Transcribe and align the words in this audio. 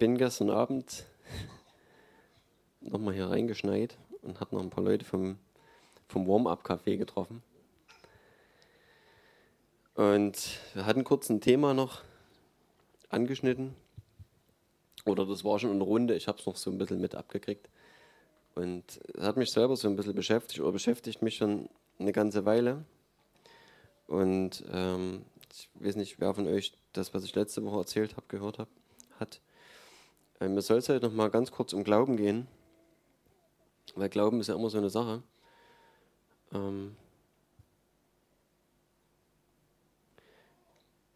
bin 0.00 0.16
gestern 0.16 0.48
Abend 0.48 1.04
nochmal 2.80 3.12
hier 3.12 3.28
reingeschneit 3.28 3.98
und 4.22 4.40
habe 4.40 4.56
noch 4.56 4.62
ein 4.62 4.70
paar 4.70 4.82
Leute 4.82 5.04
vom, 5.04 5.38
vom 6.08 6.26
Warm-Up-Café 6.26 6.96
getroffen. 6.96 7.42
Und 9.94 10.58
wir 10.72 10.86
hatten 10.86 11.04
kurz 11.04 11.28
ein 11.28 11.42
Thema 11.42 11.74
noch 11.74 12.00
angeschnitten. 13.10 13.76
Oder 15.04 15.26
das 15.26 15.44
war 15.44 15.58
schon 15.58 15.72
eine 15.72 15.84
Runde, 15.84 16.14
ich 16.14 16.28
habe 16.28 16.38
es 16.38 16.46
noch 16.46 16.56
so 16.56 16.70
ein 16.70 16.78
bisschen 16.78 17.02
mit 17.02 17.14
abgekriegt. 17.14 17.68
Und 18.54 19.02
es 19.12 19.22
hat 19.22 19.36
mich 19.36 19.50
selber 19.50 19.76
so 19.76 19.86
ein 19.86 19.96
bisschen 19.96 20.14
beschäftigt 20.14 20.60
oder 20.60 20.72
beschäftigt 20.72 21.20
mich 21.20 21.36
schon 21.36 21.68
eine 21.98 22.12
ganze 22.12 22.46
Weile. 22.46 22.86
Und 24.06 24.64
ähm, 24.72 25.26
ich 25.52 25.68
weiß 25.74 25.96
nicht, 25.96 26.18
wer 26.20 26.32
von 26.32 26.46
euch 26.46 26.72
das, 26.94 27.12
was 27.12 27.22
ich 27.24 27.34
letzte 27.34 27.62
Woche 27.66 27.80
erzählt 27.80 28.16
habe, 28.16 28.24
gehört 28.28 28.58
hab, 28.58 28.68
hat. 29.18 29.42
Mir 30.48 30.62
soll 30.62 30.78
es 30.78 30.88
heute 30.88 31.06
noch 31.06 31.12
mal 31.12 31.28
ganz 31.28 31.50
kurz 31.50 31.74
um 31.74 31.84
Glauben 31.84 32.16
gehen. 32.16 32.48
Weil 33.94 34.08
Glauben 34.08 34.40
ist 34.40 34.46
ja 34.46 34.54
immer 34.54 34.70
so 34.70 34.78
eine 34.78 34.88
Sache. 34.88 35.22
Ähm 36.52 36.96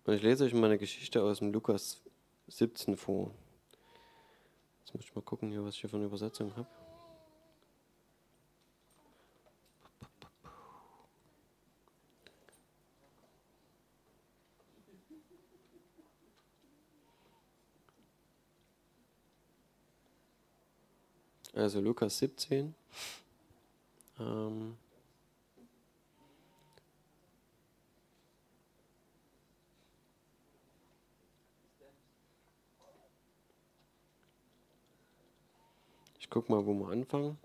und 0.05 0.15
ich 0.15 0.23
lese 0.23 0.45
euch 0.45 0.53
mal 0.53 0.67
eine 0.67 0.77
Geschichte 0.77 1.23
aus 1.23 1.39
dem 1.39 1.53
Lukas 1.53 2.03
17 2.49 2.99
vor. 2.99 3.31
Jetzt 4.81 4.95
muss 4.95 5.05
ich 5.05 5.15
mal 5.15 5.23
gucken, 5.23 5.51
hier, 5.51 5.65
was 5.65 5.75
ich 5.75 5.81
hier 5.81 5.89
für 5.89 5.97
eine 5.97 6.05
Übersetzung 6.05 6.55
habe. 6.55 6.69
Also 21.55 21.81
Lukas 21.81 22.19
17. 22.19 22.75
Ähm 24.19 24.77
ich 36.19 36.29
gucke 36.29 36.51
mal, 36.51 36.67
wo 36.67 36.75
wir 36.75 36.89
anfangen. 36.89 37.39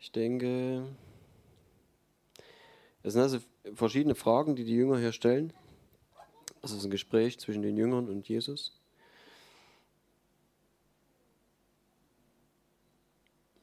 Ich 0.00 0.10
denke, 0.10 0.88
es 3.04 3.12
sind 3.12 3.22
also 3.22 3.38
verschiedene 3.74 4.16
Fragen, 4.16 4.56
die 4.56 4.64
die 4.64 4.74
Jünger 4.74 4.98
hier 4.98 5.12
stellen. 5.12 5.52
Das 6.60 6.72
ist 6.72 6.84
ein 6.84 6.90
Gespräch 6.90 7.38
zwischen 7.38 7.62
den 7.62 7.76
Jüngern 7.76 8.08
und 8.08 8.28
Jesus. 8.28 8.77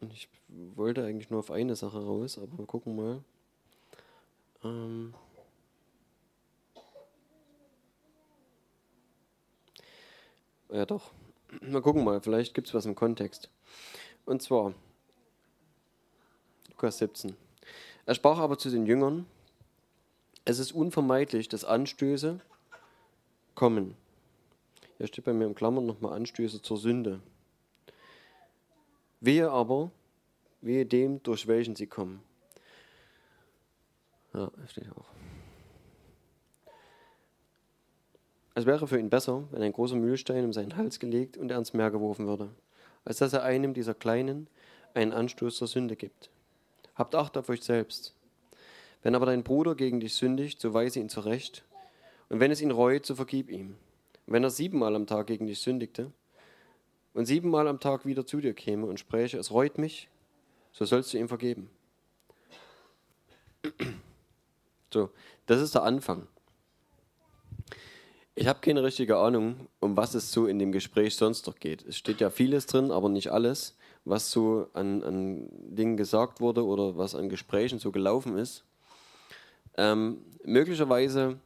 Ich 0.01 0.29
wollte 0.47 1.03
eigentlich 1.03 1.29
nur 1.29 1.39
auf 1.39 1.51
eine 1.51 1.75
Sache 1.75 2.03
raus, 2.03 2.37
aber 2.37 2.57
wir 2.57 2.65
gucken 2.65 2.95
mal. 2.95 3.23
Ähm 4.63 5.13
ja, 10.71 10.85
doch. 10.85 11.11
Mal 11.61 11.81
gucken 11.81 12.03
mal, 12.03 12.21
vielleicht 12.21 12.53
gibt 12.53 12.67
es 12.67 12.73
was 12.73 12.85
im 12.85 12.95
Kontext. 12.95 13.49
Und 14.25 14.41
zwar, 14.41 14.73
Lukas 16.69 16.97
17. 16.97 17.35
Er 18.05 18.15
sprach 18.15 18.39
aber 18.39 18.57
zu 18.57 18.69
den 18.69 18.85
Jüngern: 18.85 19.25
Es 20.43 20.59
ist 20.59 20.73
unvermeidlich, 20.73 21.47
dass 21.47 21.63
Anstöße 21.63 22.39
kommen. 23.53 23.95
Hier 24.97 25.07
steht 25.07 25.25
bei 25.25 25.33
mir 25.33 25.45
im 25.45 25.55
Klammern 25.55 25.85
nochmal 25.85 26.13
Anstöße 26.13 26.61
zur 26.61 26.77
Sünde. 26.77 27.21
Wehe 29.25 29.49
aber, 29.49 29.89
wehe 30.61 30.85
dem, 30.85 31.23
durch 31.23 31.47
welchen 31.47 31.75
sie 31.75 31.87
kommen. 31.87 32.21
Ja, 34.35 34.51
steht 34.67 34.91
auch. 34.91 35.05
Es 38.53 38.67
wäre 38.67 38.87
für 38.87 38.99
ihn 38.99 39.09
besser, 39.09 39.43
wenn 39.49 39.63
ein 39.63 39.73
großer 39.73 39.95
Mühlstein 39.95 40.45
um 40.45 40.53
seinen 40.53 40.77
Hals 40.77 40.99
gelegt 40.99 41.37
und 41.37 41.49
er 41.49 41.57
ins 41.57 41.73
Meer 41.73 41.89
geworfen 41.89 42.27
würde, 42.27 42.51
als 43.03 43.17
dass 43.17 43.33
er 43.33 43.41
einem 43.41 43.73
dieser 43.73 43.95
Kleinen 43.95 44.47
einen 44.93 45.11
Anstoß 45.11 45.57
zur 45.57 45.67
Sünde 45.67 45.95
gibt. 45.95 46.29
Habt 46.93 47.15
Acht 47.15 47.35
auf 47.35 47.49
euch 47.49 47.63
selbst. 47.63 48.13
Wenn 49.01 49.15
aber 49.15 49.25
dein 49.25 49.43
Bruder 49.43 49.73
gegen 49.73 49.99
dich 49.99 50.13
sündigt, 50.13 50.61
so 50.61 50.75
weise 50.75 50.99
ihn 50.99 51.09
zurecht. 51.09 51.65
Und 52.29 52.39
wenn 52.39 52.51
es 52.51 52.61
ihn 52.61 52.71
reut, 52.71 53.07
so 53.07 53.15
vergib 53.15 53.49
ihm. 53.49 53.75
Und 54.27 54.33
wenn 54.33 54.43
er 54.43 54.51
siebenmal 54.51 54.95
am 54.95 55.07
Tag 55.07 55.25
gegen 55.25 55.47
dich 55.47 55.61
sündigte 55.61 56.11
und 57.15 57.25
siebenmal 57.25 57.67
am 57.67 57.79
Tag 57.79 58.05
wieder 58.05 58.25
zu 58.25 58.41
dir 58.41 58.53
käme 58.53 58.85
und 58.85 58.99
spräche, 58.99 59.39
es 59.39 59.49
reut 59.49 59.79
mich, 59.79 60.09
so 60.73 60.85
sollst 60.85 61.13
du 61.13 61.17
ihm 61.17 61.27
vergeben. 61.27 61.71
So, 64.93 65.09
das 65.45 65.59
ist 65.59 65.75
der 65.75 65.83
Anfang. 65.83 66.25
Ich 68.33 68.47
habe 68.47 68.61
keine 68.61 68.81
richtige 68.81 69.17
Ahnung, 69.17 69.67
um 69.81 69.97
was 69.97 70.13
es 70.13 70.31
so 70.31 70.45
in 70.45 70.57
dem 70.57 70.71
Gespräch 70.71 71.17
sonst 71.17 71.47
noch 71.47 71.59
geht. 71.59 71.85
Es 71.85 71.97
steht 71.97 72.21
ja 72.21 72.29
vieles 72.29 72.65
drin, 72.65 72.91
aber 72.91 73.09
nicht 73.09 73.29
alles, 73.29 73.77
was 74.05 74.31
so 74.31 74.69
an, 74.71 75.03
an 75.03 75.49
Dingen 75.51 75.97
gesagt 75.97 76.39
wurde 76.39 76.63
oder 76.65 76.95
was 76.95 77.13
an 77.13 77.27
Gesprächen 77.27 77.79
so 77.79 77.91
gelaufen 77.91 78.37
ist. 78.37 78.63
Ähm, 79.75 80.21
möglicherweise 80.45 81.41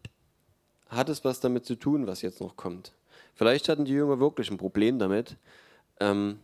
hat 0.89 1.09
es 1.09 1.25
was 1.25 1.39
damit 1.39 1.65
zu 1.65 1.73
tun, 1.75 2.05
was 2.05 2.21
jetzt 2.21 2.41
noch 2.41 2.55
kommt. 2.55 2.91
Vielleicht 3.39 3.69
hatten 3.69 3.85
die 3.85 3.93
Jünger 3.93 4.19
wirklich 4.19 4.51
ein 4.51 4.57
Problem 4.57 4.99
damit, 4.99 5.37
ähm, 6.01 6.41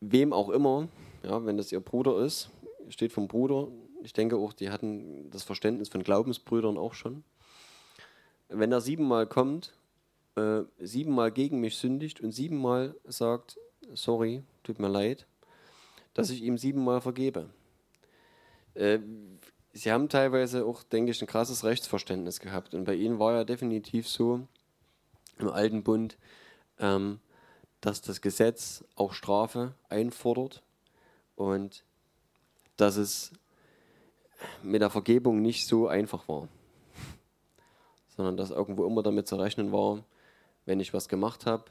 wem 0.00 0.32
auch 0.32 0.48
immer, 0.48 0.88
ja, 1.22 1.44
wenn 1.44 1.58
das 1.58 1.70
ihr 1.72 1.80
Bruder 1.80 2.24
ist, 2.24 2.48
steht 2.88 3.12
vom 3.12 3.28
Bruder, 3.28 3.68
ich 4.02 4.14
denke 4.14 4.36
auch, 4.36 4.54
die 4.54 4.70
hatten 4.70 5.28
das 5.28 5.42
Verständnis 5.42 5.90
von 5.90 6.04
Glaubensbrüdern 6.04 6.78
auch 6.78 6.94
schon. 6.94 7.22
Wenn 8.48 8.72
er 8.72 8.80
siebenmal 8.80 9.26
kommt, 9.26 9.74
äh, 10.36 10.62
siebenmal 10.78 11.30
gegen 11.30 11.60
mich 11.60 11.76
sündigt 11.76 12.22
und 12.22 12.32
siebenmal 12.32 12.96
sagt, 13.04 13.58
sorry, 13.92 14.44
tut 14.62 14.78
mir 14.78 14.88
leid, 14.88 15.26
dass 16.14 16.30
ich 16.30 16.42
ihm 16.42 16.56
siebenmal 16.56 17.02
vergebe. 17.02 17.50
Äh, 18.72 19.00
sie 19.74 19.92
haben 19.92 20.08
teilweise 20.08 20.64
auch, 20.64 20.82
denke 20.82 21.10
ich, 21.10 21.20
ein 21.20 21.28
krasses 21.28 21.62
Rechtsverständnis 21.62 22.40
gehabt. 22.40 22.72
Und 22.72 22.84
bei 22.84 22.94
ihnen 22.94 23.18
war 23.18 23.34
ja 23.34 23.44
definitiv 23.44 24.08
so, 24.08 24.48
im 25.38 25.48
alten 25.48 25.82
Bund, 25.82 26.16
ähm, 26.78 27.20
dass 27.80 28.00
das 28.00 28.20
Gesetz 28.20 28.84
auch 28.94 29.12
Strafe 29.12 29.74
einfordert 29.88 30.62
und 31.36 31.84
dass 32.76 32.96
es 32.96 33.32
mit 34.62 34.82
der 34.82 34.90
Vergebung 34.90 35.42
nicht 35.42 35.66
so 35.66 35.88
einfach 35.88 36.28
war, 36.28 36.48
sondern 38.16 38.36
dass 38.36 38.50
irgendwo 38.50 38.86
immer 38.86 39.02
damit 39.02 39.26
zu 39.26 39.36
rechnen 39.36 39.72
war, 39.72 40.04
wenn 40.64 40.80
ich 40.80 40.94
was 40.94 41.08
gemacht 41.08 41.46
habe, 41.46 41.64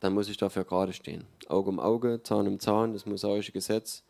dann 0.00 0.14
muss 0.14 0.28
ich 0.28 0.36
dafür 0.36 0.64
gerade 0.64 0.92
stehen. 0.92 1.26
Auge 1.48 1.70
um 1.70 1.80
Auge, 1.80 2.22
Zahn 2.22 2.46
um 2.46 2.58
Zahn, 2.60 2.92
das 2.92 3.06
mosaische 3.06 3.52
Gesetz 3.52 4.04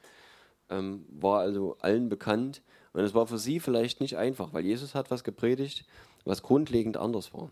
ähm, 0.71 1.05
war 1.09 1.41
also 1.41 1.77
allen 1.81 2.09
bekannt 2.09 2.63
und 2.93 3.05
es 3.05 3.15
war 3.15 3.27
für 3.27 3.39
sie 3.39 3.61
vielleicht 3.61 4.01
nicht 4.01 4.17
einfach, 4.17 4.53
weil 4.53 4.65
Jesus 4.65 4.95
hat 4.95 5.11
was 5.11 5.23
gepredigt, 5.23 5.85
was 6.25 6.43
grundlegend 6.43 6.97
anders 6.97 7.35
war. 7.35 7.51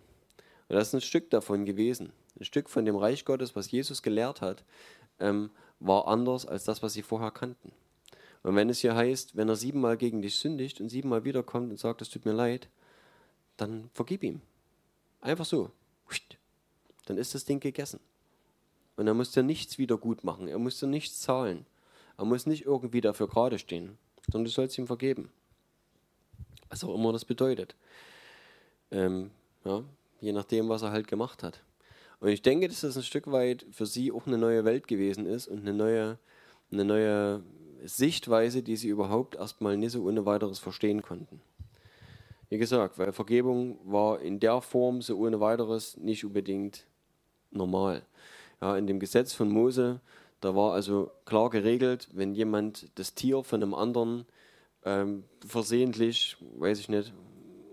Und 0.69 0.77
das 0.77 0.89
ist 0.89 0.95
ein 0.95 1.01
Stück 1.01 1.31
davon 1.31 1.65
gewesen. 1.65 2.13
Ein 2.39 2.45
Stück 2.45 2.69
von 2.69 2.85
dem 2.85 2.97
Reich 2.97 3.25
Gottes, 3.25 3.55
was 3.55 3.71
Jesus 3.71 4.03
gelehrt 4.03 4.41
hat, 4.41 4.65
ähm, 5.21 5.51
war 5.81 6.09
anders 6.09 6.47
als 6.47 6.65
das, 6.65 6.83
was 6.83 6.95
sie 6.95 7.03
vorher 7.03 7.31
kannten. 7.31 7.73
Und 8.43 8.57
wenn 8.57 8.69
es 8.69 8.81
hier 8.81 8.95
heißt, 8.95 9.37
wenn 9.37 9.49
er 9.49 9.57
siebenmal 9.57 9.97
gegen 9.97 10.21
dich 10.21 10.39
sündigt 10.39 10.81
und 10.81 10.89
siebenmal 10.89 11.25
wiederkommt 11.25 11.71
und 11.71 11.79
sagt, 11.79 12.03
es 12.03 12.11
tut 12.11 12.25
mir 12.25 12.33
leid, 12.33 12.69
dann 13.57 13.91
vergib 13.93 14.23
ihm. 14.23 14.41
Einfach 15.21 15.45
so. 15.45 15.71
Dann 17.07 17.19
ist 17.19 17.35
das 17.35 17.45
Ding 17.45 17.61
gegessen. 17.61 18.01
Und 18.97 19.07
er 19.07 19.15
muss 19.15 19.33
dir 19.33 19.43
nichts 19.43 19.79
wieder 19.79 19.97
gut 19.99 20.25
machen. 20.25 20.49
Er 20.49 20.59
muss 20.59 20.79
dir 20.79 20.87
nichts 20.87 21.21
zahlen. 21.21 21.67
Er 22.17 22.25
muss 22.25 22.47
nicht 22.47 22.65
irgendwie 22.65 23.01
dafür 23.01 23.29
gerade 23.29 23.59
stehen, 23.59 23.99
sondern 24.27 24.45
du 24.45 24.51
sollst 24.51 24.79
ihm 24.79 24.87
vergeben. 24.87 25.31
Was 26.69 26.85
auch 26.85 26.95
immer 26.95 27.13
das 27.13 27.25
bedeutet. 27.25 27.75
Ähm, 28.91 29.31
ja, 29.65 29.83
je 30.25 30.33
nachdem, 30.33 30.69
was 30.69 30.83
er 30.83 30.91
halt 30.91 31.07
gemacht 31.07 31.43
hat. 31.43 31.63
Und 32.21 32.29
ich 32.29 32.43
denke, 32.43 32.69
dass 32.69 32.81
das 32.81 32.97
ein 32.97 33.03
Stück 33.03 33.31
weit 33.31 33.67
für 33.71 33.87
sie 33.87 34.11
auch 34.11 34.27
eine 34.27 34.39
neue 34.39 34.65
Welt 34.65 34.89
gewesen 34.89 35.27
ist 35.27 35.47
und 35.47 35.61
eine 35.61 35.75
neue, 35.75 36.19
eine 36.73 36.85
neue 36.85 37.43
Sichtweise, 37.85 38.63
die 38.63 38.77
sie 38.77 38.89
überhaupt 38.89 39.37
erstmal 39.37 39.77
nicht 39.77 39.93
so 39.93 40.05
ohne 40.05 40.25
weiteres 40.25 40.59
verstehen 40.59 41.03
konnten. 41.03 41.43
Wie 42.49 42.59
gesagt, 42.59 42.99
weil 42.99 43.13
Vergebung 43.13 43.79
war 43.85 44.21
in 44.21 44.41
der 44.41 44.63
Form 44.63 45.03
so 45.03 45.19
ohne 45.19 45.41
weiteres 45.41 45.97
nicht 45.99 46.25
unbedingt 46.25 46.87
normal. 47.51 48.03
Ja, 48.63 48.77
in 48.77 48.87
dem 48.87 49.01
Gesetz 49.01 49.35
von 49.35 49.51
Mose, 49.51 50.01
da 50.41 50.55
war 50.55 50.73
also 50.73 51.11
klar 51.27 51.51
geregelt, 51.51 52.09
wenn 52.13 52.35
jemand 52.35 52.89
das 52.95 53.15
Tier 53.15 53.43
von 53.43 53.63
einem 53.63 53.75
anderen 53.75 54.25
ähm, 54.85 55.25
versehentlich, 55.47 56.37
weiß 56.57 56.79
ich 56.79 56.89
nicht, 56.89 57.13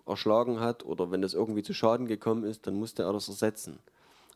erschlagen 0.05 0.59
hat 0.59 0.85
oder 0.85 1.11
wenn 1.11 1.21
das 1.21 1.33
irgendwie 1.33 1.63
zu 1.63 1.73
Schaden 1.73 2.07
gekommen 2.07 2.43
ist, 2.43 2.67
dann 2.67 2.75
musste 2.75 3.03
er 3.03 3.13
das 3.13 3.27
ersetzen. 3.27 3.79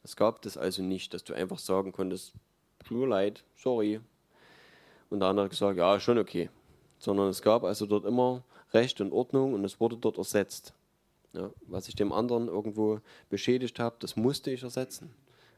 Es 0.03 0.15
gab 0.15 0.41
das 0.43 0.57
also 0.57 0.83
nicht, 0.83 1.13
dass 1.13 1.23
du 1.23 1.33
einfach 1.33 1.59
sagen 1.59 1.91
konntest, 1.91 2.33
tut 2.85 3.09
leid, 3.09 3.43
sorry. 3.55 3.99
Und 5.09 5.19
der 5.19 5.29
andere 5.29 5.45
hat 5.45 5.51
gesagt, 5.51 5.77
ja, 5.77 5.99
schon 5.99 6.17
okay. 6.17 6.49
Sondern 6.99 7.29
es 7.29 7.41
gab 7.41 7.63
also 7.63 7.85
dort 7.85 8.05
immer 8.05 8.43
Recht 8.73 9.01
und 9.01 9.11
Ordnung 9.11 9.53
und 9.53 9.65
es 9.65 9.79
wurde 9.79 9.97
dort 9.97 10.17
ersetzt. 10.17 10.73
Ja, 11.33 11.49
was 11.67 11.87
ich 11.87 11.95
dem 11.95 12.13
anderen 12.13 12.47
irgendwo 12.47 12.99
beschädigt 13.29 13.79
habe, 13.79 13.95
das 13.99 14.15
musste 14.15 14.51
ich 14.51 14.63
ersetzen. 14.63 15.13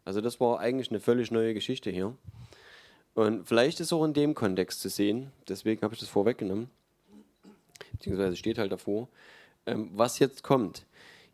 Also 0.05 0.21
das 0.21 0.39
war 0.39 0.59
eigentlich 0.59 0.89
eine 0.89 0.99
völlig 0.99 1.29
neue 1.29 1.53
Geschichte 1.53 1.91
hier. 1.91 2.15
Und 3.13 3.47
vielleicht 3.47 3.79
ist 3.79 3.91
auch 3.91 4.05
in 4.05 4.13
dem 4.13 4.33
Kontext 4.33 4.79
zu 4.79 4.89
sehen, 4.89 5.31
deswegen 5.47 5.81
habe 5.81 5.93
ich 5.93 5.99
das 5.99 6.09
vorweggenommen, 6.09 6.69
beziehungsweise 7.91 8.35
steht 8.35 8.57
halt 8.57 8.71
davor, 8.71 9.07
ähm, 9.67 9.91
was 9.93 10.19
jetzt 10.19 10.43
kommt. 10.43 10.85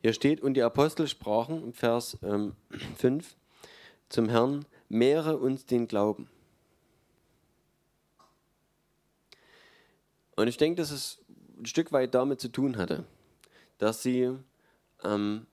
Hier 0.02 0.12
steht, 0.12 0.42
und 0.42 0.56
die 0.56 0.64
Apostel 0.64 1.08
sprachen 1.08 1.64
im 1.64 1.74
Vers 1.74 2.18
ähm, 2.24 2.56
5 2.98 3.36
zum 4.10 4.28
Herrn, 4.28 4.66
mehre 4.90 5.38
uns 5.38 5.66
den 5.66 5.88
Glauben. 5.88 6.28
Und 10.36 10.48
ich 10.48 10.58
denke, 10.58 10.82
dass 10.82 10.92
es 10.92 11.20
ein 11.58 11.66
Stück 11.66 11.92
weit 11.94 12.14
damit 12.14 12.42
zu 12.42 12.50
tun 12.50 12.78
hatte, 12.78 13.06
dass 13.78 14.04
sie 14.04 14.32
ähm, 15.04 15.46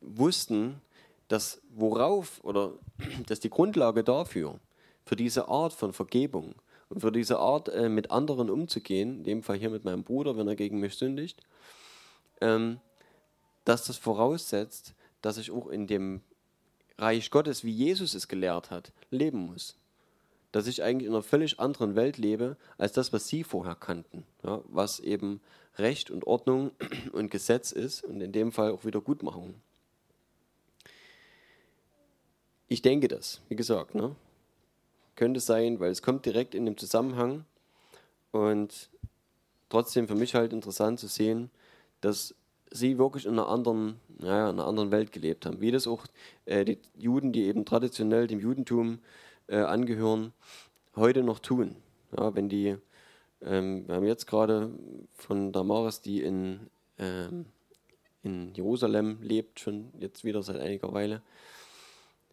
wussten, 0.00 0.80
dass 1.28 1.60
worauf 1.70 2.42
oder 2.44 2.74
dass 3.26 3.40
die 3.40 3.50
Grundlage 3.50 4.04
dafür, 4.04 4.60
für 5.04 5.16
diese 5.16 5.48
Art 5.48 5.72
von 5.72 5.92
Vergebung 5.94 6.54
und 6.90 7.00
für 7.00 7.10
diese 7.10 7.38
Art 7.38 7.68
äh, 7.70 7.88
mit 7.88 8.10
anderen 8.10 8.50
umzugehen, 8.50 9.18
in 9.18 9.24
dem 9.24 9.42
Fall 9.42 9.56
hier 9.56 9.70
mit 9.70 9.84
meinem 9.84 10.04
Bruder, 10.04 10.36
wenn 10.36 10.48
er 10.48 10.56
gegen 10.56 10.80
mich 10.80 10.96
sündigt, 10.96 11.40
ähm, 12.40 12.80
dass 13.64 13.84
das 13.84 13.96
voraussetzt, 13.96 14.94
dass 15.22 15.38
ich 15.38 15.50
auch 15.50 15.66
in 15.68 15.86
dem 15.86 16.22
Reich 16.96 17.30
Gottes, 17.30 17.64
wie 17.64 17.70
Jesus 17.70 18.14
es 18.14 18.28
gelehrt 18.28 18.70
hat, 18.70 18.92
leben 19.10 19.38
muss. 19.38 19.76
Dass 20.52 20.66
ich 20.66 20.82
eigentlich 20.82 21.06
in 21.06 21.14
einer 21.14 21.22
völlig 21.22 21.60
anderen 21.60 21.94
Welt 21.94 22.18
lebe, 22.18 22.56
als 22.78 22.92
das, 22.92 23.12
was 23.12 23.28
sie 23.28 23.44
vorher 23.44 23.74
kannten. 23.74 24.24
Ja, 24.42 24.62
was 24.68 25.00
eben 25.00 25.40
Recht 25.76 26.10
und 26.10 26.26
Ordnung 26.26 26.72
und 27.12 27.30
Gesetz 27.30 27.72
ist 27.72 28.04
und 28.04 28.20
in 28.20 28.32
dem 28.32 28.52
Fall 28.52 28.72
auch 28.72 28.84
Wiedergutmachung. 28.84 29.54
Ich 32.68 32.82
denke 32.82 33.08
das, 33.08 33.40
wie 33.48 33.56
gesagt. 33.56 33.94
Ne? 33.94 34.14
Könnte 35.14 35.40
sein, 35.40 35.80
weil 35.80 35.90
es 35.90 36.02
kommt 36.02 36.26
direkt 36.26 36.54
in 36.54 36.66
dem 36.66 36.76
Zusammenhang 36.76 37.44
und 38.30 38.90
trotzdem 39.68 40.08
für 40.08 40.14
mich 40.14 40.34
halt 40.34 40.52
interessant 40.52 41.00
zu 41.00 41.06
sehen, 41.06 41.50
dass 42.00 42.34
sie 42.70 42.98
wirklich 42.98 43.26
in 43.26 43.32
einer 43.32 43.48
anderen, 43.48 44.00
naja, 44.18 44.50
in 44.50 44.58
einer 44.58 44.66
anderen 44.66 44.90
Welt 44.90 45.12
gelebt 45.12 45.46
haben. 45.46 45.60
Wie 45.60 45.70
das 45.70 45.86
auch 45.86 46.06
äh, 46.44 46.64
die 46.64 46.78
Juden, 46.96 47.32
die 47.32 47.44
eben 47.44 47.64
traditionell 47.64 48.26
dem 48.26 48.40
Judentum 48.40 48.98
äh, 49.46 49.58
angehören, 49.58 50.32
heute 50.96 51.22
noch 51.22 51.38
tun. 51.38 51.76
Ja, 52.16 52.34
wenn 52.34 52.48
die, 52.48 52.76
ähm, 53.42 53.86
wir 53.86 53.96
haben 53.96 54.06
jetzt 54.06 54.26
gerade 54.26 54.70
von 55.14 55.52
Damaris, 55.52 56.00
die 56.00 56.22
in, 56.22 56.68
ähm, 56.98 57.46
in 58.22 58.54
Jerusalem 58.54 59.18
lebt, 59.22 59.60
schon 59.60 59.92
jetzt 59.98 60.24
wieder 60.24 60.42
seit 60.42 60.56
einiger 60.56 60.92
Weile, 60.92 61.22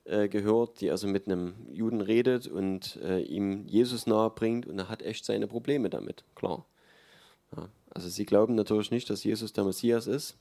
äh, 0.05 0.27
gehört, 0.27 0.81
die 0.81 0.91
also 0.91 1.07
mit 1.07 1.27
einem 1.27 1.55
Juden 1.71 2.01
redet 2.01 2.47
und 2.47 2.97
äh, 2.97 3.21
ihm 3.21 3.65
Jesus 3.67 4.05
nahe 4.05 4.29
bringt 4.29 4.67
und 4.67 4.77
er 4.77 4.89
hat 4.89 5.01
echt 5.01 5.25
seine 5.25 5.47
Probleme 5.47 5.89
damit, 5.89 6.23
klar. 6.35 6.65
Ja, 7.55 7.69
also 7.95 8.09
sie 8.09 8.25
glauben 8.25 8.55
natürlich 8.55 8.91
nicht, 8.91 9.09
dass 9.09 9.23
Jesus 9.23 9.53
der 9.53 9.63
Messias 9.63 10.05
ist 10.05 10.35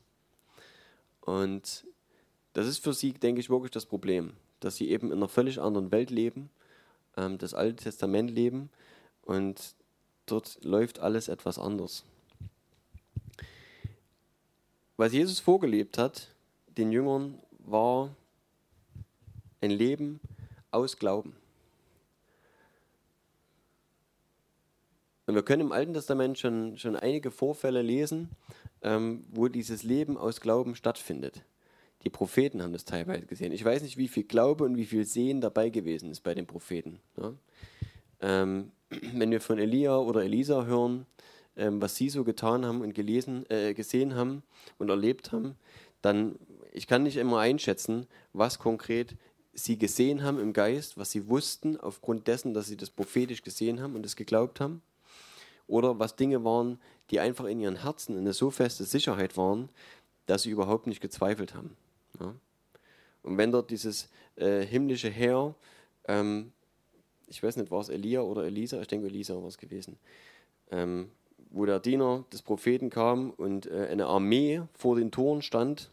und 1.20 1.86
das 2.52 2.66
ist 2.66 2.82
für 2.82 2.92
sie, 2.92 3.12
denke 3.12 3.40
ich, 3.40 3.48
wirklich 3.48 3.70
das 3.70 3.86
Problem, 3.86 4.34
dass 4.60 4.76
sie 4.76 4.90
eben 4.90 5.10
in 5.10 5.18
einer 5.18 5.28
völlig 5.28 5.60
anderen 5.60 5.92
Welt 5.92 6.10
leben, 6.10 6.50
ähm, 7.16 7.38
das 7.38 7.54
Alte 7.54 7.84
Testament 7.84 8.30
leben 8.30 8.70
und 9.22 9.76
dort 10.26 10.58
läuft 10.64 10.98
alles 10.98 11.28
etwas 11.28 11.58
anders. 11.58 12.04
Was 14.96 15.12
Jesus 15.12 15.38
vorgelebt 15.38 15.96
hat, 15.96 16.28
den 16.76 16.90
Jüngern, 16.90 17.40
war 17.58 18.14
ein 19.60 19.70
Leben 19.70 20.20
aus 20.72 20.98
Glauben. 20.98 21.36
Und 25.26 25.34
wir 25.34 25.42
können 25.42 25.62
im 25.62 25.72
Alten 25.72 25.94
Testament 25.94 26.38
schon, 26.38 26.76
schon 26.76 26.96
einige 26.96 27.30
Vorfälle 27.30 27.82
lesen, 27.82 28.30
ähm, 28.82 29.24
wo 29.30 29.48
dieses 29.48 29.82
Leben 29.82 30.18
aus 30.18 30.40
Glauben 30.40 30.74
stattfindet. 30.74 31.44
Die 32.04 32.10
Propheten 32.10 32.62
haben 32.62 32.74
das 32.74 32.84
teilweise 32.84 33.24
gesehen. 33.24 33.52
Ich 33.52 33.64
weiß 33.64 33.82
nicht, 33.82 33.96
wie 33.96 34.08
viel 34.08 34.24
Glaube 34.24 34.64
und 34.64 34.76
wie 34.76 34.84
viel 34.84 35.06
Sehen 35.06 35.40
dabei 35.40 35.70
gewesen 35.70 36.10
ist 36.10 36.20
bei 36.20 36.34
den 36.34 36.46
Propheten. 36.46 37.00
Ja? 37.16 37.32
Ähm, 38.20 38.72
wenn 39.14 39.30
wir 39.30 39.40
von 39.40 39.58
Elia 39.58 39.96
oder 39.96 40.22
Elisa 40.22 40.66
hören, 40.66 41.06
ähm, 41.56 41.80
was 41.80 41.96
sie 41.96 42.10
so 42.10 42.24
getan 42.24 42.66
haben 42.66 42.82
und 42.82 42.94
gelesen, 42.94 43.48
äh, 43.48 43.72
gesehen 43.72 44.14
haben 44.14 44.42
und 44.78 44.90
erlebt 44.90 45.32
haben, 45.32 45.54
dann 46.02 46.36
ich 46.72 46.88
kann 46.88 47.04
nicht 47.04 47.16
immer 47.16 47.38
einschätzen, 47.38 48.06
was 48.32 48.58
konkret 48.58 49.16
sie 49.52 49.78
gesehen 49.78 50.24
haben 50.24 50.40
im 50.40 50.52
Geist, 50.52 50.98
was 50.98 51.12
sie 51.12 51.28
wussten, 51.28 51.78
aufgrund 51.78 52.26
dessen, 52.26 52.52
dass 52.52 52.66
sie 52.66 52.76
das 52.76 52.90
prophetisch 52.90 53.42
gesehen 53.42 53.80
haben 53.80 53.94
und 53.94 54.04
es 54.04 54.16
geglaubt 54.16 54.60
haben, 54.60 54.82
oder 55.66 55.98
was 55.98 56.16
Dinge 56.16 56.44
waren, 56.44 56.78
die 57.10 57.20
einfach 57.20 57.44
in 57.46 57.60
ihren 57.60 57.82
Herzen 57.82 58.16
eine 58.18 58.32
so 58.32 58.50
feste 58.50 58.84
Sicherheit 58.84 59.36
waren, 59.36 59.68
dass 60.26 60.42
sie 60.42 60.50
überhaupt 60.50 60.86
nicht 60.86 61.00
gezweifelt 61.00 61.54
haben. 61.54 61.76
Ja? 62.20 62.34
Und 63.22 63.38
wenn 63.38 63.52
dort 63.52 63.70
dieses 63.70 64.08
äh, 64.36 64.60
himmlische 64.60 65.08
Heer, 65.08 65.54
ähm, 66.06 66.52
ich 67.26 67.42
weiß 67.42 67.56
nicht, 67.56 67.70
war 67.70 67.80
es 67.80 67.88
Elia 67.88 68.20
oder 68.20 68.44
Elisa, 68.44 68.80
ich 68.80 68.88
denke 68.88 69.06
Elisa 69.06 69.34
war 69.34 69.48
es 69.48 69.58
gewesen, 69.58 69.98
ähm, 70.70 71.10
wo 71.50 71.64
der 71.64 71.80
Diener 71.80 72.24
des 72.32 72.42
Propheten 72.42 72.90
kam 72.90 73.30
und 73.30 73.66
äh, 73.66 73.88
eine 73.90 74.06
Armee 74.06 74.62
vor 74.74 74.96
den 74.96 75.10
Toren 75.10 75.42
stand, 75.42 75.90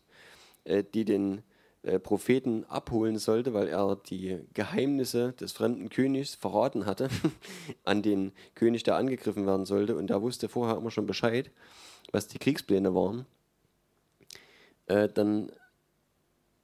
äh, 0.66 0.84
die 0.84 1.06
den 1.06 1.44
äh, 1.83 1.98
Propheten 1.98 2.63
abholen 2.66 3.18
sollte, 3.18 3.54
weil 3.54 3.68
er 3.68 3.95
die 3.95 4.39
Geheimnisse 4.54 5.33
des 5.33 5.51
fremden 5.51 5.89
Königs 5.89 6.36
verraten 6.36 6.86
hatte 6.86 7.10
an 7.83 8.04
den 8.04 8.33
König, 8.54 8.83
der 8.83 8.98
angegriffen 8.98 9.48
werden 9.48 9.66
sollte. 9.66 9.95
Und 9.95 10.12
der 10.12 10.22
wusste 10.22 10.48
vorher 10.48 10.78
immer 10.78 10.92
schon 10.92 11.07
Bescheid, 11.07 11.50
was 12.12 12.28
die 12.28 12.38
Kriegspläne 12.38 12.94
waren. 12.94 13.25
Äh, 14.86 15.07
dann, 15.07 15.51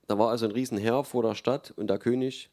da 0.07 0.19
war 0.19 0.29
also 0.29 0.45
ein 0.45 0.51
Riesenheer 0.51 1.03
vor 1.03 1.23
der 1.23 1.33
Stadt 1.33 1.73
und 1.75 1.87
der 1.87 1.97
König, 1.97 2.51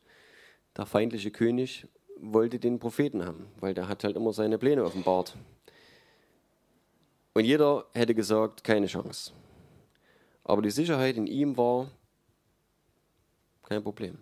der 0.76 0.87
feindliche 0.87 1.31
König, 1.31 1.86
wollte 2.17 2.58
den 2.58 2.79
Propheten 2.79 3.27
haben, 3.27 3.48
weil 3.60 3.74
der 3.74 3.89
hat 3.89 4.05
halt 4.05 4.17
immer 4.17 4.32
seine 4.32 4.56
Pläne 4.56 4.84
offenbart. 4.84 5.36
Und 7.34 7.44
jeder 7.44 7.84
hätte 7.93 8.15
gesagt, 8.15 8.65
keine 8.65 8.86
Chance. 8.86 9.32
Aber 10.44 10.62
die 10.62 10.70
Sicherheit 10.70 11.17
in 11.17 11.27
ihm 11.27 11.56
war, 11.56 11.91
kein 13.65 13.83
Problem. 13.83 14.19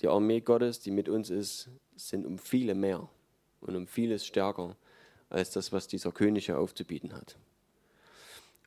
Die 0.00 0.08
Armee 0.08 0.40
Gottes, 0.40 0.80
die 0.80 0.90
mit 0.90 1.08
uns 1.08 1.30
ist, 1.30 1.68
sind 1.96 2.26
um 2.26 2.38
viele 2.38 2.74
mehr 2.74 3.08
und 3.60 3.76
um 3.76 3.86
vieles 3.86 4.26
stärker 4.26 4.76
als 5.30 5.50
das, 5.50 5.72
was 5.72 5.88
dieser 5.88 6.12
König 6.12 6.46
hier 6.46 6.58
aufzubieten 6.58 7.12
hat. 7.12 7.36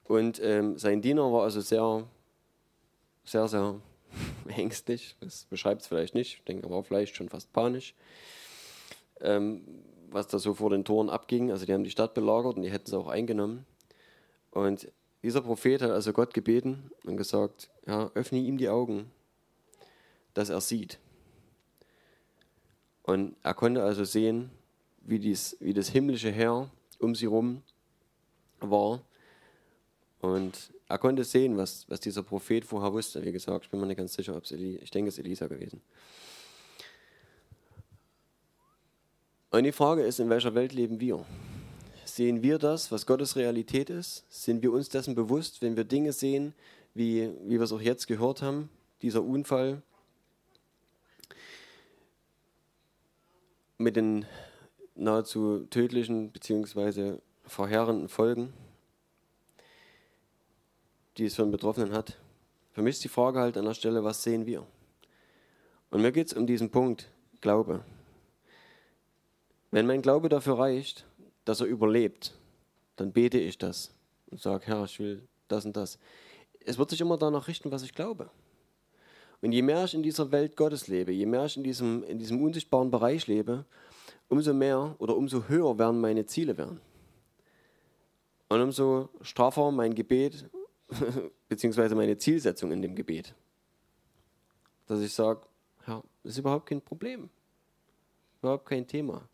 Und 0.04 0.42
ähm, 0.42 0.78
sein 0.78 1.02
Diener 1.02 1.32
war 1.32 1.44
also 1.44 1.62
sehr, 1.62 2.08
sehr, 3.26 3.48
sehr 3.48 3.82
ängstlich. 4.48 5.16
Das 5.20 5.46
beschreibt 5.46 5.82
es 5.82 5.88
vielleicht 5.88 6.16
nicht. 6.16 6.36
Ich 6.36 6.44
denke, 6.46 6.66
er 6.66 6.72
war 6.72 6.84
vielleicht 6.84 7.16
schon 7.16 7.30
fast 7.30 7.52
panisch, 7.52 7.94
ähm, 9.22 9.64
was 10.10 10.28
da 10.28 10.40
so 10.40 10.54
vor 10.54 10.70
den 10.70 10.86
Toren 10.86 11.10
abging. 11.10 11.52
Also 11.52 11.66
die 11.66 11.74
haben 11.74 11.84
die 11.84 11.92
Stadt 11.92 12.14
belagert 12.14 12.56
und 12.56 12.64
die 12.64 12.72
hätten 12.72 12.88
sie 12.88 12.98
auch 12.98 13.08
eingenommen. 13.08 13.66
Und 14.52 14.92
dieser 15.24 15.42
Prophet 15.42 15.82
hat 15.82 15.92
also 15.92 16.14
Gott 16.14 16.34
gebeten 16.34 16.90
und 17.04 17.18
gesagt, 17.18 17.70
ja, 17.86 18.10
öffne 18.14 18.40
ihm 18.40 18.58
die 18.58 18.70
Augen, 18.70 19.12
dass 20.38 20.50
er 20.50 20.62
sieht. 20.62 21.00
Und 23.02 23.36
er 23.42 23.56
konnte 23.56 23.82
also 23.84 24.04
sehen, 24.04 24.52
wie, 25.02 25.18
dies, 25.18 25.58
wie 25.60 25.74
das 25.74 25.90
himmlische 25.90 26.30
Heer 26.30 26.70
um 27.00 27.16
sie 27.16 27.26
herum 27.26 27.64
war. 28.60 29.02
Und 30.20 30.72
er 30.88 30.98
konnte 31.00 31.24
sehen, 31.24 31.58
was, 31.58 31.90
was 31.90 32.02
dieser 32.02 32.22
Prophet 32.22 32.66
vorher 32.66 32.94
wusste. 32.94 33.24
Wie 33.26 33.32
gesagt, 33.32 33.66
ich 33.66 33.72
bin 33.72 33.80
mir 33.80 33.88
nicht 33.88 33.98
ganz 33.98 34.14
sicher, 34.14 34.36
ob 34.36 34.44
es 34.44 34.52
Eli, 34.52 34.78
ich 34.78 34.92
denke, 34.92 35.10
es 35.10 35.18
ist 35.18 35.26
Elisa 35.26 35.48
gewesen. 35.48 35.82
Und 39.50 39.64
die 39.64 39.72
Frage 39.72 40.04
ist, 40.04 40.20
in 40.20 40.30
welcher 40.30 40.54
Welt 40.54 40.74
leben 40.74 41.00
wir? 41.00 41.26
Sehen 42.06 42.44
wir 42.44 42.60
das, 42.60 42.92
was 42.92 43.06
Gottes 43.06 43.36
Realität 43.36 43.90
ist? 43.90 44.26
Sind 44.30 44.62
wir 44.62 44.72
uns 44.72 44.90
dessen 44.90 45.16
bewusst, 45.16 45.62
wenn 45.62 45.76
wir 45.78 45.84
Dinge 45.84 46.14
sehen, 46.14 46.54
wie, 46.94 47.32
wie 47.46 47.58
wir 47.58 47.62
es 47.62 47.72
auch 47.72 47.82
jetzt 47.82 48.08
gehört 48.08 48.42
haben, 48.42 48.70
dieser 49.02 49.24
Unfall, 49.24 49.82
mit 53.78 53.96
den 53.96 54.26
nahezu 54.96 55.68
tödlichen 55.70 56.32
bzw. 56.32 57.18
verheerenden 57.46 58.10
Folgen, 58.10 58.54
die 61.18 61.26
es 61.26 61.36
für 61.36 61.44
den 61.44 61.52
Betroffenen 61.52 61.94
hat. 61.94 62.18
Für 62.72 62.82
mich 62.82 62.96
ist 62.96 63.04
die 63.04 63.10
Frage 63.10 63.40
halt 63.40 63.58
an 63.58 63.66
der 63.66 63.74
Stelle, 63.74 64.04
was 64.04 64.24
sehen 64.24 64.46
wir? 64.46 64.66
Und 65.90 66.02
mir 66.02 66.12
geht 66.12 66.28
es 66.28 66.34
um 66.34 66.48
diesen 66.48 66.70
Punkt 66.70 67.10
Glaube. 67.42 67.84
Wenn 69.72 69.86
mein 69.86 70.02
Glaube 70.02 70.30
dafür 70.30 70.60
reicht, 70.60 71.06
dass 71.46 71.62
er 71.62 71.68
überlebt, 71.68 72.34
dann 72.96 73.12
bete 73.12 73.40
ich 73.40 73.58
das 73.58 73.94
und 74.32 74.42
sage, 74.42 74.66
Herr, 74.66 74.84
ich 74.84 75.00
will 75.00 75.28
das 75.48 75.66
und 75.66 75.78
das. 75.78 76.00
Es 76.66 76.78
wird 76.78 76.90
sich 76.90 77.02
immer 77.02 77.18
danach 77.18 77.48
richten, 77.48 77.72
was 77.72 77.84
ich 77.84 77.94
glaube. 77.94 78.30
Und 79.42 79.52
je 79.52 79.62
mehr 79.62 79.84
ich 79.84 79.94
in 79.94 80.04
dieser 80.04 80.32
Welt 80.32 80.56
Gottes 80.56 80.88
lebe, 80.88 81.12
je 81.12 81.26
mehr 81.26 81.46
ich 81.46 81.58
in 81.58 81.64
diesem, 81.64 82.04
in 82.04 82.18
diesem 82.18 82.42
unsichtbaren 82.42 82.90
Bereich 82.90 83.28
lebe, 83.28 83.66
umso 84.30 84.54
mehr 84.54 84.96
oder 85.00 85.16
umso 85.16 85.48
höher 85.48 85.78
werden 85.78 86.02
meine 86.02 86.26
Ziele 86.26 86.58
werden. 86.58 86.82
Und 88.50 88.62
umso 88.62 89.10
straffer 89.22 89.72
mein 89.72 89.94
Gebet, 89.94 90.50
beziehungsweise 91.50 91.96
meine 91.96 92.18
Zielsetzung 92.18 92.72
in 92.72 92.82
dem 92.82 92.96
Gebet. 92.96 93.36
Dass 94.88 95.02
ich 95.02 95.14
sage, 95.14 95.42
ja, 95.86 96.02
das 96.24 96.34
ist 96.34 96.40
überhaupt 96.40 96.66
kein 96.66 96.82
Problem. 96.82 97.30
Überhaupt 98.42 98.66
kein 98.66 98.88
Thema. 98.88 99.28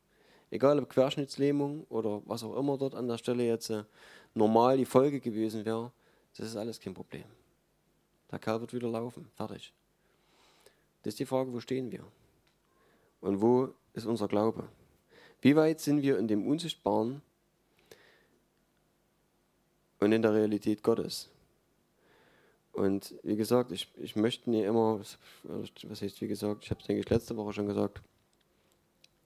Egal 0.50 0.80
ob 0.80 0.90
Querschnittslähmung 0.90 1.86
oder 1.90 2.22
was 2.26 2.44
auch 2.44 2.58
immer 2.58 2.78
dort 2.78 2.96
an 2.96 3.08
der 3.08 3.18
Stelle 3.18 3.44
jetzt 3.44 3.70
äh, 3.70 3.84
normal 4.34 4.78
die 4.78 4.86
Folge 4.86 5.20
gewesen 5.20 5.66
wäre, 5.66 5.92
das 6.38 6.48
ist 6.48 6.56
alles 6.56 6.80
kein 6.80 6.94
Problem. 6.94 7.26
Der 8.32 8.40
Kerl 8.40 8.62
wird 8.62 8.74
wieder 8.74 8.90
laufen. 8.90 9.30
Fertig. 9.36 9.74
Das 11.04 11.14
ist 11.14 11.20
die 11.20 11.26
Frage, 11.26 11.54
wo 11.54 11.60
stehen 11.60 11.92
wir? 11.92 12.06
Und 13.22 13.42
wo 13.42 13.70
ist 13.94 14.06
unser 14.06 14.28
Glaube? 14.28 14.68
Wie 15.42 15.56
weit 15.56 15.80
sind 15.80 16.02
wir 16.02 16.18
in 16.18 16.28
dem 16.28 16.48
Unsichtbaren 16.48 17.22
und 20.00 20.12
in 20.12 20.22
der 20.22 20.34
Realität 20.34 20.82
Gottes? 20.82 21.30
Und 22.72 23.14
wie 23.22 23.36
gesagt, 23.36 23.72
ich, 23.72 23.88
ich 23.98 24.16
möchte 24.16 24.50
nie 24.50 24.64
immer, 24.64 25.00
was 25.00 26.02
heißt 26.02 26.22
wie 26.22 26.28
gesagt, 26.28 26.64
ich 26.64 26.72
habe 26.72 26.82
es 26.82 26.88
denke 26.88 27.02
ich 27.02 27.10
letzte 27.10 27.38
Woche 27.38 27.54
schon 27.54 27.68
gesagt, 27.68 28.02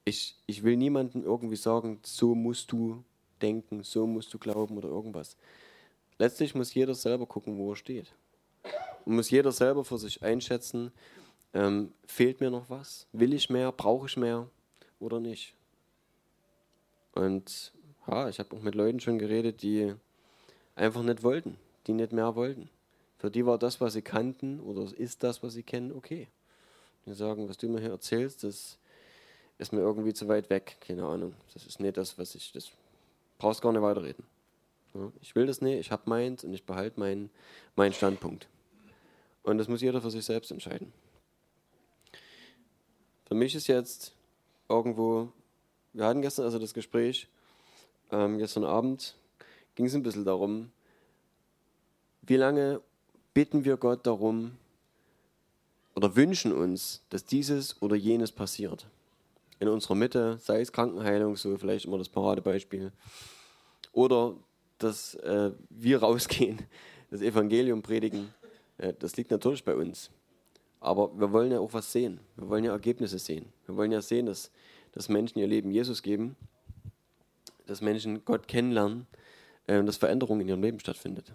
ich, 0.03 0.35
ich 0.47 0.63
will 0.63 0.75
niemandem 0.75 1.23
irgendwie 1.23 1.55
sagen, 1.55 1.99
so 2.03 2.35
musst 2.35 2.71
du 2.71 3.03
denken, 3.41 3.83
so 3.83 4.07
musst 4.07 4.33
du 4.33 4.39
glauben 4.39 4.77
oder 4.77 4.89
irgendwas. 4.89 5.37
Letztlich 6.17 6.55
muss 6.55 6.73
jeder 6.73 6.95
selber 6.95 7.25
gucken, 7.25 7.57
wo 7.57 7.71
er 7.71 7.75
steht. 7.75 8.11
Und 9.05 9.15
muss 9.15 9.29
jeder 9.29 9.51
selber 9.51 9.85
für 9.85 9.97
sich 9.97 10.23
einschätzen, 10.23 10.91
ähm, 11.57 11.91
fehlt 12.05 12.39
mir 12.39 12.51
noch 12.51 12.69
was? 12.69 13.07
Will 13.13 13.33
ich 13.33 13.49
mehr? 13.49 13.71
Brauche 13.71 14.05
ich 14.05 14.15
mehr? 14.15 14.47
Oder 14.99 15.19
nicht? 15.19 15.55
Und 17.15 17.73
ja, 18.07 18.29
ich 18.29 18.37
habe 18.37 18.55
auch 18.55 18.61
mit 18.61 18.75
Leuten 18.75 18.99
schon 18.99 19.17
geredet, 19.17 19.63
die 19.63 19.95
einfach 20.75 21.01
nicht 21.01 21.23
wollten, 21.23 21.57
die 21.87 21.93
nicht 21.93 22.11
mehr 22.11 22.35
wollten. 22.35 22.69
Für 23.17 23.31
die 23.31 23.43
war 23.43 23.57
das, 23.57 23.81
was 23.81 23.93
sie 23.93 24.03
kannten 24.03 24.59
oder 24.59 24.95
ist 24.97 25.23
das, 25.23 25.41
was 25.41 25.53
sie 25.53 25.63
kennen, 25.63 25.91
okay. 25.91 26.27
Die 27.07 27.13
sagen, 27.13 27.49
was 27.49 27.57
du 27.57 27.67
mir 27.67 27.81
hier 27.81 27.89
erzählst, 27.89 28.43
das 28.43 28.77
ist 29.57 29.73
mir 29.73 29.79
irgendwie 29.79 30.13
zu 30.13 30.27
weit 30.27 30.51
weg, 30.51 30.77
keine 30.79 31.05
Ahnung. 31.05 31.33
Das 31.55 31.65
ist 31.65 31.79
nicht 31.79 31.97
das, 31.97 32.19
was 32.19 32.35
ich, 32.35 32.51
das 32.51 32.69
brauchst 33.39 33.63
gar 33.63 33.71
nicht 33.71 33.81
weiterreden. 33.81 34.23
Ja, 34.93 35.11
ich 35.21 35.33
will 35.33 35.47
das 35.47 35.61
nicht, 35.61 35.79
ich 35.79 35.91
habe 35.91 36.03
meins 36.05 36.43
und 36.43 36.53
ich 36.53 36.65
behalte 36.65 36.99
meinen 36.99 37.31
mein 37.75 37.93
Standpunkt. 37.93 38.47
Und 39.41 39.57
das 39.57 39.67
muss 39.67 39.81
jeder 39.81 40.01
für 40.01 40.11
sich 40.11 40.23
selbst 40.23 40.51
entscheiden. 40.51 40.93
Für 43.27 43.35
mich 43.35 43.55
ist 43.55 43.67
jetzt 43.67 44.13
irgendwo, 44.69 45.27
wir 45.91 46.05
hatten 46.05 46.21
gestern 46.21 46.45
also 46.45 46.59
das 46.59 46.73
Gespräch, 46.73 47.27
ähm, 48.09 48.37
gestern 48.37 48.63
Abend 48.63 49.15
ging 49.75 49.85
es 49.85 49.93
ein 49.93 50.01
bisschen 50.01 50.23
darum, 50.23 50.71
wie 52.21 52.37
lange 52.37 52.79
bitten 53.33 53.65
wir 53.65 53.75
Gott 53.75 54.07
darum 54.07 54.53
oder 55.93 56.15
wünschen 56.15 56.53
uns, 56.53 57.01
dass 57.09 57.25
dieses 57.25 57.81
oder 57.81 57.97
jenes 57.97 58.31
passiert. 58.31 58.87
In 59.59 59.67
unserer 59.67 59.95
Mitte, 59.95 60.37
sei 60.41 60.61
es 60.61 60.71
Krankenheilung, 60.71 61.35
so 61.35 61.57
vielleicht 61.57 61.85
immer 61.85 61.97
das 61.97 62.07
Paradebeispiel. 62.07 62.93
Oder 63.91 64.35
dass 64.77 65.15
äh, 65.15 65.51
wir 65.69 65.99
rausgehen, 65.99 66.59
das 67.11 67.19
Evangelium 67.21 67.81
predigen. 67.81 68.33
Äh, 68.77 68.93
das 68.97 69.17
liegt 69.17 69.31
natürlich 69.31 69.65
bei 69.65 69.75
uns. 69.75 70.11
Aber 70.87 71.11
wir 71.19 71.33
wollen 71.33 71.51
ja 71.51 71.59
auch 71.59 71.73
was 71.73 71.91
sehen. 71.91 72.21
Wir 72.37 72.47
wollen 72.47 72.63
ja 72.63 72.71
Ergebnisse 72.71 73.19
sehen. 73.19 73.51
Wir 73.65 73.75
wollen 73.75 73.91
ja 73.91 74.01
sehen, 74.01 74.25
dass, 74.25 74.51
dass 74.93 75.09
Menschen 75.09 75.39
ihr 75.39 75.47
Leben 75.47 75.69
Jesus 75.69 76.01
geben, 76.01 76.37
dass 77.65 77.81
Menschen 77.81 78.23
Gott 78.23 78.47
kennenlernen, 78.47 79.05
äh, 79.67 79.83
dass 79.83 79.97
Veränderung 79.97 80.39
in 80.39 80.47
ihrem 80.47 80.61
Leben 80.61 80.79
stattfindet. 80.79 81.33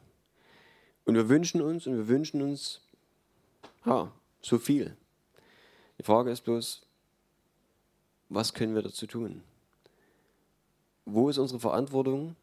Und 1.04 1.16
wir 1.16 1.28
wünschen 1.28 1.60
uns 1.60 1.86
und 1.86 1.96
wir 1.96 2.08
wünschen 2.08 2.40
uns, 2.40 2.80
ja, 3.84 4.10
so 4.40 4.58
viel. 4.58 4.96
Die 5.98 6.02
Frage 6.02 6.30
ist 6.30 6.44
bloß, 6.44 6.86
was 8.30 8.54
können 8.54 8.74
wir 8.74 8.82
dazu 8.82 9.06
tun? 9.06 9.42
Wo 11.04 11.28
ist 11.28 11.36
unsere 11.36 11.60
Verantwortung? 11.60 12.36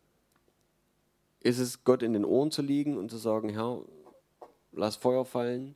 Ist 1.39 1.57
es 1.57 1.83
Gott 1.83 2.03
in 2.03 2.13
den 2.13 2.25
Ohren 2.25 2.51
zu 2.51 2.61
liegen 2.61 2.97
und 2.97 3.09
zu 3.09 3.17
sagen, 3.17 3.49
Herr, 3.49 3.81
lass 4.73 4.95
Feuer 4.97 5.25
fallen, 5.25 5.75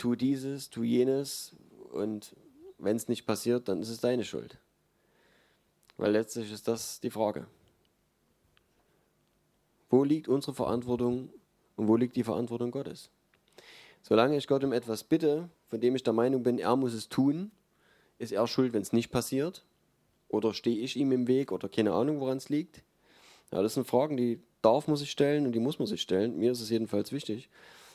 tu 0.00 0.16
dieses, 0.16 0.70
tu 0.70 0.82
jenes 0.82 1.54
und 1.92 2.34
wenn 2.78 2.96
es 2.96 3.08
nicht 3.08 3.26
passiert, 3.26 3.68
dann 3.68 3.82
ist 3.82 3.90
es 3.90 4.00
deine 4.00 4.24
Schuld. 4.24 4.58
Weil 5.98 6.12
letztlich 6.12 6.50
ist 6.50 6.66
das 6.66 7.00
die 7.00 7.10
Frage. 7.10 7.46
Wo 9.90 10.02
liegt 10.02 10.28
unsere 10.28 10.54
Verantwortung 10.54 11.30
und 11.76 11.88
wo 11.88 11.96
liegt 11.96 12.16
die 12.16 12.24
Verantwortung 12.24 12.70
Gottes? 12.70 13.10
Solange 14.02 14.36
ich 14.36 14.46
Gott 14.46 14.64
um 14.64 14.72
etwas 14.72 15.04
bitte, 15.04 15.50
von 15.68 15.80
dem 15.80 15.94
ich 15.94 16.02
der 16.02 16.14
Meinung 16.14 16.42
bin, 16.42 16.58
er 16.58 16.76
muss 16.76 16.94
es 16.94 17.10
tun, 17.10 17.50
ist 18.18 18.32
er 18.32 18.46
schuld, 18.46 18.72
wenn 18.72 18.82
es 18.82 18.94
nicht 18.94 19.10
passiert? 19.10 19.64
Oder 20.28 20.54
stehe 20.54 20.78
ich 20.78 20.96
ihm 20.96 21.12
im 21.12 21.26
Weg 21.26 21.52
oder 21.52 21.68
keine 21.68 21.92
Ahnung, 21.92 22.20
woran 22.20 22.38
es 22.38 22.48
liegt? 22.48 22.82
Ja, 23.52 23.62
das 23.62 23.74
sind 23.74 23.86
Fragen, 23.86 24.16
die 24.16 24.40
darf 24.62 24.86
man 24.86 24.96
sich 24.96 25.10
stellen 25.10 25.44
und 25.44 25.52
die 25.52 25.58
muss 25.58 25.78
man 25.78 25.88
sich 25.88 26.00
stellen. 26.00 26.38
Mir 26.38 26.52
ist 26.52 26.60
es 26.60 26.70
jedenfalls 26.70 27.12
wichtig, 27.12 27.50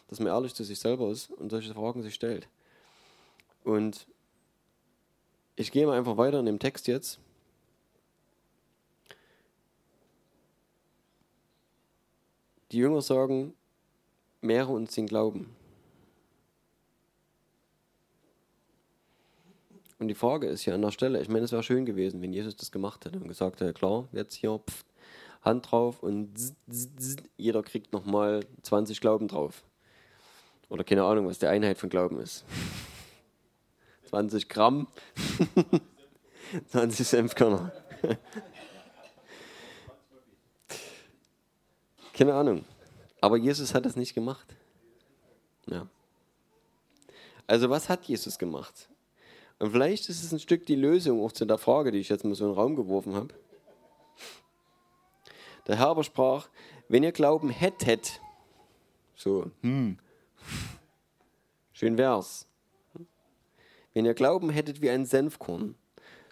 dass 0.08 0.20
man 0.20 0.28
ehrlich 0.28 0.54
zu 0.54 0.64
sich 0.64 0.80
selber 0.80 1.10
ist 1.10 1.32
und 1.32 1.50
solche 1.50 1.74
Fragen 1.74 2.04
sich 2.04 2.14
stellt. 2.14 2.48
Und 3.64 4.08
ich 5.56 5.72
gehe 5.72 5.86
mal 5.86 5.98
einfach 5.98 6.18
weiter 6.18 6.40
in 6.40 6.46
dem 6.46 6.60
Text 6.60 6.88
jetzt. 6.88 7.20
Die 12.72 12.78
Jünger 12.78 13.02
sagen, 13.02 13.54
mehre 14.42 14.72
uns 14.72 14.94
den 14.94 15.08
Glauben. 15.08 15.56
Und 19.98 20.10
die 20.10 20.16
Frage 20.16 20.48
ist 20.48 20.66
ja 20.66 20.76
an 20.76 20.82
der 20.82 20.92
Stelle, 20.92 21.22
ich 21.22 21.30
meine, 21.30 21.46
es 21.46 21.52
wäre 21.52 21.64
schön 21.64 21.86
gewesen, 21.86 22.22
wenn 22.22 22.34
Jesus 22.34 22.56
das 22.56 22.72
gemacht 22.72 23.06
hätte 23.06 23.18
und 23.18 23.28
gesagt 23.28 23.62
hätte, 23.62 23.74
klar, 23.74 24.08
jetzt 24.12 24.36
hier 24.36 24.60
pff, 24.60 24.84
Hand 25.42 25.72
drauf 25.72 26.04
und 26.04 26.38
zzz, 26.38 26.56
zzz, 26.70 27.24
jeder 27.38 27.64
kriegt 27.64 27.94
nochmal 27.94 28.42
20 28.64 29.00
Glauben 29.00 29.28
drauf. 29.28 29.64
Oder 30.70 30.84
keine 30.84 31.04
Ahnung, 31.04 31.28
was 31.28 31.40
die 31.40 31.48
Einheit 31.48 31.78
von 31.78 31.90
Glauben 31.90 32.20
ist. 32.20 32.46
20 34.10 34.48
Gramm, 34.50 34.88
20 36.68 37.08
Senfkörner. 37.08 37.72
keine 42.14 42.34
Ahnung. 42.34 42.66
Aber 43.20 43.38
Jesus 43.38 43.74
hat 43.74 43.86
das 43.86 43.96
nicht 43.96 44.14
gemacht. 44.14 44.56
Ja. 45.68 45.88
Also 47.48 47.70
was 47.70 47.90
hat 47.90 48.06
Jesus 48.06 48.38
gemacht? 48.38 48.90
Und 49.60 49.72
vielleicht 49.72 50.10
ist 50.10 50.24
es 50.24 50.32
ein 50.32 50.40
Stück 50.40 50.66
die 50.66 50.76
Lösung 50.76 51.24
auch 51.24 51.32
zu 51.32 51.46
der 51.46 51.58
Frage, 51.58 51.92
die 51.92 52.00
ich 52.00 52.10
jetzt 52.10 52.26
mal 52.26 52.36
so 52.36 52.46
in 52.46 52.52
den 52.52 52.58
Raum 52.58 52.76
geworfen 52.76 53.16
habe. 53.16 53.34
Der 55.68 55.78
Herr 55.78 55.88
aber 55.88 56.04
sprach, 56.04 56.50
wenn 56.88 57.04
ihr 57.04 57.12
Glauben 57.12 57.50
hättet, 57.50 58.22
so, 59.16 59.50
hm, 59.62 59.98
schön 61.76 61.98
wär's. 61.98 62.48
Wenn 63.94 64.06
ihr 64.06 64.14
Glauben 64.14 64.50
hättet 64.50 64.82
wie 64.82 64.90
ein 64.90 65.06
Senfkorn, 65.06 65.76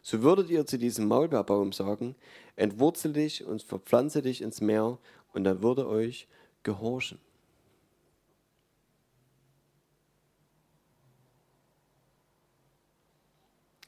so 0.01 0.21
würdet 0.21 0.49
ihr 0.49 0.65
zu 0.65 0.77
diesem 0.77 1.07
Maulbeerbaum 1.07 1.73
sagen, 1.73 2.15
entwurzel 2.55 3.13
dich 3.13 3.45
und 3.45 3.61
verpflanze 3.61 4.21
dich 4.21 4.41
ins 4.41 4.61
Meer, 4.61 4.97
und 5.33 5.45
er 5.47 5.63
würde 5.63 5.87
euch 5.87 6.27
gehorchen. 6.61 7.19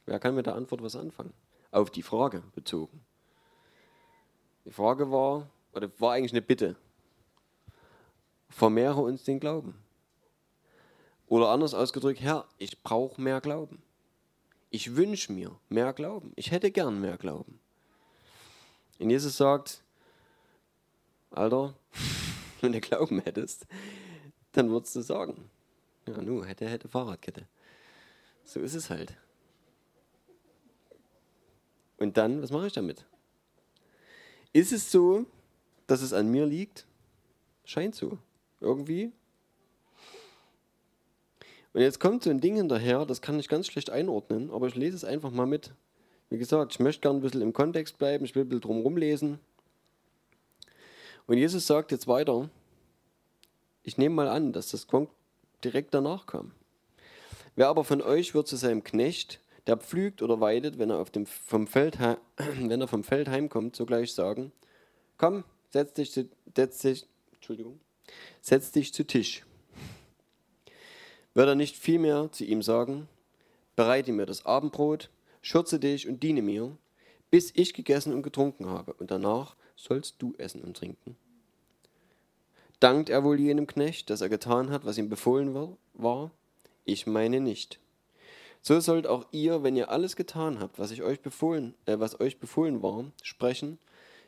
Wer 0.05 0.19
kann 0.19 0.35
mit 0.35 0.47
der 0.47 0.55
Antwort 0.55 0.81
was 0.81 0.95
anfangen? 0.95 1.33
Auf 1.71 1.91
die 1.91 2.01
Frage 2.01 2.43
bezogen. 2.53 3.05
Die 4.65 4.71
Frage 4.71 5.11
war, 5.11 5.49
oder 5.73 5.89
war 5.99 6.13
eigentlich 6.13 6.31
eine 6.31 6.41
Bitte. 6.41 6.75
Vermehre 8.49 9.01
uns 9.01 9.23
den 9.23 9.39
Glauben. 9.39 9.84
Oder 11.27 11.49
anders 11.49 11.73
ausgedrückt, 11.73 12.21
Herr, 12.21 12.47
ich 12.57 12.81
brauche 12.83 13.19
mehr 13.19 13.41
Glauben. 13.41 13.81
Ich 14.69 14.95
wünsche 14.95 15.31
mir 15.31 15.57
mehr 15.69 15.93
Glauben. 15.93 16.33
Ich 16.35 16.51
hätte 16.51 16.71
gern 16.71 17.01
mehr 17.01 17.17
Glauben. 17.17 17.59
Und 18.99 19.09
Jesus 19.09 19.37
sagt, 19.37 19.83
Alter, 21.31 21.73
wenn 22.61 22.71
du 22.71 22.81
Glauben 22.81 23.19
hättest, 23.21 23.65
dann 24.51 24.69
würdest 24.69 24.95
du 24.95 25.01
sagen, 25.01 25.49
ja, 26.07 26.21
nu, 26.21 26.43
hätte, 26.43 26.69
hätte 26.69 26.87
Fahrradkette. 26.87 27.47
So 28.43 28.59
ist 28.59 28.75
es 28.75 28.89
halt. 28.89 29.17
Und 31.97 32.17
dann, 32.17 32.41
was 32.41 32.51
mache 32.51 32.67
ich 32.67 32.73
damit? 32.73 33.05
Ist 34.53 34.71
es 34.71 34.91
so, 34.91 35.25
dass 35.87 36.01
es 36.01 36.13
an 36.13 36.29
mir 36.29 36.45
liegt? 36.45 36.85
Scheint 37.65 37.95
so. 37.95 38.17
Irgendwie. 38.61 39.11
Und 41.75 41.81
jetzt 41.81 41.99
kommt 41.99 42.23
so 42.23 42.29
ein 42.29 42.39
Ding 42.39 42.55
hinterher, 42.55 43.05
das 43.05 43.21
kann 43.21 43.37
ich 43.37 43.49
ganz 43.49 43.67
schlecht 43.67 43.89
einordnen, 43.89 44.49
aber 44.49 44.67
ich 44.67 44.75
lese 44.75 44.95
es 44.95 45.03
einfach 45.03 45.31
mal 45.31 45.45
mit. 45.45 45.73
Wie 46.29 46.37
gesagt, 46.37 46.71
ich 46.71 46.79
möchte 46.79 47.01
gerne 47.01 47.19
ein 47.19 47.21
bisschen 47.21 47.41
im 47.41 47.51
Kontext 47.51 47.97
bleiben, 47.97 48.23
ich 48.23 48.33
will 48.33 48.43
ein 48.43 48.47
bisschen 48.47 48.61
drumherum 48.61 48.95
lesen. 48.95 49.39
Und 51.27 51.37
Jesus 51.37 51.67
sagt 51.67 51.91
jetzt 51.91 52.07
weiter, 52.07 52.49
ich 53.83 53.97
nehme 53.97 54.15
mal 54.15 54.29
an, 54.29 54.53
dass 54.53 54.71
das 54.71 54.87
direkt 55.65 55.93
danach 55.93 56.27
kam. 56.27 56.53
Wer 57.57 57.67
aber 57.67 57.83
von 57.83 58.01
euch 58.01 58.33
wird 58.33 58.47
zu 58.47 58.55
seinem 58.55 58.85
Knecht, 58.85 59.41
der 59.67 59.75
pflügt 59.75 60.21
oder 60.21 60.39
weidet, 60.39 60.79
wenn 60.79 60.91
er, 60.91 60.99
auf 60.99 61.09
dem, 61.11 61.25
vom, 61.25 61.67
Feld, 61.67 61.99
wenn 62.37 62.79
er 62.79 62.87
vom 62.87 63.03
Feld 63.03 63.27
heimkommt, 63.27 63.75
sogleich 63.75 64.13
sagen, 64.13 64.53
komm, 65.17 65.43
setz 65.71 65.91
dich, 65.91 66.13
setz 66.55 66.79
dich, 66.79 67.05
Entschuldigung, 67.33 67.81
setz 68.39 68.71
dich 68.71 68.93
zu 68.93 69.05
Tisch. 69.05 69.43
Wird 71.35 71.49
er 71.49 71.55
nicht 71.55 71.75
vielmehr 71.75 72.31
zu 72.31 72.45
ihm 72.45 72.61
sagen, 72.61 73.07
bereite 73.75 74.11
mir 74.13 74.25
das 74.25 74.45
Abendbrot, 74.45 75.09
schürze 75.41 75.79
dich 75.79 76.07
und 76.07 76.23
diene 76.23 76.41
mir, 76.41 76.75
bis 77.29 77.51
ich 77.53 77.73
gegessen 77.73 78.13
und 78.13 78.23
getrunken 78.23 78.67
habe, 78.67 78.93
und 78.93 79.11
danach 79.11 79.55
sollst 79.75 80.15
du 80.19 80.33
essen 80.37 80.61
und 80.61 80.77
trinken. 80.77 81.17
Dankt 82.79 83.09
er 83.09 83.23
wohl 83.23 83.39
jenem 83.39 83.67
Knecht, 83.67 84.09
dass 84.09 84.21
er 84.21 84.29
getan 84.29 84.71
hat, 84.71 84.85
was 84.85 84.97
ihm 84.97 85.09
befohlen 85.09 85.77
war? 85.93 86.31
Ich 86.85 87.05
meine 87.05 87.41
nicht. 87.41 87.79
So 88.61 88.79
sollt 88.79 89.05
auch 89.05 89.25
ihr, 89.31 89.61
wenn 89.61 89.75
ihr 89.75 89.91
alles 89.91 90.15
getan 90.15 90.59
habt, 90.59 90.79
was, 90.79 90.91
ich 90.91 91.03
euch 91.03 91.19
befohlen, 91.21 91.75
äh, 91.85 91.99
was 91.99 92.19
euch 92.19 92.39
befohlen 92.39 92.81
war, 92.81 93.11
sprechen, 93.21 93.77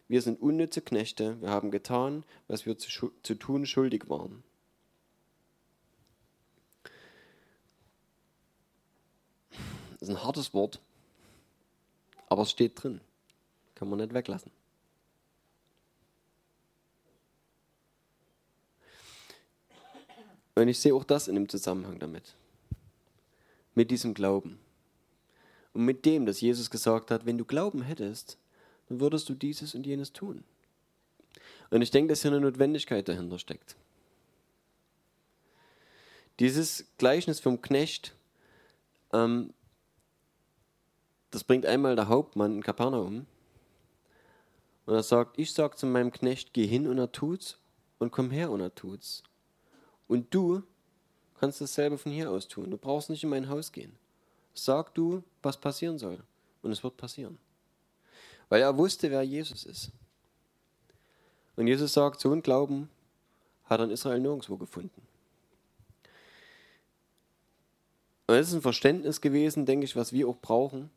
wir 0.07 0.21
sind 0.21 0.41
unnütze 0.41 0.81
Knechte, 0.81 1.41
wir 1.41 1.49
haben 1.49 1.71
getan, 1.71 2.23
was 2.47 2.65
wir 2.65 2.77
zu, 2.77 3.11
zu 3.23 3.35
tun 3.35 3.65
schuldig 3.65 4.09
waren. 4.09 4.43
Das 9.99 10.09
ist 10.09 10.15
ein 10.15 10.23
hartes 10.23 10.53
Wort, 10.53 10.79
aber 12.27 12.43
es 12.43 12.51
steht 12.51 12.81
drin. 12.81 13.01
Kann 13.75 13.89
man 13.89 13.99
nicht 13.99 14.13
weglassen. 14.13 14.51
Und 20.55 20.67
ich 20.67 20.79
sehe 20.79 20.95
auch 20.95 21.03
das 21.03 21.27
in 21.27 21.35
dem 21.35 21.47
Zusammenhang 21.49 21.99
damit. 21.99 22.33
Mit 23.75 23.91
diesem 23.91 24.15
Glauben. 24.15 24.59
Und 25.73 25.85
mit 25.85 26.05
dem, 26.05 26.25
dass 26.25 26.41
Jesus 26.41 26.71
gesagt 26.71 27.11
hat, 27.11 27.27
wenn 27.27 27.37
du 27.37 27.45
Glauben 27.45 27.83
hättest, 27.83 28.37
dann 28.89 28.99
würdest 28.99 29.29
du 29.29 29.35
dieses 29.35 29.75
und 29.75 29.85
jenes 29.85 30.13
tun. 30.13 30.43
Und 31.69 31.81
ich 31.83 31.91
denke, 31.91 32.09
dass 32.09 32.23
hier 32.23 32.31
eine 32.31 32.39
Notwendigkeit 32.39 33.07
dahinter 33.07 33.37
steckt. 33.37 33.75
Dieses 36.39 36.85
Gleichnis 36.97 37.39
vom 37.39 37.61
Knecht, 37.61 38.15
ähm, 39.13 39.53
das 41.31 41.43
bringt 41.43 41.65
einmal 41.65 41.95
der 41.95 42.07
Hauptmann 42.07 42.55
in 42.55 42.63
Kapernaum. 42.63 43.25
Und 44.85 44.93
er 44.93 45.03
sagt, 45.03 45.37
ich 45.37 45.53
sage 45.53 45.75
zu 45.75 45.85
meinem 45.85 46.11
Knecht, 46.11 46.53
geh 46.53 46.65
hin 46.65 46.87
und 46.87 46.97
er 46.97 47.11
tut's 47.11 47.57
und 47.99 48.11
komm 48.11 48.31
her 48.31 48.51
und 48.51 48.61
er 48.61 48.73
tut's. 48.73 49.23
Und 50.07 50.33
du 50.33 50.63
kannst 51.39 51.59
dasselbe 51.59 51.97
von 51.97 52.11
hier 52.11 52.31
aus 52.31 52.47
tun. 52.47 52.71
Du 52.71 52.77
brauchst 52.77 53.09
nicht 53.09 53.23
in 53.23 53.29
mein 53.29 53.49
Haus 53.49 53.71
gehen. 53.71 53.93
Sag 54.53 54.93
du, 54.95 55.23
was 55.41 55.57
passieren 55.57 55.99
soll. 55.99 56.23
Und 56.61 56.71
es 56.71 56.83
wird 56.83 56.97
passieren. 56.97 57.37
Weil 58.49 58.61
er 58.61 58.77
wusste, 58.77 59.11
wer 59.11 59.23
Jesus 59.23 59.65
ist. 59.65 59.91
Und 61.57 61.67
Jesus 61.67 61.93
sagt, 61.93 62.21
so 62.21 62.31
ein 62.31 62.41
Glauben 62.41 62.89
hat 63.65 63.79
er 63.79 63.85
in 63.85 63.91
Israel 63.91 64.19
nirgendwo 64.19 64.57
gefunden. 64.57 65.01
Und 68.27 68.35
das 68.35 68.49
ist 68.49 68.53
ein 68.53 68.61
Verständnis 68.61 69.21
gewesen, 69.21 69.65
denke 69.65 69.85
ich, 69.85 69.95
was 69.95 70.13
wir 70.13 70.27
auch 70.27 70.37
brauchen, 70.37 70.89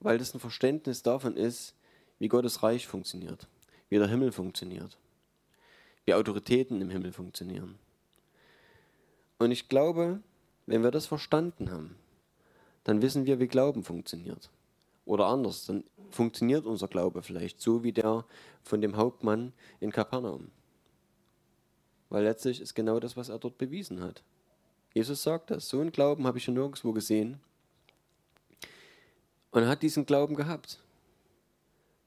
weil 0.00 0.18
das 0.18 0.34
ein 0.34 0.40
Verständnis 0.40 1.02
davon 1.02 1.36
ist, 1.36 1.74
wie 2.18 2.28
Gottes 2.28 2.62
Reich 2.62 2.86
funktioniert, 2.86 3.48
wie 3.88 3.98
der 3.98 4.08
Himmel 4.08 4.32
funktioniert, 4.32 4.98
wie 6.04 6.14
Autoritäten 6.14 6.80
im 6.80 6.90
Himmel 6.90 7.12
funktionieren. 7.12 7.78
Und 9.38 9.52
ich 9.52 9.68
glaube, 9.68 10.20
wenn 10.66 10.82
wir 10.82 10.90
das 10.90 11.06
verstanden 11.06 11.70
haben, 11.70 11.96
dann 12.84 13.02
wissen 13.02 13.26
wir, 13.26 13.40
wie 13.40 13.48
Glauben 13.48 13.84
funktioniert. 13.84 14.50
Oder 15.04 15.26
anders, 15.26 15.66
dann 15.66 15.84
funktioniert 16.10 16.66
unser 16.66 16.88
Glaube 16.88 17.22
vielleicht 17.22 17.60
so 17.60 17.82
wie 17.82 17.92
der 17.92 18.24
von 18.62 18.80
dem 18.80 18.96
Hauptmann 18.96 19.52
in 19.80 19.92
Kapernaum. 19.92 20.50
Weil 22.10 22.24
letztlich 22.24 22.60
ist 22.60 22.74
genau 22.74 23.00
das, 23.00 23.16
was 23.16 23.28
er 23.28 23.38
dort 23.38 23.58
bewiesen 23.58 24.00
hat. 24.00 24.22
Jesus 24.92 25.22
sagt 25.22 25.50
das, 25.50 25.68
so 25.68 25.80
einen 25.80 25.92
Glauben 25.92 26.26
habe 26.26 26.38
ich 26.38 26.44
schon 26.44 26.54
nirgendwo 26.54 26.92
gesehen. 26.92 27.40
Und 29.50 29.62
er 29.62 29.68
hat 29.68 29.82
diesen 29.82 30.06
Glauben 30.06 30.36
gehabt. 30.36 30.78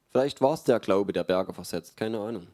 Vielleicht 0.09 0.41
war 0.41 0.53
es 0.53 0.63
der 0.63 0.79
Glaube, 0.79 1.11
der 1.11 1.23
Berge 1.23 1.53
versetzt, 1.53 1.97
keine 1.97 2.19
Ahnung. 2.19 2.47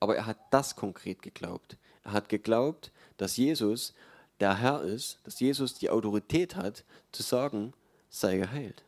Aber 0.00 0.16
er 0.16 0.26
hat 0.26 0.38
das 0.50 0.76
konkret 0.76 1.22
geglaubt. 1.22 1.76
Er 2.02 2.12
hat 2.12 2.28
geglaubt, 2.28 2.90
dass 3.16 3.36
Jesus 3.36 3.94
der 4.40 4.58
Herr 4.58 4.82
ist, 4.82 5.20
dass 5.24 5.40
Jesus 5.40 5.74
die 5.74 5.90
Autorität 5.90 6.56
hat, 6.56 6.84
zu 7.12 7.22
sagen, 7.22 7.72
sei 8.10 8.36
geheilt. 8.36 8.84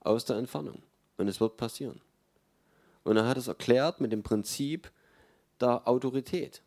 Aus 0.00 0.24
der 0.24 0.36
Entfernung. 0.36 0.82
Und 1.16 1.28
es 1.28 1.40
wird 1.40 1.56
passieren. 1.56 2.00
Und 3.04 3.16
er 3.16 3.26
hat 3.26 3.36
es 3.36 3.48
erklärt 3.48 4.00
mit 4.00 4.12
dem 4.12 4.22
Prinzip 4.22 4.90
der 5.60 5.86
Autorität. 5.88 6.62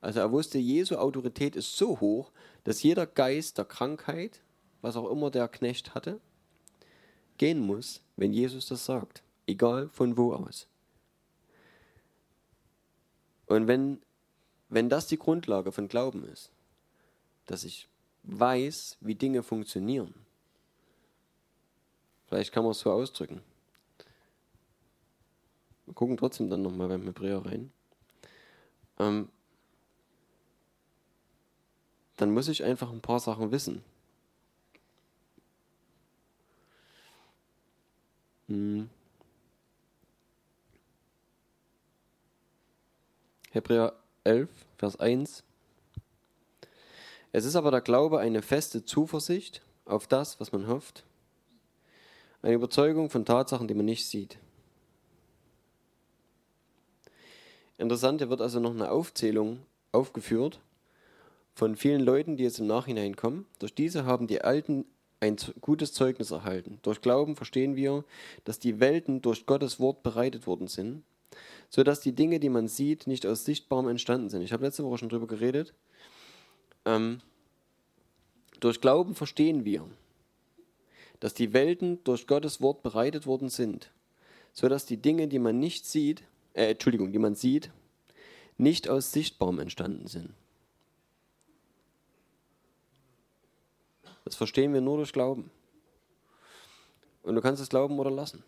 Also 0.00 0.20
er 0.20 0.30
wusste, 0.30 0.58
Jesu 0.58 0.96
Autorität 0.96 1.56
ist 1.56 1.76
so 1.76 2.00
hoch, 2.00 2.30
dass 2.64 2.82
jeder 2.82 3.06
Geist 3.06 3.58
der 3.58 3.64
Krankheit, 3.64 4.40
was 4.80 4.96
auch 4.96 5.10
immer 5.10 5.30
der 5.30 5.48
Knecht 5.48 5.94
hatte, 5.94 6.20
gehen 7.38 7.60
muss, 7.60 8.00
wenn 8.16 8.32
Jesus 8.32 8.66
das 8.66 8.84
sagt. 8.84 9.22
Egal 9.46 9.88
von 9.90 10.16
wo 10.16 10.32
aus. 10.32 10.66
Und 13.46 13.68
wenn, 13.68 14.00
wenn 14.68 14.88
das 14.88 15.06
die 15.06 15.18
Grundlage 15.18 15.72
von 15.72 15.88
Glauben 15.88 16.24
ist, 16.24 16.50
dass 17.46 17.64
ich 17.64 17.88
weiß, 18.24 18.98
wie 19.00 19.14
Dinge 19.14 19.42
funktionieren. 19.42 20.14
Vielleicht 22.26 22.52
kann 22.52 22.64
man 22.64 22.72
es 22.72 22.80
so 22.80 22.90
ausdrücken. 22.90 23.40
Wir 25.84 25.94
gucken 25.94 26.16
trotzdem 26.16 26.50
dann 26.50 26.62
nochmal 26.62 26.88
beim 26.88 27.04
Hebräer 27.04 27.44
rein. 27.44 27.72
Ähm, 28.98 29.28
dann 32.16 32.32
muss 32.32 32.48
ich 32.48 32.64
einfach 32.64 32.90
ein 32.90 33.00
paar 33.00 33.20
Sachen 33.20 33.52
wissen. 33.52 33.84
Hebräer 43.56 43.94
11, 44.24 44.50
Vers 44.76 45.00
1. 45.00 45.42
Es 47.32 47.46
ist 47.46 47.56
aber 47.56 47.70
der 47.70 47.80
Glaube 47.80 48.18
eine 48.18 48.42
feste 48.42 48.84
Zuversicht 48.84 49.62
auf 49.86 50.06
das, 50.06 50.38
was 50.38 50.52
man 50.52 50.68
hofft, 50.68 51.04
eine 52.42 52.52
Überzeugung 52.52 53.08
von 53.08 53.24
Tatsachen, 53.24 53.66
die 53.66 53.72
man 53.72 53.86
nicht 53.86 54.06
sieht. 54.06 54.36
Interessant, 57.78 58.20
hier 58.20 58.28
wird 58.28 58.42
also 58.42 58.60
noch 58.60 58.72
eine 58.72 58.90
Aufzählung 58.90 59.60
aufgeführt 59.90 60.60
von 61.54 61.76
vielen 61.76 62.02
Leuten, 62.02 62.36
die 62.36 62.44
jetzt 62.44 62.58
im 62.58 62.66
Nachhinein 62.66 63.16
kommen. 63.16 63.46
Durch 63.58 63.74
diese 63.74 64.04
haben 64.04 64.26
die 64.26 64.42
Alten 64.42 64.84
ein 65.20 65.36
gutes 65.62 65.94
Zeugnis 65.94 66.30
erhalten. 66.30 66.78
Durch 66.82 67.00
Glauben 67.00 67.36
verstehen 67.36 67.74
wir, 67.74 68.04
dass 68.44 68.58
die 68.58 68.80
Welten 68.80 69.22
durch 69.22 69.46
Gottes 69.46 69.80
Wort 69.80 70.02
bereitet 70.02 70.46
worden 70.46 70.68
sind, 70.68 71.04
sodass 71.68 72.00
die 72.00 72.14
Dinge, 72.14 72.40
die 72.40 72.48
man 72.48 72.68
sieht, 72.68 73.06
nicht 73.06 73.26
aus 73.26 73.44
Sichtbarem 73.44 73.88
entstanden 73.88 74.28
sind. 74.28 74.42
Ich 74.42 74.52
habe 74.52 74.64
letzte 74.64 74.84
Woche 74.84 74.98
schon 74.98 75.08
darüber 75.08 75.26
geredet. 75.26 75.74
Ähm, 76.84 77.20
durch 78.60 78.80
Glauben 78.80 79.14
verstehen 79.14 79.64
wir, 79.64 79.86
dass 81.20 81.34
die 81.34 81.52
Welten 81.52 82.02
durch 82.04 82.26
Gottes 82.26 82.60
Wort 82.60 82.82
bereitet 82.82 83.26
worden 83.26 83.48
sind, 83.48 83.90
so 84.52 84.68
dass 84.68 84.86
die 84.86 84.96
Dinge, 84.96 85.28
die 85.28 85.38
man 85.38 85.58
nicht 85.58 85.86
sieht, 85.86 86.22
äh, 86.54 86.70
Entschuldigung, 86.70 87.12
die 87.12 87.18
man 87.18 87.34
sieht, 87.34 87.70
nicht 88.58 88.88
aus 88.88 89.12
Sichtbarem 89.12 89.58
entstanden 89.58 90.06
sind. 90.06 90.32
Das 94.24 94.34
verstehen 94.34 94.72
wir 94.72 94.80
nur 94.80 94.96
durch 94.96 95.12
Glauben. 95.12 95.50
Und 97.22 97.34
du 97.34 97.40
kannst 97.40 97.62
es 97.62 97.68
glauben 97.68 97.98
oder 97.98 98.10
lassen. 98.10 98.42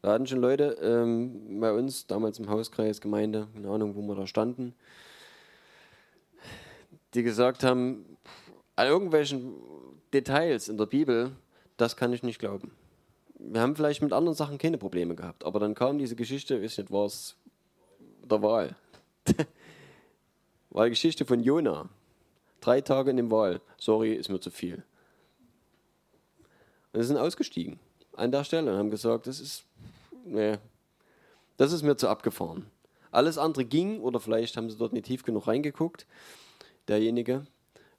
Wir 0.00 0.10
hatten 0.10 0.26
schon 0.26 0.40
Leute 0.40 0.78
ähm, 0.80 1.60
bei 1.60 1.72
uns, 1.72 2.06
damals 2.06 2.38
im 2.38 2.48
Hauskreis, 2.48 3.00
Gemeinde, 3.00 3.48
keine 3.52 3.68
Ahnung, 3.68 3.96
wo 3.96 4.02
wir 4.02 4.14
da 4.14 4.26
standen, 4.26 4.74
die 7.14 7.22
gesagt 7.22 7.64
haben, 7.64 8.16
an 8.76 8.86
irgendwelchen 8.86 9.54
Details 10.12 10.68
in 10.68 10.78
der 10.78 10.86
Bibel, 10.86 11.32
das 11.76 11.96
kann 11.96 12.12
ich 12.12 12.22
nicht 12.22 12.38
glauben. 12.38 12.70
Wir 13.40 13.60
haben 13.60 13.74
vielleicht 13.74 14.02
mit 14.02 14.12
anderen 14.12 14.36
Sachen 14.36 14.58
keine 14.58 14.78
Probleme 14.78 15.14
gehabt, 15.14 15.44
aber 15.44 15.58
dann 15.58 15.74
kam 15.74 15.98
diese 15.98 16.16
Geschichte, 16.16 16.54
ist 16.54 16.78
nicht, 16.78 16.92
war 16.92 17.06
es 17.06 17.36
der 18.22 18.42
Wahl. 18.42 18.76
war 20.70 20.84
die 20.84 20.90
Geschichte 20.90 21.24
von 21.24 21.40
Jona. 21.40 21.88
Drei 22.60 22.80
Tage 22.80 23.10
in 23.10 23.16
dem 23.16 23.30
Wahl. 23.30 23.60
Sorry, 23.78 24.14
ist 24.14 24.28
mir 24.28 24.40
zu 24.40 24.50
viel. 24.50 24.82
Und 26.92 27.00
sie 27.00 27.06
sind 27.08 27.16
ausgestiegen 27.16 27.78
an 28.18 28.32
der 28.32 28.44
Stelle 28.44 28.72
und 28.72 28.78
haben 28.78 28.90
gesagt, 28.90 29.26
das 29.26 29.40
ist, 29.40 29.64
nee, 30.30 30.58
das 31.56 31.72
ist 31.72 31.82
mir 31.82 31.96
zu 31.96 32.08
abgefahren. 32.08 32.70
Alles 33.10 33.38
andere 33.38 33.64
ging, 33.64 34.00
oder 34.00 34.20
vielleicht 34.20 34.56
haben 34.56 34.70
sie 34.70 34.76
dort 34.76 34.92
nicht 34.92 35.06
tief 35.06 35.22
genug 35.22 35.46
reingeguckt, 35.46 36.06
derjenige. 36.88 37.46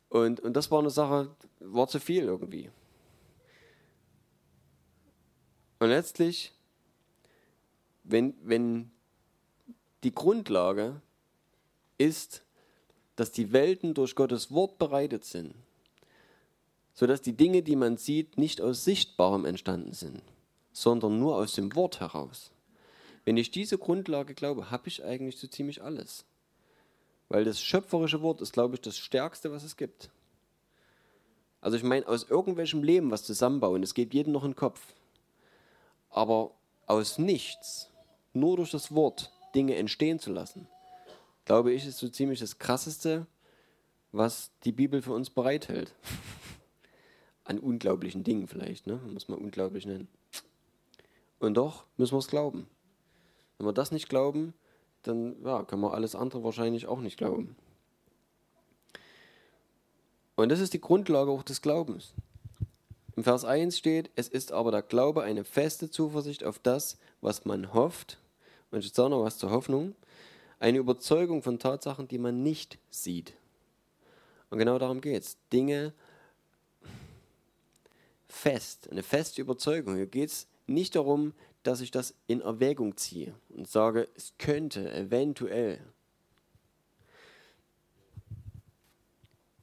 Und, 0.10 0.40
und 0.40 0.54
das 0.54 0.72
war 0.72 0.80
eine 0.80 0.90
Sache, 0.90 1.30
war 1.60 1.88
zu 1.88 2.00
viel 2.00 2.24
irgendwie. 2.24 2.70
Und 5.80 5.90
letztlich, 5.90 6.54
wenn, 8.04 8.34
wenn 8.44 8.92
die 10.04 10.14
Grundlage 10.14 11.02
ist, 11.98 12.44
dass 13.16 13.32
die 13.32 13.52
Welten 13.52 13.94
durch 13.94 14.16
Gottes 14.16 14.52
Wort 14.52 14.78
bereitet 14.78 15.26
sind, 15.26 15.54
sodass 16.94 17.22
die 17.22 17.36
Dinge, 17.36 17.62
die 17.62 17.76
man 17.76 17.98
sieht, 17.98 18.38
nicht 18.38 18.62
aus 18.62 18.84
Sichtbarem 18.84 19.46
entstanden 19.46 19.94
sind, 19.94 20.22
sondern 20.82 21.20
nur 21.20 21.36
aus 21.36 21.54
dem 21.54 21.76
Wort 21.76 22.00
heraus. 22.00 22.52
Wenn 23.26 23.36
ich 23.36 23.52
diese 23.52 23.78
Grundlage 23.78 24.34
glaube, 24.34 24.72
habe 24.72 24.88
ich 24.88 25.04
eigentlich 25.04 25.38
so 25.38 25.48
ziemlich 25.48 25.84
alles. 25.84 26.24
Weil 27.28 27.44
das 27.44 27.62
schöpferische 27.62 28.22
Wort 28.22 28.42
ist, 28.42 28.54
glaube 28.54 28.76
ich, 28.76 28.82
das 28.82 28.98
Stärkste, 28.98 29.52
was 29.52 29.64
es 29.64 29.76
gibt. 29.76 30.10
Also 31.60 31.76
ich 31.76 31.84
meine, 31.84 32.08
aus 32.08 32.24
irgendwelchem 32.24 32.82
Leben 32.82 33.12
was 33.12 33.24
zusammenbauen, 33.24 33.84
es 33.84 33.94
geht 33.94 34.14
jedem 34.14 34.32
noch 34.32 34.46
in 34.46 34.52
den 34.52 34.56
Kopf. 34.56 34.94
Aber 36.10 36.52
aus 36.88 37.18
nichts, 37.18 37.90
nur 38.34 38.56
durch 38.56 38.72
das 38.72 38.96
Wort, 38.96 39.32
Dinge 39.54 39.76
entstehen 39.76 40.20
zu 40.20 40.32
lassen, 40.32 40.68
glaube 41.44 41.74
ich, 41.74 41.86
ist 41.86 41.98
so 41.98 42.08
ziemlich 42.08 42.40
das 42.40 42.58
Krasseste, 42.58 43.28
was 44.12 44.52
die 44.64 44.72
Bibel 44.72 45.02
für 45.02 45.14
uns 45.14 45.30
bereithält. 45.30 45.94
An 47.44 47.60
unglaublichen 47.60 48.24
Dingen 48.24 48.48
vielleicht, 48.48 48.88
ne? 48.88 49.00
muss 49.12 49.28
man 49.28 49.40
unglaublich 49.40 49.86
nennen. 49.86 50.08
Und 51.40 51.56
doch 51.56 51.86
müssen 51.98 52.14
wir 52.14 52.20
es 52.20 52.28
glauben. 52.28 52.68
Wenn 53.58 53.68
wir 53.68 53.74
das 53.74 53.92
nicht 53.92 54.10
glauben, 54.10 54.54
dann 55.04 55.36
ja, 55.44 55.64
kann 55.64 55.80
man 55.80 55.92
alles 55.92 56.16
andere 56.16 56.44
wahrscheinlich 56.44 56.88
auch 56.88 57.00
nicht 57.00 57.18
glauben. 57.18 57.56
Und 60.36 60.50
das 60.50 60.60
ist 60.60 60.74
die 60.74 60.82
Grundlage 60.82 61.32
auch 61.32 61.44
des 61.44 61.62
Glaubens. 61.62 62.14
Im 63.16 63.24
Vers 63.24 63.44
1 63.44 63.78
steht, 63.78 64.10
es 64.16 64.30
ist 64.30 64.54
aber 64.54 64.72
der 64.72 64.82
Glaube 64.82 65.24
eine 65.24 65.44
feste 65.44 65.90
Zuversicht 65.90 66.46
auf 66.46 66.60
das, 66.60 66.98
was 67.20 67.44
man 67.44 67.74
hofft. 67.74 68.18
Und 68.72 68.80
ich 68.80 68.94
sage 68.94 69.10
noch 69.10 69.24
was 69.24 69.38
zur 69.38 69.52
Hoffnung. 69.52 69.96
Eine 70.60 70.78
Überzeugung 70.78 71.44
von 71.44 71.60
Tatsachen, 71.60 72.08
die 72.08 72.18
man 72.18 72.44
nicht 72.44 72.78
sieht. 72.90 73.34
Und 74.50 74.60
genau 74.60 74.80
darum 74.80 75.02
geht 75.02 75.24
es. 75.24 75.38
Dinge 75.52 75.94
fest, 78.28 78.90
eine 78.90 79.04
feste 79.04 79.42
Überzeugung. 79.42 79.96
Hier 79.96 80.08
geht 80.08 80.30
es 80.30 80.48
nicht 80.70 80.96
darum, 80.96 81.34
dass 81.64 81.82
ich 81.82 81.92
das 81.92 82.14
in 82.28 82.42
Erwägung 82.42 82.98
ziehe 82.98 83.36
und 83.50 83.68
sage, 83.68 84.08
es 84.16 84.34
könnte 84.38 84.92
eventuell. 84.94 85.80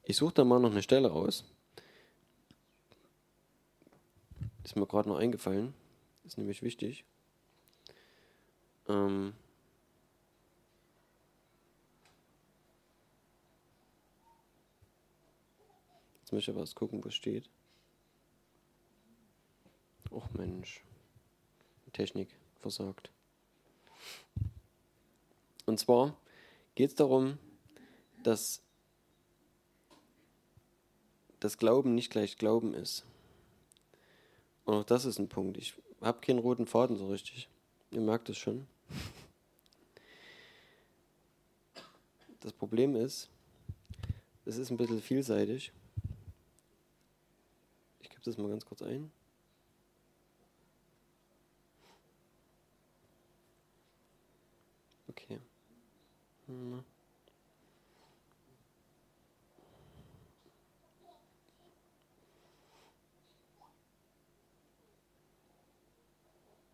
Ich 0.03 0.17
suche 0.17 0.35
da 0.35 0.45
mal 0.45 0.59
noch 0.59 0.71
eine 0.71 0.83
Stelle 0.83 1.09
raus. 1.09 1.43
Ist 4.63 4.75
mir 4.75 4.85
gerade 4.85 5.09
noch 5.09 5.17
eingefallen. 5.17 5.73
Ist 6.25 6.37
nämlich 6.37 6.61
wichtig. 6.61 7.03
Ähm 8.87 9.33
Jetzt 16.21 16.33
möchte 16.33 16.51
ich 16.51 16.55
aber 16.57 16.63
was 16.63 16.75
gucken, 16.75 17.03
was 17.05 17.15
steht. 17.15 17.49
Och 20.11 20.29
Mensch. 20.33 20.83
Technik 21.97 22.29
versagt. 22.59 23.09
Und 25.65 25.79
zwar 25.79 26.15
geht 26.75 26.91
es 26.91 26.95
darum, 26.95 27.39
dass 28.21 28.61
das 31.39 31.57
Glauben 31.57 31.95
nicht 31.95 32.11
gleich 32.11 32.37
Glauben 32.37 32.75
ist. 32.75 33.03
Und 34.65 34.75
auch 34.75 34.83
das 34.83 35.05
ist 35.05 35.17
ein 35.17 35.27
Punkt. 35.27 35.57
Ich 35.57 35.73
habe 35.99 36.21
keinen 36.21 36.37
roten 36.37 36.67
Faden 36.67 36.97
so 36.97 37.07
richtig. 37.07 37.49
Ihr 37.89 38.01
merkt 38.01 38.29
es 38.29 38.37
schon. 38.37 38.67
Das 42.41 42.53
Problem 42.53 42.95
ist, 42.95 43.27
es 44.45 44.57
ist 44.57 44.69
ein 44.69 44.77
bisschen 44.77 45.01
vielseitig. 45.01 45.71
Ich 48.01 48.09
gebe 48.09 48.21
das 48.21 48.37
mal 48.37 48.49
ganz 48.49 48.65
kurz 48.65 48.83
ein. 48.83 49.11
Okay. 55.17 55.39
Hm. 56.47 56.83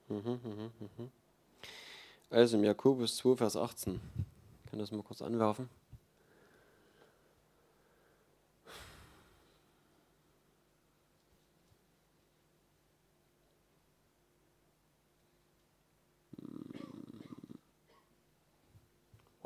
Mhm, 0.09 0.39
mhm, 0.43 0.71
mhm. 0.79 1.11
Also 2.29 2.57
im 2.57 2.63
Jakobus 2.65 3.15
2, 3.17 3.37
Vers 3.37 3.55
18. 3.55 4.01
Ich 4.65 4.69
kann 4.71 4.79
das 4.79 4.91
mal 4.91 5.03
kurz 5.03 5.21
anwerfen. 5.21 5.69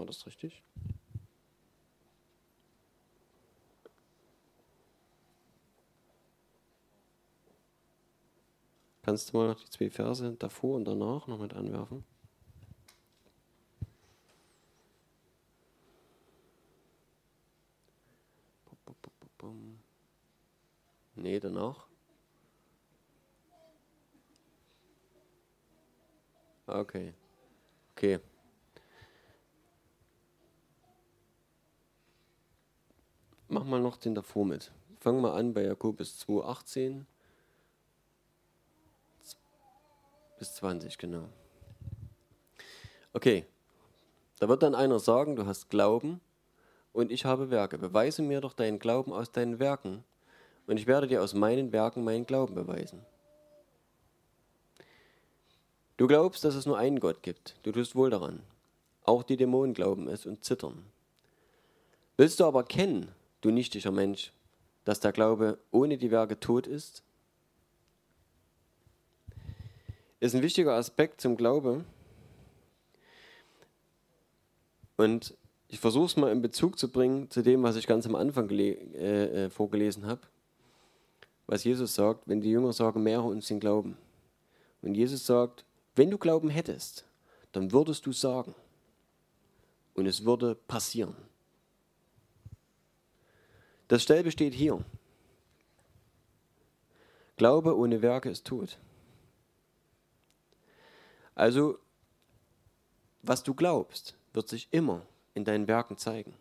Das 0.07 0.25
richtig? 0.25 0.63
Kannst 9.01 9.33
du 9.33 9.37
mal 9.37 9.47
noch 9.47 9.59
die 9.59 9.69
zwei 9.71 9.89
Verse 9.89 10.35
davor 10.37 10.75
und 10.75 10.85
danach 10.85 11.25
noch 11.25 11.39
mit 11.39 11.53
anwerfen? 11.55 12.05
Nee, 21.15 21.39
danach. 21.39 21.87
Okay. 26.67 27.13
Okay. 27.97 28.19
Mach 33.57 33.65
mal 33.65 33.81
noch 33.81 33.97
den 33.97 34.13
davor 34.13 34.45
mit. 34.45 34.71
Fangen 34.99 35.19
wir 35.23 35.33
an 35.33 35.55
bei 35.55 35.63
Jakobus 35.63 36.19
2, 36.19 36.45
18 36.45 37.07
bis 40.37 40.53
20, 40.57 40.99
genau. 40.99 41.27
Okay, 43.13 43.47
da 44.37 44.47
wird 44.47 44.61
dann 44.61 44.75
einer 44.75 44.99
sagen, 44.99 45.35
du 45.35 45.47
hast 45.47 45.71
Glauben 45.71 46.21
und 46.93 47.11
ich 47.11 47.25
habe 47.25 47.49
Werke. 47.49 47.79
Beweise 47.79 48.21
mir 48.21 48.41
doch 48.41 48.53
deinen 48.53 48.77
Glauben 48.77 49.11
aus 49.11 49.31
deinen 49.31 49.57
Werken 49.57 50.03
und 50.67 50.77
ich 50.77 50.85
werde 50.85 51.07
dir 51.07 51.23
aus 51.23 51.33
meinen 51.33 51.71
Werken 51.71 52.03
meinen 52.03 52.27
Glauben 52.27 52.53
beweisen. 52.53 53.03
Du 55.97 56.05
glaubst, 56.05 56.43
dass 56.43 56.53
es 56.53 56.67
nur 56.67 56.77
einen 56.77 56.99
Gott 56.99 57.23
gibt. 57.23 57.55
Du 57.63 57.71
tust 57.71 57.95
wohl 57.95 58.11
daran. 58.11 58.43
Auch 59.01 59.23
die 59.23 59.35
Dämonen 59.35 59.73
glauben 59.73 60.07
es 60.09 60.27
und 60.27 60.43
zittern. 60.43 60.85
Willst 62.17 62.39
du 62.39 62.45
aber 62.45 62.63
kennen, 62.63 63.11
du 63.47 63.51
nichtiger 63.51 63.91
Mensch, 63.91 64.33
dass 64.83 64.99
der 64.99 65.11
Glaube 65.11 65.57
ohne 65.71 65.97
die 65.97 66.11
Werke 66.11 66.39
tot 66.39 66.67
ist? 66.67 67.03
Ist 70.19 70.35
ein 70.35 70.41
wichtiger 70.41 70.73
Aspekt 70.73 71.21
zum 71.21 71.37
Glaube. 71.37 71.85
Und 74.97 75.35
ich 75.67 75.79
versuche 75.79 76.05
es 76.05 76.17
mal 76.17 76.31
in 76.31 76.41
Bezug 76.41 76.79
zu 76.79 76.89
bringen 76.89 77.29
zu 77.29 77.41
dem, 77.41 77.63
was 77.63 77.75
ich 77.75 77.87
ganz 77.87 78.05
am 78.05 78.15
Anfang 78.15 78.49
äh, 78.49 79.45
äh, 79.45 79.49
vorgelesen 79.49 80.05
habe. 80.05 80.21
Was 81.45 81.63
Jesus 81.63 81.95
sagt, 81.95 82.27
wenn 82.27 82.41
die 82.41 82.49
Jünger 82.49 82.73
sagen, 82.73 83.03
mehre 83.03 83.23
uns 83.23 83.47
den 83.47 83.59
Glauben. 83.59 83.97
Und 84.81 84.95
Jesus 84.95 85.25
sagt, 85.25 85.65
wenn 85.95 86.09
du 86.09 86.17
Glauben 86.17 86.49
hättest, 86.49 87.05
dann 87.51 87.71
würdest 87.71 88.05
du 88.05 88.11
sagen. 88.11 88.55
Und 89.93 90.05
es 90.05 90.25
würde 90.25 90.55
passieren. 90.55 91.15
Dasselbe 93.87 94.31
steht 94.31 94.53
hier. 94.53 94.83
Glaube 97.37 97.77
ohne 97.77 98.01
Werke 98.01 98.29
ist 98.29 98.45
tot. 98.45 98.79
Also, 101.35 101.77
was 103.21 103.43
du 103.43 103.53
glaubst, 103.53 104.15
wird 104.33 104.49
sich 104.49 104.67
immer 104.71 105.05
in 105.35 105.45
deinen 105.45 105.67
Werken 105.67 105.97
zeigen. 105.97 106.33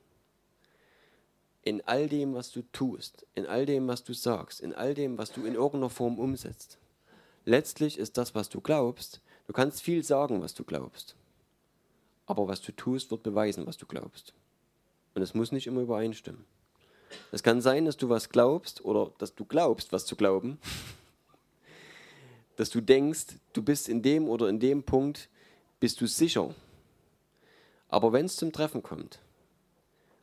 In 1.63 1.83
all 1.87 2.09
dem, 2.09 2.35
was 2.35 2.51
du 2.51 2.63
tust, 2.73 3.27
in 3.35 3.47
all 3.47 3.67
dem, 3.67 3.87
was 3.89 4.05
du 4.05 4.15
sagst, 4.15 4.61
in 4.61 4.73
all 4.73 4.95
dem, 4.95 5.19
was 5.19 5.33
du 5.33 5.45
in 5.45 5.55
irgendeiner 5.55 5.91
Form 5.91 6.19
umsetzt. 6.19 6.79
Letztlich 7.45 7.99
ist 7.99 8.17
das, 8.17 8.35
was 8.35 8.49
du 8.49 8.61
glaubst, 8.61 9.21
du 9.47 9.53
kannst 9.53 9.83
viel 9.83 10.03
sagen, 10.03 10.41
was 10.41 10.55
du 10.55 10.65
glaubst. 10.65 11.15
Aber 12.25 12.49
was 12.49 12.61
du 12.63 12.73
tust, 12.73 13.11
wird 13.11 13.23
beweisen, 13.23 13.67
was 13.67 13.77
du 13.77 13.87
glaubst. 13.87 14.33
Und 15.15 15.23
es 15.23 15.35
muss 15.35 15.53
nicht 15.53 15.67
immer 15.67 15.83
übereinstimmen. 15.83 16.45
Es 17.33 17.43
kann 17.43 17.61
sein, 17.61 17.85
dass 17.85 17.97
du 17.97 18.09
was 18.09 18.29
glaubst 18.29 18.85
oder 18.85 19.13
dass 19.19 19.35
du 19.35 19.45
glaubst, 19.45 19.93
was 19.93 20.07
zu 20.07 20.17
glauben. 20.17 20.59
dass 22.57 22.71
du 22.71 22.81
denkst, 22.81 23.27
du 23.53 23.63
bist 23.63 23.89
in 23.89 24.03
dem 24.03 24.29
oder 24.29 24.49
in 24.49 24.59
dem 24.59 24.83
Punkt, 24.83 25.29
bist 25.79 26.01
du 26.01 26.07
sicher. 26.07 26.55
Aber 27.89 28.13
wenn 28.13 28.27
es 28.27 28.37
zum 28.37 28.53
Treffen 28.53 28.83
kommt 28.83 29.21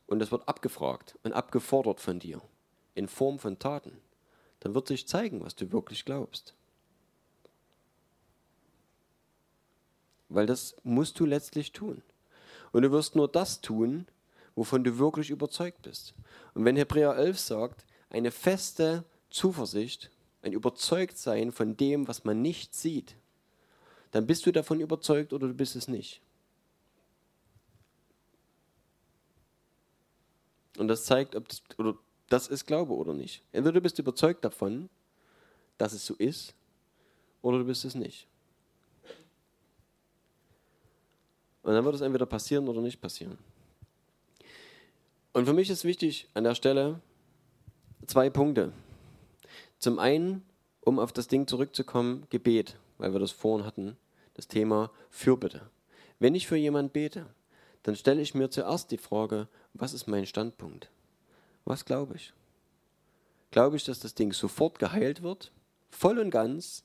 und 0.07 0.21
es 0.21 0.31
wird 0.31 0.47
abgefragt 0.47 1.17
und 1.23 1.33
abgefordert 1.33 2.01
von 2.01 2.19
dir 2.19 2.41
in 2.95 3.07
Form 3.07 3.39
von 3.39 3.59
Taten, 3.59 3.97
dann 4.59 4.73
wird 4.73 4.87
sich 4.87 5.07
zeigen, 5.07 5.43
was 5.43 5.55
du 5.55 5.71
wirklich 5.71 6.05
glaubst. 6.05 6.53
Weil 10.29 10.45
das 10.45 10.75
musst 10.83 11.19
du 11.19 11.25
letztlich 11.25 11.71
tun. 11.71 12.01
Und 12.71 12.81
du 12.81 12.91
wirst 12.91 13.15
nur 13.15 13.27
das 13.27 13.61
tun, 13.61 14.07
wovon 14.55 14.83
du 14.83 14.97
wirklich 14.97 15.29
überzeugt 15.29 15.81
bist. 15.81 16.13
Und 16.53 16.65
wenn 16.65 16.75
Hebräer 16.75 17.15
11 17.15 17.39
sagt, 17.39 17.85
eine 18.09 18.31
feste 18.31 19.03
Zuversicht, 19.29 20.11
ein 20.41 20.53
Überzeugtsein 20.53 21.51
von 21.51 21.75
dem, 21.77 22.07
was 22.07 22.23
man 22.23 22.41
nicht 22.41 22.75
sieht, 22.75 23.15
dann 24.11 24.27
bist 24.27 24.45
du 24.45 24.51
davon 24.51 24.79
überzeugt 24.79 25.33
oder 25.33 25.47
du 25.47 25.53
bist 25.53 25.75
es 25.75 25.87
nicht. 25.87 26.21
Und 30.77 30.87
das 30.87 31.05
zeigt, 31.05 31.35
ob 31.35 31.47
das, 31.47 31.61
oder 31.77 31.95
das 32.29 32.47
ist 32.47 32.65
Glaube 32.65 32.93
oder 32.93 33.13
nicht. 33.13 33.43
Entweder 33.51 33.73
du 33.73 33.81
bist 33.81 33.99
überzeugt 33.99 34.43
davon, 34.43 34.89
dass 35.77 35.93
es 35.93 36.05
so 36.05 36.15
ist, 36.15 36.53
oder 37.41 37.59
du 37.59 37.65
bist 37.65 37.85
es 37.85 37.95
nicht. 37.95 38.27
Und 41.63 41.73
dann 41.73 41.85
wird 41.85 41.95
es 41.95 42.01
entweder 42.01 42.25
passieren 42.25 42.67
oder 42.67 42.81
nicht 42.81 42.99
passieren. 42.99 43.37
Und 45.33 45.47
für 45.47 45.53
mich 45.53 45.71
ist 45.71 45.83
wichtig 45.83 46.27
an 46.35 46.43
der 46.43 46.53
Stelle 46.53 47.01
zwei 48.05 48.29
Punkte. 48.29 48.71
Zum 49.79 49.97
einen, 49.97 50.45
um 50.81 50.99
auf 50.99 51.11
das 51.11 51.27
Ding 51.27 51.47
zurückzukommen, 51.47 52.27
Gebet, 52.29 52.77
weil 52.99 53.13
wir 53.13 53.19
das 53.19 53.31
vorhin 53.31 53.65
hatten, 53.65 53.97
das 54.35 54.47
Thema 54.47 54.91
Fürbitte. 55.09 55.69
Wenn 56.19 56.35
ich 56.35 56.45
für 56.45 56.55
jemanden 56.55 56.91
bete, 56.91 57.25
dann 57.81 57.95
stelle 57.95 58.21
ich 58.21 58.35
mir 58.35 58.51
zuerst 58.51 58.91
die 58.91 58.99
Frage, 58.99 59.47
was 59.73 59.93
ist 59.93 60.05
mein 60.05 60.27
Standpunkt? 60.27 60.89
Was 61.65 61.83
glaube 61.83 62.15
ich? 62.15 62.31
Glaube 63.49 63.75
ich, 63.75 63.83
dass 63.85 63.99
das 63.99 64.13
Ding 64.13 64.33
sofort 64.33 64.77
geheilt 64.77 65.23
wird? 65.23 65.51
Voll 65.89 66.19
und 66.19 66.29
ganz? 66.29 66.83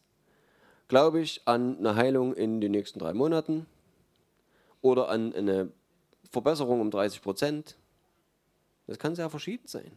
Glaube 0.89 1.21
ich 1.21 1.43
an 1.45 1.79
eine 1.79 1.97
Heilung 1.97 2.35
in 2.35 2.63
den 2.63 2.73
nächsten 2.73 2.99
drei 2.99 3.13
Monaten? 3.13 3.67
Oder 4.81 5.11
an 5.11 5.35
eine 5.35 5.71
Verbesserung 6.31 6.81
um 6.81 6.91
30 6.91 7.21
Prozent? 7.21 7.77
Das 8.89 8.99
kann 8.99 9.15
sehr 9.15 9.29
verschieden 9.29 9.69
sein. 9.69 9.93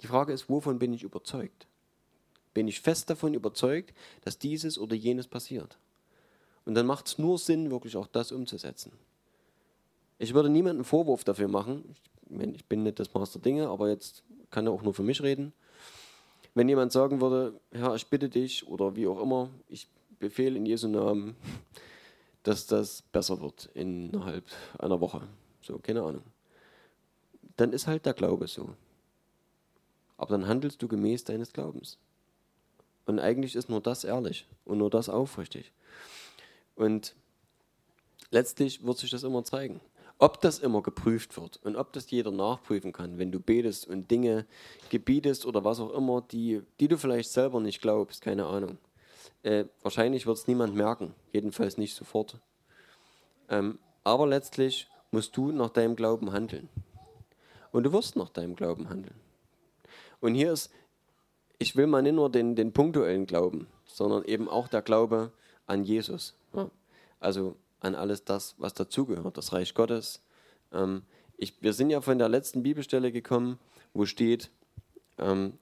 Die 0.00 0.06
Frage 0.06 0.32
ist, 0.32 0.48
wovon 0.48 0.78
bin 0.78 0.92
ich 0.92 1.02
überzeugt? 1.02 1.66
Bin 2.54 2.68
ich 2.68 2.80
fest 2.80 3.10
davon 3.10 3.34
überzeugt, 3.34 3.92
dass 4.22 4.38
dieses 4.38 4.78
oder 4.78 4.94
jenes 4.94 5.26
passiert? 5.26 5.76
Und 6.64 6.74
dann 6.74 6.86
macht 6.86 7.08
es 7.08 7.18
nur 7.18 7.38
Sinn, 7.38 7.72
wirklich 7.72 7.96
auch 7.96 8.06
das 8.06 8.30
umzusetzen. 8.30 8.92
Ich 10.18 10.32
würde 10.32 10.48
niemanden 10.48 10.84
Vorwurf 10.84 11.24
dafür 11.24 11.48
machen. 11.48 11.96
Ich, 12.54 12.64
bin 12.66 12.84
nicht 12.84 13.00
das 13.00 13.12
Master 13.12 13.40
Dinge, 13.40 13.68
aber 13.68 13.88
jetzt 13.88 14.22
kann 14.50 14.66
er 14.68 14.72
auch 14.72 14.82
nur 14.82 14.94
für 14.94 15.02
mich 15.02 15.20
reden. 15.20 15.52
Wenn 16.54 16.68
jemand 16.68 16.92
sagen 16.92 17.20
würde, 17.20 17.60
Herr, 17.72 17.96
ich 17.96 18.06
bitte 18.06 18.28
dich 18.28 18.66
oder 18.68 18.94
wie 18.94 19.08
auch 19.08 19.20
immer, 19.20 19.50
ich 19.68 19.88
befehle 20.20 20.56
in 20.56 20.66
Jesu 20.66 20.86
Namen, 20.86 21.34
dass 22.44 22.68
das 22.68 23.02
besser 23.02 23.40
wird 23.40 23.70
innerhalb 23.74 24.44
einer 24.78 25.00
Woche. 25.00 25.22
So, 25.60 25.78
keine 25.78 26.02
Ahnung 26.02 26.22
dann 27.56 27.72
ist 27.72 27.86
halt 27.86 28.06
der 28.06 28.14
Glaube 28.14 28.48
so. 28.48 28.74
Aber 30.16 30.30
dann 30.30 30.46
handelst 30.46 30.82
du 30.82 30.88
gemäß 30.88 31.24
deines 31.24 31.52
Glaubens. 31.52 31.98
Und 33.06 33.18
eigentlich 33.18 33.54
ist 33.54 33.68
nur 33.68 33.80
das 33.80 34.04
ehrlich 34.04 34.46
und 34.64 34.78
nur 34.78 34.90
das 34.90 35.08
aufrichtig. 35.08 35.72
Und 36.74 37.14
letztlich 38.30 38.84
wird 38.84 38.98
sich 38.98 39.10
das 39.10 39.22
immer 39.22 39.44
zeigen. 39.44 39.80
Ob 40.18 40.40
das 40.40 40.60
immer 40.60 40.80
geprüft 40.80 41.36
wird 41.36 41.58
und 41.64 41.76
ob 41.76 41.92
das 41.92 42.10
jeder 42.10 42.30
nachprüfen 42.30 42.92
kann, 42.92 43.18
wenn 43.18 43.32
du 43.32 43.40
betest 43.40 43.88
und 43.88 44.10
Dinge 44.10 44.46
gebietest 44.88 45.44
oder 45.44 45.64
was 45.64 45.80
auch 45.80 45.92
immer, 45.92 46.22
die, 46.22 46.62
die 46.78 46.88
du 46.88 46.96
vielleicht 46.96 47.30
selber 47.30 47.60
nicht 47.60 47.82
glaubst, 47.82 48.22
keine 48.22 48.46
Ahnung. 48.46 48.78
Äh, 49.42 49.64
wahrscheinlich 49.82 50.26
wird 50.26 50.38
es 50.38 50.46
niemand 50.46 50.74
merken, 50.74 51.14
jedenfalls 51.32 51.76
nicht 51.76 51.94
sofort. 51.94 52.38
Ähm, 53.48 53.78
aber 54.04 54.26
letztlich 54.26 54.88
musst 55.10 55.36
du 55.36 55.50
nach 55.50 55.70
deinem 55.70 55.96
Glauben 55.96 56.32
handeln. 56.32 56.68
Und 57.74 57.82
du 57.82 57.92
wirst 57.92 58.14
nach 58.14 58.28
deinem 58.28 58.54
Glauben 58.54 58.88
handeln. 58.88 59.16
Und 60.20 60.36
hier 60.36 60.52
ist, 60.52 60.70
ich 61.58 61.74
will 61.74 61.88
mal 61.88 62.02
nicht 62.02 62.14
nur 62.14 62.30
den, 62.30 62.54
den 62.54 62.72
punktuellen 62.72 63.26
Glauben, 63.26 63.66
sondern 63.84 64.22
eben 64.26 64.48
auch 64.48 64.68
der 64.68 64.80
Glaube 64.80 65.32
an 65.66 65.82
Jesus. 65.82 66.36
Ja. 66.54 66.70
Also 67.18 67.56
an 67.80 67.96
alles 67.96 68.22
das, 68.22 68.54
was 68.58 68.74
dazugehört, 68.74 69.36
das 69.36 69.52
Reich 69.52 69.74
Gottes. 69.74 70.22
Ähm, 70.72 71.02
ich, 71.36 71.60
wir 71.62 71.72
sind 71.72 71.90
ja 71.90 72.00
von 72.00 72.16
der 72.16 72.28
letzten 72.28 72.62
Bibelstelle 72.62 73.10
gekommen, 73.10 73.58
wo 73.92 74.06
steht, 74.06 74.52
ähm, 75.18 75.58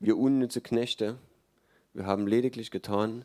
wir 0.00 0.18
unnütze 0.18 0.60
Knechte, 0.60 1.18
wir 1.92 2.04
haben 2.04 2.26
lediglich 2.26 2.72
getan, 2.72 3.24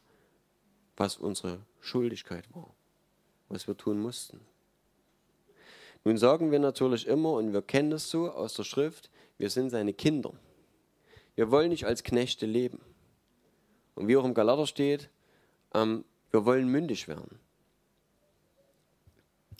was 0.98 1.18
unsere 1.18 1.62
Schuldigkeit 1.80 2.46
war, 2.54 2.76
was 3.48 3.68
wir 3.68 3.76
tun 3.76 4.00
mussten. 4.00 4.40
Nun 6.04 6.18
sagen 6.18 6.52
wir 6.52 6.60
natürlich 6.60 7.08
immer, 7.08 7.34
und 7.34 7.54
wir 7.54 7.62
kennen 7.62 7.90
das 7.90 8.10
so 8.10 8.32
aus 8.32 8.54
der 8.54 8.64
Schrift, 8.64 9.10
wir 9.38 9.50
sind 9.50 9.70
seine 9.70 9.94
Kinder. 9.94 10.34
Wir 11.36 11.52
wollen 11.52 11.70
nicht 11.70 11.86
als 11.86 12.04
Knechte 12.04 12.46
leben. 12.46 12.80
Und 13.96 14.08
wie 14.08 14.18
auch 14.18 14.26
im 14.26 14.34
Galater 14.34 14.66
steht, 14.66 15.10
ähm, 15.74 16.06
wir 16.32 16.46
wollen 16.46 16.68
mündig 16.70 17.08
werden. 17.08 17.40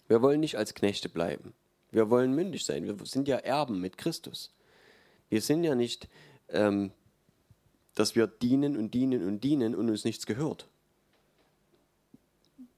Wir 0.08 0.22
wollen 0.22 0.40
nicht 0.40 0.58
als 0.58 0.74
Knechte 0.74 1.10
bleiben. 1.10 1.54
Wir 1.92 2.10
wollen 2.10 2.34
mündig 2.34 2.66
sein. 2.66 2.86
Wir 2.86 3.06
sind 3.06 3.28
ja 3.28 3.38
Erben 3.38 3.80
mit 3.80 3.98
Christus. 3.98 4.54
Wir 5.30 5.42
sind 5.42 5.64
ja 5.64 5.76
nicht, 5.76 6.08
ähm, 6.50 6.92
dass 7.96 8.16
wir 8.16 8.28
dienen 8.28 8.78
und 8.78 8.94
dienen 8.94 9.26
und 9.26 9.44
dienen 9.44 9.76
und 9.76 9.90
uns 9.90 10.06
nichts 10.06 10.26
gehört. 10.26 10.68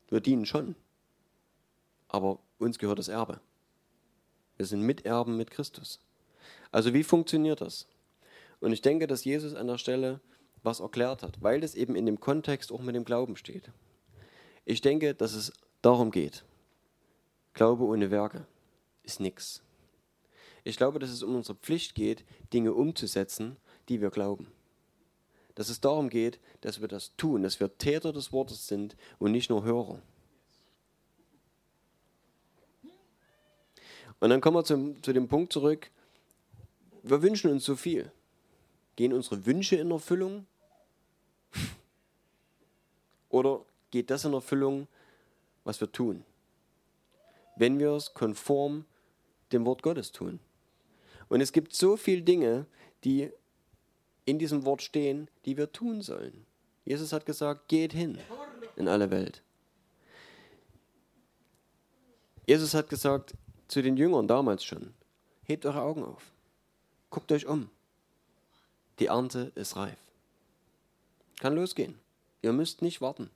Wir 0.09 0.19
dienen 0.19 0.45
schon. 0.45 0.75
Aber 2.07 2.39
uns 2.59 2.77
gehört 2.79 2.99
das 2.99 3.07
Erbe. 3.07 3.39
Wir 4.61 4.67
sind 4.67 4.83
Miterben 4.83 5.37
mit 5.37 5.49
Christus. 5.49 5.99
Also 6.71 6.93
wie 6.93 7.01
funktioniert 7.01 7.61
das? 7.61 7.87
Und 8.59 8.73
ich 8.73 8.83
denke, 8.83 9.07
dass 9.07 9.25
Jesus 9.25 9.55
an 9.55 9.65
der 9.65 9.79
Stelle 9.79 10.19
was 10.61 10.81
erklärt 10.81 11.23
hat, 11.23 11.41
weil 11.41 11.61
das 11.61 11.73
eben 11.73 11.95
in 11.95 12.05
dem 12.05 12.19
Kontext 12.19 12.71
auch 12.71 12.81
mit 12.81 12.93
dem 12.93 13.03
Glauben 13.03 13.37
steht. 13.37 13.71
Ich 14.63 14.81
denke, 14.81 15.15
dass 15.15 15.33
es 15.33 15.51
darum 15.81 16.11
geht. 16.11 16.43
Glaube 17.55 17.85
ohne 17.85 18.11
Werke 18.11 18.45
ist 19.01 19.19
nichts. 19.19 19.63
Ich 20.63 20.77
glaube, 20.77 20.99
dass 20.99 21.09
es 21.09 21.23
um 21.23 21.33
unsere 21.33 21.57
Pflicht 21.57 21.95
geht, 21.95 22.23
Dinge 22.53 22.75
umzusetzen, 22.75 23.57
die 23.89 23.99
wir 23.99 24.11
glauben. 24.11 24.51
Dass 25.55 25.69
es 25.69 25.81
darum 25.81 26.11
geht, 26.11 26.39
dass 26.61 26.81
wir 26.81 26.87
das 26.87 27.15
tun, 27.17 27.41
dass 27.41 27.59
wir 27.59 27.79
Täter 27.79 28.13
des 28.13 28.31
Wortes 28.31 28.67
sind 28.67 28.95
und 29.17 29.31
nicht 29.31 29.49
nur 29.49 29.63
Hörer. 29.63 30.03
Und 34.21 34.29
dann 34.29 34.39
kommen 34.39 34.55
wir 34.55 34.63
zum, 34.63 35.01
zu 35.03 35.11
dem 35.11 35.27
Punkt 35.27 35.51
zurück, 35.51 35.89
wir 37.03 37.21
wünschen 37.23 37.51
uns 37.51 37.65
so 37.65 37.75
viel. 37.75 38.11
Gehen 38.95 39.13
unsere 39.13 39.45
Wünsche 39.45 39.75
in 39.75 39.89
Erfüllung? 39.89 40.45
Oder 43.29 43.65
geht 43.89 44.11
das 44.11 44.23
in 44.23 44.33
Erfüllung, 44.33 44.87
was 45.63 45.81
wir 45.81 45.91
tun? 45.91 46.23
Wenn 47.55 47.79
wir 47.79 47.91
es 47.93 48.13
konform 48.13 48.85
dem 49.51 49.65
Wort 49.65 49.81
Gottes 49.81 50.11
tun. 50.11 50.39
Und 51.27 51.41
es 51.41 51.51
gibt 51.51 51.73
so 51.73 51.97
viele 51.97 52.21
Dinge, 52.21 52.67
die 53.03 53.31
in 54.25 54.37
diesem 54.37 54.65
Wort 54.65 54.83
stehen, 54.83 55.29
die 55.45 55.57
wir 55.57 55.71
tun 55.71 56.01
sollen. 56.01 56.45
Jesus 56.85 57.11
hat 57.11 57.25
gesagt, 57.25 57.67
geht 57.67 57.93
hin 57.93 58.19
in 58.75 58.87
alle 58.87 59.09
Welt. 59.09 59.41
Jesus 62.45 62.73
hat 62.75 62.89
gesagt, 62.89 63.33
zu 63.71 63.81
den 63.81 63.95
Jüngern 63.95 64.27
damals 64.27 64.65
schon, 64.65 64.93
hebt 65.43 65.65
eure 65.65 65.81
Augen 65.81 66.03
auf. 66.03 66.31
guckt 67.09 67.31
euch 67.31 67.47
um. 67.47 67.69
Die 68.99 69.07
Ernte 69.07 69.51
ist 69.55 69.75
reif. 69.75 69.97
Kann 71.39 71.55
losgehen. 71.55 71.97
Ihr 72.41 72.53
müsst 72.53 72.81
nicht 72.81 73.01
warten. 73.01 73.29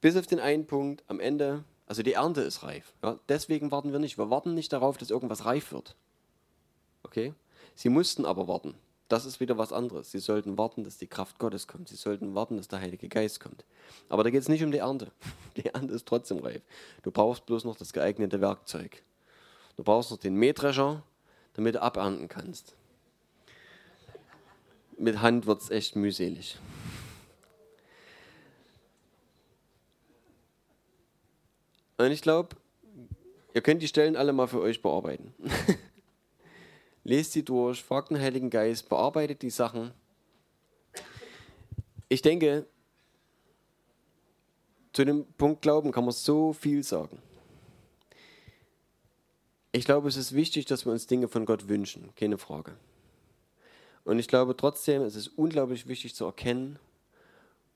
Bis 0.00 0.16
auf 0.16 0.26
den 0.26 0.40
einen 0.40 0.66
Punkt 0.66 1.04
am 1.06 1.20
Ende, 1.20 1.62
also 1.86 2.02
die 2.02 2.14
Ernte 2.14 2.40
ist 2.40 2.64
reif. 2.64 2.92
Ja? 3.04 3.20
Deswegen 3.28 3.70
warten 3.70 3.92
wir 3.92 4.00
nicht. 4.00 4.18
Wir 4.18 4.30
warten 4.30 4.54
nicht 4.54 4.72
darauf, 4.72 4.98
dass 4.98 5.10
irgendwas 5.10 5.44
reif 5.44 5.70
wird. 5.70 5.94
Okay? 7.04 7.34
Sie 7.76 7.88
mussten 7.88 8.26
aber 8.26 8.48
warten. 8.48 8.74
Das 9.12 9.26
ist 9.26 9.40
wieder 9.40 9.58
was 9.58 9.74
anderes. 9.74 10.10
Sie 10.10 10.20
sollten 10.20 10.56
warten, 10.56 10.84
dass 10.84 10.96
die 10.96 11.06
Kraft 11.06 11.38
Gottes 11.38 11.68
kommt. 11.68 11.90
Sie 11.90 11.96
sollten 11.96 12.34
warten, 12.34 12.56
dass 12.56 12.68
der 12.68 12.80
Heilige 12.80 13.10
Geist 13.10 13.40
kommt. 13.40 13.62
Aber 14.08 14.24
da 14.24 14.30
geht 14.30 14.40
es 14.40 14.48
nicht 14.48 14.64
um 14.64 14.72
die 14.72 14.78
Ernte. 14.78 15.12
Die 15.58 15.66
Ernte 15.66 15.92
ist 15.92 16.08
trotzdem 16.08 16.38
reif. 16.38 16.62
Du 17.02 17.10
brauchst 17.10 17.44
bloß 17.44 17.64
noch 17.64 17.76
das 17.76 17.92
geeignete 17.92 18.40
Werkzeug. 18.40 19.02
Du 19.76 19.84
brauchst 19.84 20.12
noch 20.12 20.16
den 20.16 20.34
Mähdrescher, 20.36 21.02
damit 21.52 21.74
du 21.74 21.82
abernten 21.82 22.26
kannst. 22.26 22.74
Mit 24.96 25.20
Hand 25.20 25.44
wird 25.44 25.60
es 25.60 25.68
echt 25.68 25.94
mühselig. 25.94 26.58
Und 31.98 32.10
ich 32.12 32.22
glaube, 32.22 32.56
ihr 33.52 33.60
könnt 33.60 33.82
die 33.82 33.88
Stellen 33.88 34.16
alle 34.16 34.32
mal 34.32 34.48
für 34.48 34.62
euch 34.62 34.80
bearbeiten. 34.80 35.34
Lest 37.04 37.32
sie 37.32 37.44
durch, 37.44 37.82
fragt 37.82 38.10
den 38.10 38.20
Heiligen 38.20 38.50
Geist, 38.50 38.88
bearbeitet 38.88 39.42
die 39.42 39.50
Sachen. 39.50 39.92
Ich 42.08 42.22
denke, 42.22 42.66
zu 44.92 45.04
dem 45.04 45.24
Punkt 45.38 45.62
Glauben 45.62 45.90
kann 45.90 46.04
man 46.04 46.12
so 46.12 46.52
viel 46.52 46.84
sagen. 46.84 47.20
Ich 49.72 49.84
glaube, 49.84 50.08
es 50.08 50.16
ist 50.16 50.34
wichtig, 50.34 50.66
dass 50.66 50.84
wir 50.84 50.92
uns 50.92 51.06
Dinge 51.06 51.28
von 51.28 51.46
Gott 51.46 51.68
wünschen, 51.68 52.14
keine 52.14 52.38
Frage. 52.38 52.76
Und 54.04 54.18
ich 54.18 54.28
glaube 54.28 54.56
trotzdem, 54.56 55.02
es 55.02 55.16
ist 55.16 55.28
unglaublich 55.28 55.88
wichtig 55.88 56.14
zu 56.14 56.26
erkennen, 56.26 56.78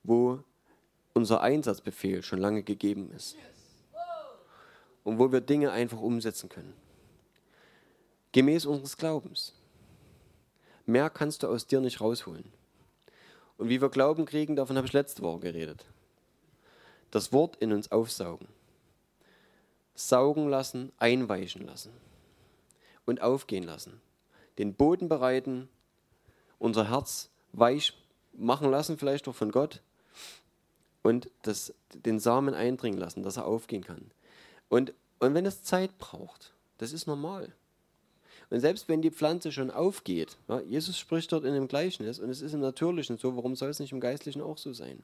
wo 0.03 0.43
unser 1.13 1.41
Einsatzbefehl 1.41 2.21
schon 2.21 2.39
lange 2.39 2.63
gegeben 2.63 3.11
ist. 3.11 3.35
Und 5.03 5.19
wo 5.19 5.31
wir 5.31 5.41
Dinge 5.41 5.71
einfach 5.71 5.99
umsetzen 5.99 6.49
können 6.49 6.73
gemäß 8.37 8.67
unseres 8.67 8.97
Glaubens. 8.97 9.55
Mehr 10.85 11.09
kannst 11.09 11.41
du 11.41 11.47
aus 11.47 11.65
dir 11.65 11.81
nicht 11.81 12.01
rausholen. 12.01 12.45
Und 13.57 13.67
wie 13.69 13.81
wir 13.81 13.89
Glauben 13.89 14.27
kriegen, 14.27 14.55
davon 14.55 14.77
habe 14.77 14.85
ich 14.85 14.93
letzte 14.93 15.23
Woche 15.23 15.39
geredet. 15.39 15.85
Das 17.09 17.33
Wort 17.33 17.55
in 17.55 17.73
uns 17.73 17.91
aufsaugen. 17.91 18.47
Saugen 19.95 20.49
lassen, 20.49 20.91
einweichen 20.99 21.65
lassen 21.65 21.91
und 23.07 23.21
aufgehen 23.21 23.63
lassen. 23.63 23.99
Den 24.59 24.75
Boden 24.75 25.09
bereiten, 25.09 25.67
unser 26.59 26.91
Herz 26.91 27.31
weich 27.53 27.93
machen 28.33 28.69
lassen, 28.69 28.99
vielleicht 28.99 29.27
auch 29.27 29.33
von 29.33 29.51
Gott, 29.51 29.81
und 31.01 31.31
das, 31.41 31.73
den 31.91 32.19
Samen 32.19 32.53
eindringen 32.53 32.99
lassen, 32.99 33.23
dass 33.23 33.37
er 33.37 33.47
aufgehen 33.47 33.83
kann. 33.83 34.11
Und, 34.69 34.93
und 35.17 35.33
wenn 35.33 35.47
es 35.47 35.63
Zeit 35.63 35.97
braucht, 35.97 36.53
das 36.77 36.91
ist 36.91 37.07
normal. 37.07 37.51
Und 38.49 38.61
selbst 38.61 38.87
wenn 38.87 39.01
die 39.01 39.11
Pflanze 39.11 39.51
schon 39.51 39.71
aufgeht, 39.71 40.37
ja, 40.47 40.61
Jesus 40.61 40.97
spricht 40.97 41.31
dort 41.31 41.43
in 41.43 41.53
dem 41.53 41.67
Gleichnis 41.67 42.19
und 42.19 42.29
es 42.29 42.41
ist 42.41 42.53
im 42.53 42.61
Natürlichen 42.61 43.17
so, 43.17 43.35
warum 43.35 43.55
soll 43.55 43.69
es 43.69 43.79
nicht 43.79 43.91
im 43.91 43.99
Geistlichen 43.99 44.41
auch 44.41 44.57
so 44.57 44.71
sein? 44.71 45.03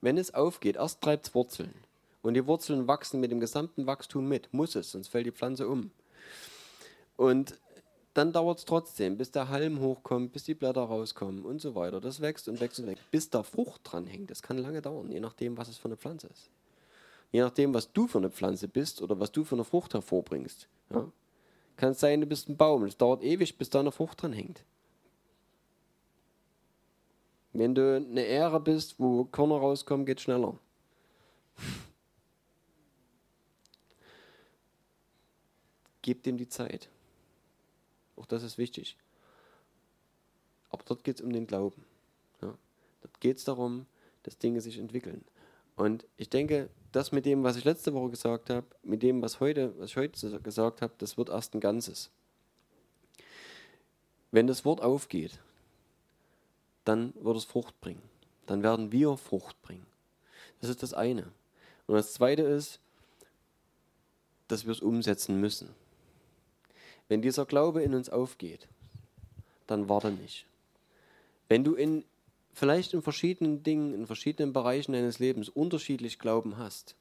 Wenn 0.00 0.16
es 0.16 0.32
aufgeht, 0.32 0.76
erst 0.76 1.00
treibt 1.00 1.26
es 1.26 1.34
Wurzeln. 1.34 1.74
Und 2.22 2.34
die 2.34 2.46
Wurzeln 2.46 2.86
wachsen 2.86 3.20
mit 3.20 3.30
dem 3.30 3.40
gesamten 3.40 3.86
Wachstum 3.86 4.28
mit. 4.28 4.52
Muss 4.52 4.76
es, 4.76 4.92
sonst 4.92 5.08
fällt 5.08 5.26
die 5.26 5.32
Pflanze 5.32 5.68
um. 5.68 5.90
Und 7.16 7.58
dann 8.14 8.32
dauert 8.32 8.60
es 8.60 8.64
trotzdem, 8.64 9.18
bis 9.18 9.32
der 9.32 9.48
Halm 9.48 9.80
hochkommt, 9.80 10.32
bis 10.32 10.44
die 10.44 10.54
Blätter 10.54 10.82
rauskommen 10.82 11.44
und 11.44 11.60
so 11.60 11.74
weiter. 11.74 12.00
Das 12.00 12.20
wächst 12.20 12.48
und 12.48 12.60
wächst 12.60 12.78
und 12.78 12.86
wächst, 12.86 13.10
bis 13.10 13.28
da 13.28 13.42
Frucht 13.42 13.80
dran 13.84 14.06
hängt. 14.06 14.30
Das 14.30 14.40
kann 14.40 14.56
lange 14.56 14.80
dauern, 14.80 15.10
je 15.10 15.20
nachdem, 15.20 15.56
was 15.58 15.68
es 15.68 15.76
für 15.76 15.86
eine 15.86 15.96
Pflanze 15.96 16.28
ist. 16.28 16.48
Je 17.32 17.40
nachdem, 17.40 17.74
was 17.74 17.92
du 17.92 18.06
für 18.06 18.18
eine 18.18 18.30
Pflanze 18.30 18.68
bist 18.68 19.02
oder 19.02 19.18
was 19.18 19.32
du 19.32 19.42
für 19.42 19.56
eine 19.56 19.64
Frucht 19.64 19.94
hervorbringst. 19.94 20.68
Ja? 20.90 21.10
Kann 21.76 21.90
es 21.90 22.00
sein, 22.00 22.20
du 22.20 22.26
bist 22.26 22.48
ein 22.48 22.56
Baum. 22.56 22.84
Es 22.84 22.96
dauert 22.96 23.22
ewig, 23.22 23.58
bis 23.58 23.70
da 23.70 23.80
eine 23.80 23.92
Frucht 23.92 24.22
dran 24.22 24.32
hängt. 24.32 24.64
Wenn 27.52 27.74
du 27.74 27.96
eine 27.96 28.24
Ähre 28.24 28.60
bist, 28.60 28.98
wo 28.98 29.24
Körner 29.24 29.56
rauskommen, 29.56 30.06
geht 30.06 30.20
schneller. 30.20 30.58
Gib 36.02 36.22
dem 36.24 36.36
die 36.36 36.48
Zeit. 36.48 36.88
Auch 38.16 38.26
das 38.26 38.42
ist 38.42 38.58
wichtig. 38.58 38.96
Aber 40.70 40.82
dort 40.84 41.04
geht 41.04 41.20
es 41.20 41.24
um 41.24 41.32
den 41.32 41.46
Glauben. 41.46 41.84
Ja. 42.42 42.58
Dort 43.02 43.20
geht 43.20 43.38
es 43.38 43.44
darum, 43.44 43.86
dass 44.24 44.36
Dinge 44.38 44.60
sich 44.60 44.78
entwickeln. 44.78 45.24
Und 45.76 46.04
ich 46.16 46.28
denke, 46.28 46.68
das 46.94 47.10
mit 47.10 47.26
dem, 47.26 47.42
was 47.42 47.56
ich 47.56 47.64
letzte 47.64 47.92
Woche 47.92 48.10
gesagt 48.10 48.50
habe, 48.50 48.66
mit 48.84 49.02
dem, 49.02 49.20
was, 49.20 49.40
heute, 49.40 49.76
was 49.78 49.90
ich 49.90 49.96
heute 49.96 50.40
gesagt 50.40 50.80
habe, 50.80 50.94
das 50.98 51.16
wird 51.16 51.28
erst 51.28 51.54
ein 51.54 51.60
Ganzes. 51.60 52.10
Wenn 54.30 54.46
das 54.46 54.64
Wort 54.64 54.80
aufgeht, 54.80 55.40
dann 56.84 57.12
wird 57.20 57.36
es 57.36 57.44
Frucht 57.44 57.80
bringen. 57.80 58.02
Dann 58.46 58.62
werden 58.62 58.92
wir 58.92 59.16
Frucht 59.16 59.60
bringen. 59.62 59.86
Das 60.60 60.70
ist 60.70 60.84
das 60.84 60.94
eine. 60.94 61.32
Und 61.86 61.96
das 61.96 62.12
zweite 62.14 62.42
ist, 62.42 62.78
dass 64.46 64.64
wir 64.64 64.72
es 64.72 64.80
umsetzen 64.80 65.40
müssen. 65.40 65.74
Wenn 67.08 67.22
dieser 67.22 67.44
Glaube 67.44 67.82
in 67.82 67.94
uns 67.94 68.08
aufgeht, 68.08 68.68
dann 69.66 69.88
warte 69.88 70.12
nicht. 70.12 70.46
Wenn 71.48 71.64
du 71.64 71.74
in 71.74 72.04
vielleicht 72.54 72.94
in 72.94 73.02
verschiedenen 73.02 73.62
Dingen, 73.62 73.92
in 73.92 74.06
verschiedenen 74.06 74.52
Bereichen 74.52 74.92
deines 74.92 75.18
Lebens 75.18 75.48
unterschiedlich 75.48 76.18
Glauben 76.18 76.56
hast. 76.56 76.96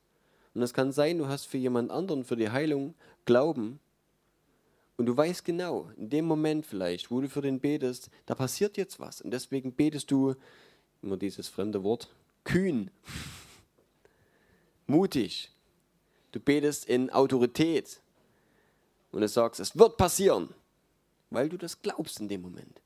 Und 0.53 0.61
es 0.61 0.73
kann 0.73 0.91
sein, 0.91 1.17
du 1.17 1.27
hast 1.27 1.45
für 1.45 1.57
jemand 1.57 1.91
anderen, 1.91 2.23
für 2.23 2.35
die 2.35 2.49
Heilung 2.49 2.95
Glauben. 3.25 3.79
Und 4.97 5.07
du 5.07 5.15
weißt 5.15 5.45
genau, 5.45 5.89
in 5.97 6.09
dem 6.09 6.25
Moment 6.25 6.65
vielleicht, 6.65 7.09
wo 7.09 7.21
du 7.21 7.29
für 7.29 7.41
den 7.41 7.59
betest, 7.59 8.09
da 8.25 8.35
passiert 8.35 8.77
jetzt 8.77 8.99
was. 8.99 9.21
Und 9.21 9.31
deswegen 9.31 9.73
betest 9.73 10.11
du, 10.11 10.35
immer 11.01 11.17
dieses 11.17 11.47
fremde 11.49 11.83
Wort, 11.83 12.09
kühn, 12.43 12.91
mutig. 14.87 15.51
Du 16.31 16.39
betest 16.39 16.85
in 16.85 17.09
Autorität. 17.09 18.01
Und 19.11 19.21
du 19.21 19.27
sagst, 19.27 19.59
es 19.59 19.77
wird 19.77 19.97
passieren, 19.97 20.49
weil 21.29 21.49
du 21.49 21.57
das 21.57 21.81
glaubst 21.81 22.19
in 22.19 22.27
dem 22.27 22.41
Moment. 22.41 22.82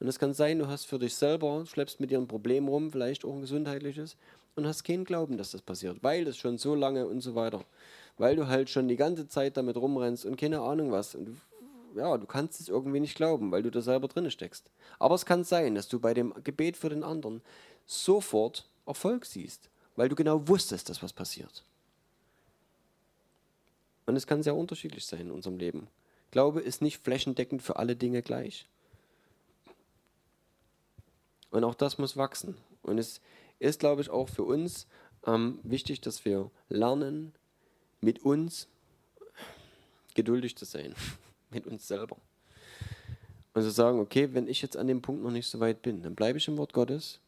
Und 0.00 0.08
es 0.08 0.18
kann 0.18 0.32
sein, 0.32 0.58
du 0.58 0.66
hast 0.66 0.86
für 0.86 0.98
dich 0.98 1.14
selber, 1.14 1.64
schleppst 1.66 2.00
mit 2.00 2.10
dir 2.10 2.18
ein 2.18 2.26
Problem 2.26 2.68
rum, 2.68 2.90
vielleicht 2.90 3.24
auch 3.24 3.34
ein 3.34 3.42
gesundheitliches, 3.42 4.16
und 4.56 4.66
hast 4.66 4.82
keinen 4.82 5.04
Glauben, 5.04 5.36
dass 5.36 5.52
das 5.52 5.62
passiert, 5.62 6.02
weil 6.02 6.24
das 6.24 6.36
schon 6.36 6.58
so 6.58 6.74
lange 6.74 7.06
und 7.06 7.20
so 7.20 7.34
weiter. 7.34 7.64
Weil 8.18 8.36
du 8.36 8.48
halt 8.48 8.68
schon 8.68 8.88
die 8.88 8.96
ganze 8.96 9.28
Zeit 9.28 9.56
damit 9.56 9.76
rumrennst 9.76 10.26
und 10.26 10.36
keine 10.36 10.60
Ahnung 10.60 10.90
was. 10.90 11.14
Und 11.14 11.26
du, 11.26 11.32
ja, 11.96 12.16
du 12.16 12.26
kannst 12.26 12.60
es 12.60 12.68
irgendwie 12.68 13.00
nicht 13.00 13.14
glauben, 13.14 13.52
weil 13.52 13.62
du 13.62 13.70
da 13.70 13.80
selber 13.80 14.08
drin 14.08 14.30
steckst. 14.30 14.70
Aber 14.98 15.14
es 15.14 15.24
kann 15.24 15.44
sein, 15.44 15.74
dass 15.74 15.88
du 15.88 16.00
bei 16.00 16.14
dem 16.14 16.34
Gebet 16.44 16.76
für 16.76 16.88
den 16.88 17.04
anderen 17.04 17.42
sofort 17.86 18.66
Erfolg 18.86 19.24
siehst, 19.24 19.70
weil 19.96 20.08
du 20.08 20.16
genau 20.16 20.48
wusstest, 20.48 20.88
dass 20.88 21.02
was 21.02 21.12
passiert. 21.12 21.64
Und 24.06 24.16
es 24.16 24.26
kann 24.26 24.42
sehr 24.42 24.56
unterschiedlich 24.56 25.06
sein 25.06 25.20
in 25.20 25.30
unserem 25.30 25.58
Leben. 25.58 25.88
Glaube 26.30 26.60
ist 26.60 26.82
nicht 26.82 26.98
flächendeckend 26.98 27.62
für 27.62 27.76
alle 27.76 27.96
Dinge 27.96 28.22
gleich. 28.22 28.66
Und 31.50 31.64
auch 31.64 31.74
das 31.74 31.98
muss 31.98 32.16
wachsen. 32.16 32.56
Und 32.82 32.98
es 32.98 33.20
ist, 33.58 33.80
glaube 33.80 34.02
ich, 34.02 34.10
auch 34.10 34.28
für 34.28 34.44
uns 34.44 34.86
ähm, 35.26 35.58
wichtig, 35.62 36.00
dass 36.00 36.24
wir 36.24 36.50
lernen, 36.68 37.32
mit 38.00 38.24
uns 38.24 38.68
geduldig 40.14 40.56
zu 40.56 40.64
sein, 40.64 40.94
mit 41.50 41.66
uns 41.66 41.86
selber. 41.86 42.16
Und 43.52 43.62
zu 43.62 43.70
sagen, 43.70 43.98
okay, 43.98 44.32
wenn 44.32 44.46
ich 44.46 44.62
jetzt 44.62 44.76
an 44.76 44.86
dem 44.86 45.02
Punkt 45.02 45.22
noch 45.22 45.30
nicht 45.30 45.48
so 45.48 45.60
weit 45.60 45.82
bin, 45.82 46.02
dann 46.02 46.14
bleibe 46.14 46.38
ich 46.38 46.48
im 46.48 46.56
Wort 46.56 46.72
Gottes, 46.72 47.20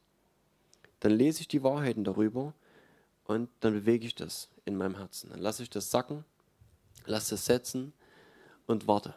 dann 1.01 1.13
lese 1.13 1.41
ich 1.41 1.49
die 1.49 1.63
Wahrheiten 1.63 2.05
darüber 2.05 2.55
und 3.25 3.49
dann 3.61 3.75
bewege 3.75 4.07
ich 4.07 4.15
das 4.15 4.49
in 4.65 4.77
meinem 4.77 4.97
Herzen. 4.97 5.31
Dann 5.31 5.41
lasse 5.41 5.65
ich 5.65 5.71
das 5.71 5.91
sacken, 5.91 6.25
lasse 7.07 7.35
es 7.35 7.47
setzen 7.47 7.93
und 8.67 8.87
warte. 8.87 9.15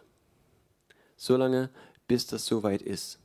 So 1.15 1.37
lange, 1.37 1.69
bis 2.07 2.25
das 2.25 2.45
so 2.45 2.63
weit 2.63 2.81
ist. 2.81 3.19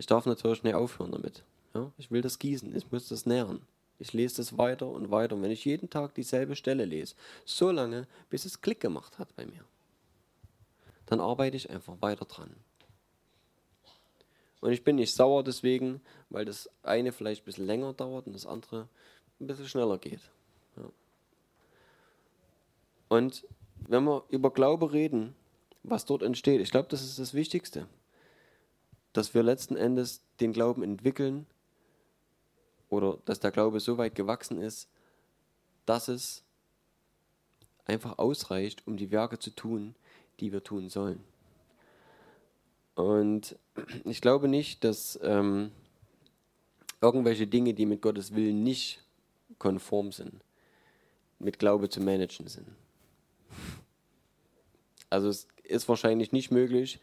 Ich 0.00 0.06
darf 0.06 0.24
natürlich 0.24 0.62
nicht 0.62 0.74
aufhören 0.74 1.12
damit. 1.12 1.44
Ja? 1.74 1.92
Ich 1.98 2.10
will 2.10 2.22
das 2.22 2.38
gießen, 2.38 2.74
ich 2.74 2.90
muss 2.90 3.08
das 3.08 3.26
nähren. 3.26 3.60
Ich 3.98 4.14
lese 4.14 4.38
das 4.38 4.56
weiter 4.56 4.86
und 4.86 5.10
weiter. 5.10 5.36
Und 5.36 5.42
wenn 5.42 5.50
ich 5.50 5.66
jeden 5.66 5.90
Tag 5.90 6.14
dieselbe 6.14 6.56
Stelle 6.56 6.86
lese, 6.86 7.14
so 7.44 7.70
lange, 7.70 8.08
bis 8.30 8.46
es 8.46 8.62
Klick 8.62 8.80
gemacht 8.80 9.18
hat 9.18 9.36
bei 9.36 9.44
mir, 9.44 9.62
dann 11.04 11.20
arbeite 11.20 11.58
ich 11.58 11.68
einfach 11.68 12.00
weiter 12.00 12.24
dran. 12.24 12.48
Und 14.62 14.72
ich 14.72 14.84
bin 14.84 14.96
nicht 14.96 15.14
sauer 15.14 15.44
deswegen, 15.44 16.00
weil 16.30 16.46
das 16.46 16.70
eine 16.82 17.12
vielleicht 17.12 17.42
ein 17.42 17.44
bisschen 17.44 17.66
länger 17.66 17.92
dauert 17.92 18.26
und 18.26 18.32
das 18.32 18.46
andere 18.46 18.88
ein 19.38 19.48
bisschen 19.48 19.68
schneller 19.68 19.98
geht. 19.98 20.22
Ja. 20.78 20.84
Und 23.10 23.46
wenn 23.86 24.04
wir 24.04 24.24
über 24.30 24.50
Glaube 24.50 24.94
reden, 24.94 25.34
was 25.82 26.06
dort 26.06 26.22
entsteht. 26.22 26.62
Ich 26.62 26.70
glaube, 26.70 26.88
das 26.88 27.02
ist 27.02 27.18
das 27.18 27.34
Wichtigste. 27.34 27.86
Dass 29.12 29.34
wir 29.34 29.42
letzten 29.42 29.76
Endes 29.76 30.22
den 30.40 30.52
Glauben 30.52 30.82
entwickeln 30.82 31.46
oder 32.88 33.18
dass 33.24 33.40
der 33.40 33.50
Glaube 33.50 33.80
so 33.80 33.98
weit 33.98 34.14
gewachsen 34.14 34.60
ist, 34.60 34.88
dass 35.86 36.08
es 36.08 36.42
einfach 37.86 38.18
ausreicht, 38.18 38.86
um 38.86 38.96
die 38.96 39.10
Werke 39.10 39.38
zu 39.38 39.50
tun, 39.50 39.94
die 40.38 40.52
wir 40.52 40.62
tun 40.62 40.88
sollen. 40.88 41.22
Und 42.94 43.56
ich 44.04 44.20
glaube 44.20 44.48
nicht, 44.48 44.84
dass 44.84 45.18
ähm, 45.22 45.72
irgendwelche 47.00 47.46
Dinge, 47.46 47.74
die 47.74 47.86
mit 47.86 48.02
Gottes 48.02 48.34
Willen 48.34 48.62
nicht 48.62 49.02
konform 49.58 50.12
sind, 50.12 50.42
mit 51.38 51.58
Glaube 51.58 51.88
zu 51.88 52.00
managen 52.00 52.46
sind. 52.46 52.68
Also 55.08 55.28
es 55.28 55.48
ist 55.64 55.88
wahrscheinlich 55.88 56.32
nicht 56.32 56.50
möglich, 56.50 57.00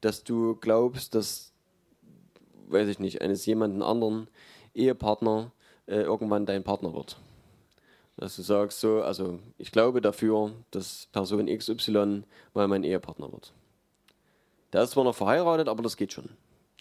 dass 0.00 0.24
du 0.24 0.56
glaubst, 0.56 1.14
dass, 1.14 1.49
weiß 2.70 2.88
ich 2.88 2.98
nicht, 2.98 3.22
eines 3.22 3.46
jemanden 3.46 3.82
anderen 3.82 4.28
Ehepartner 4.74 5.52
äh, 5.86 6.02
irgendwann 6.02 6.46
dein 6.46 6.64
Partner 6.64 6.94
wird. 6.94 7.18
Dass 8.16 8.36
du 8.36 8.42
sagst 8.42 8.80
so, 8.80 9.02
also 9.02 9.38
ich 9.58 9.72
glaube 9.72 10.00
dafür, 10.00 10.52
dass 10.70 11.08
Person 11.12 11.46
XY 11.46 12.24
mal 12.54 12.68
mein 12.68 12.84
Ehepartner 12.84 13.32
wird. 13.32 13.52
Der 14.72 14.82
ist 14.82 14.90
zwar 14.90 15.04
noch 15.04 15.14
verheiratet, 15.14 15.68
aber 15.68 15.82
das 15.82 15.96
geht 15.96 16.12
schon. 16.12 16.28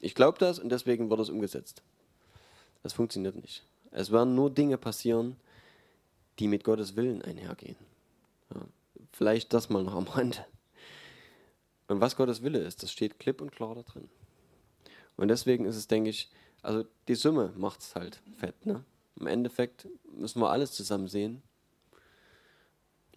Ich 0.02 0.16
glaube 0.16 0.38
das 0.38 0.60
und 0.60 0.70
deswegen 0.70 1.10
wird 1.10 1.20
es 1.20 1.30
umgesetzt. 1.30 1.82
Das 2.84 2.94
funktioniert 2.94 3.36
nicht. 3.36 3.64
Es 3.92 4.12
werden 4.12 4.36
nur 4.36 4.50
Dinge 4.50 4.78
passieren, 4.78 5.36
die 6.40 6.48
mit 6.48 6.64
Gottes 6.64 6.96
Willen 6.96 7.22
einhergehen. 7.22 7.76
Ja, 8.54 8.62
vielleicht 9.12 9.54
das 9.54 9.70
mal 9.70 9.84
noch 9.84 9.96
am 9.96 10.08
Rande. 10.08 10.46
Und 11.88 12.02
was 12.02 12.16
Gottes 12.16 12.44
Wille 12.44 12.60
ist, 12.60 12.84
das 12.84 12.92
steht 12.92 13.20
klipp 13.20 13.42
und 13.42 13.52
klar 13.52 13.76
da 13.76 13.82
drin. 13.82 14.10
Und 15.20 15.28
deswegen 15.28 15.66
ist 15.66 15.76
es, 15.76 15.88
denke 15.88 16.10
ich, 16.12 16.32
also 16.62 16.86
die 17.10 17.16
Summe 17.16 17.52
macht 17.58 17.82
es 17.82 17.94
halt 17.94 18.22
fett. 18.38 18.66
Ne? 18.66 18.86
Im 19.20 19.28
Endeffekt 19.28 19.86
müssen 20.14 20.40
wir 20.42 20.50
alles 20.50 20.72
zusammen 20.72 21.10
sehen. 21.10 21.44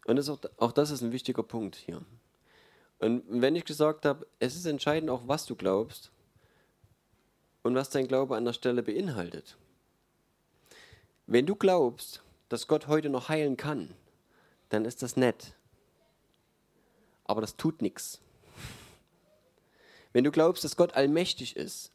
Und 0.07 0.17
das 0.17 0.29
auch, 0.29 0.41
auch 0.57 0.73
das 0.73 0.91
ist 0.91 1.03
ein 1.03 1.13
wichtiger 1.13 1.45
Punkt 1.45 1.77
hier. 1.77 2.03
Und 2.99 3.23
wenn 3.29 3.55
ich 3.55 3.65
gesagt 3.65 4.05
habe, 4.05 4.27
es 4.41 4.57
ist 4.57 4.67
entscheidend 4.67 5.11
auch, 5.11 5.29
was 5.29 5.47
du 5.47 5.55
glaubst 5.55 6.11
und 7.63 7.77
was 7.77 7.91
dein 7.91 8.09
Glaube 8.09 8.37
an 8.37 8.47
der 8.47 8.53
Stelle 8.53 8.83
beinhaltet. 8.83 9.57
Wenn 11.29 11.47
du 11.47 11.55
glaubst, 11.55 12.21
dass 12.49 12.67
Gott 12.67 12.89
heute 12.89 13.11
noch 13.11 13.29
heilen 13.29 13.57
kann, 13.57 13.95
dann 14.71 14.87
ist 14.87 15.03
das 15.05 15.17
nett. 15.17 15.55
Aber 17.23 17.41
das 17.41 17.57
tut 17.57 17.81
nichts. 17.81 18.21
Wenn 20.13 20.25
du 20.25 20.31
glaubst, 20.31 20.65
dass 20.65 20.77
Gott 20.77 20.95
allmächtig 20.95 21.57
ist 21.57 21.93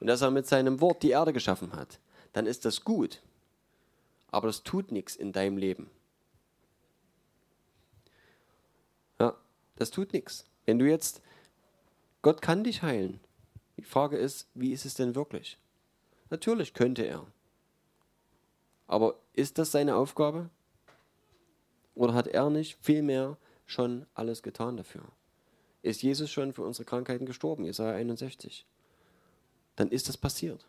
und 0.00 0.06
dass 0.06 0.22
er 0.22 0.30
mit 0.30 0.46
seinem 0.46 0.80
Wort 0.80 1.02
die 1.02 1.10
Erde 1.10 1.32
geschaffen 1.32 1.72
hat, 1.74 1.98
dann 2.32 2.46
ist 2.46 2.64
das 2.64 2.84
gut. 2.84 3.22
Aber 4.30 4.46
das 4.46 4.62
tut 4.62 4.90
nichts 4.90 5.14
in 5.14 5.32
deinem 5.32 5.56
Leben. 5.56 5.90
Ja, 9.20 9.36
das 9.76 9.90
tut 9.90 10.12
nichts. 10.12 10.44
Wenn 10.64 10.78
du 10.78 10.88
jetzt, 10.88 11.20
Gott 12.22 12.40
kann 12.40 12.64
dich 12.64 12.82
heilen. 12.82 13.20
Die 13.76 13.84
Frage 13.84 14.16
ist, 14.16 14.48
wie 14.54 14.72
ist 14.72 14.84
es 14.84 14.94
denn 14.94 15.14
wirklich? 15.14 15.58
Natürlich 16.30 16.72
könnte 16.72 17.02
er. 17.02 17.26
Aber 18.86 19.16
ist 19.32 19.58
das 19.58 19.72
seine 19.72 19.96
Aufgabe? 19.96 20.50
Oder 21.94 22.14
hat 22.14 22.26
er 22.26 22.48
nicht 22.50 22.78
vielmehr 22.80 23.36
schon 23.66 24.06
alles 24.14 24.42
getan 24.42 24.76
dafür? 24.76 25.04
Ist 25.82 26.02
Jesus 26.02 26.30
schon 26.30 26.52
für 26.52 26.62
unsere 26.62 26.84
Krankheiten 26.84 27.26
gestorben, 27.26 27.64
Jesaja 27.64 27.94
61. 27.94 28.66
Dann 29.76 29.88
ist 29.88 30.08
das 30.08 30.16
passiert. 30.16 30.66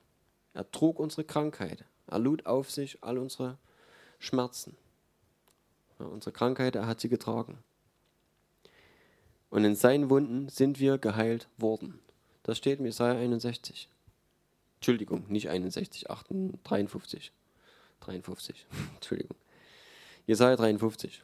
Er 0.53 0.69
trug 0.71 0.99
unsere 0.99 1.23
Krankheit. 1.23 1.85
Er 2.07 2.19
lud 2.19 2.45
auf 2.45 2.71
sich 2.71 3.03
all 3.03 3.17
unsere 3.17 3.57
Schmerzen. 4.19 4.75
Ja, 5.99 6.05
unsere 6.05 6.31
Krankheit, 6.31 6.75
er 6.75 6.87
hat 6.87 6.99
sie 6.99 7.09
getragen. 7.09 7.59
Und 9.49 9.65
in 9.65 9.75
seinen 9.75 10.09
Wunden 10.09 10.49
sind 10.49 10.79
wir 10.79 10.97
geheilt 10.97 11.47
worden. 11.57 11.99
Das 12.41 12.57
steht 12.57 12.79
in 12.79 12.85
Jesaja 12.85 13.19
61. 13.19 13.89
Entschuldigung, 14.77 15.25
nicht 15.29 15.49
61, 15.49 16.09
58, 16.09 16.61
53. 16.63 17.31
53, 18.03 18.65
Entschuldigung. 18.95 19.37
Jesaja 20.27 20.55
53. 20.55 21.23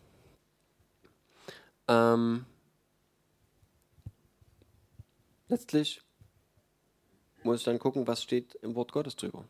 Ähm, 1.87 2.45
letztlich 5.49 6.01
muss 7.43 7.59
ich 7.59 7.65
dann 7.65 7.79
gucken, 7.79 8.07
was 8.07 8.23
steht 8.23 8.55
im 8.55 8.75
Wort 8.75 8.91
Gottes 8.91 9.15
drüber. 9.15 9.45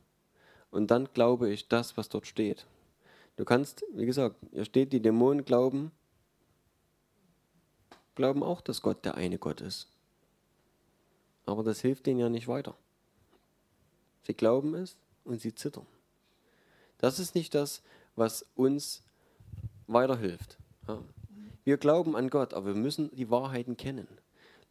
Und 0.72 0.92
dann 0.92 1.10
glaube 1.14 1.50
ich 1.52 1.68
das, 1.68 1.98
was 1.98 2.10
dort 2.10 2.28
steht. 2.28 2.66
Du 3.36 3.46
kannst, 3.46 3.84
wie 3.94 4.06
gesagt, 4.06 4.36
hier 4.52 4.66
steht, 4.66 4.94
die 4.94 5.02
Dämonen 5.02 5.46
glauben, 5.46 5.92
glauben 8.16 8.44
auch, 8.44 8.62
dass 8.62 8.82
Gott 8.82 9.06
der 9.06 9.16
eine 9.16 9.38
Gott 9.38 9.62
ist. 9.62 9.88
Aber 11.46 11.64
das 11.64 11.82
hilft 11.82 12.08
ihnen 12.08 12.20
ja 12.20 12.30
nicht 12.30 12.48
weiter. 12.48 12.76
Sie 14.24 14.34
glauben 14.34 14.76
es 14.76 14.98
und 15.24 15.42
sie 15.42 15.56
zittern. 15.56 15.88
Das 16.98 17.18
ist 17.18 17.34
nicht 17.34 17.56
das, 17.56 17.82
was 18.16 18.46
uns 18.56 19.02
weiterhilft. 19.88 20.58
Wir 21.64 21.78
glauben 21.78 22.16
an 22.16 22.30
Gott, 22.30 22.54
aber 22.54 22.68
wir 22.68 22.82
müssen 22.82 23.10
die 23.16 23.32
Wahrheiten 23.32 23.78
kennen. 23.78 24.08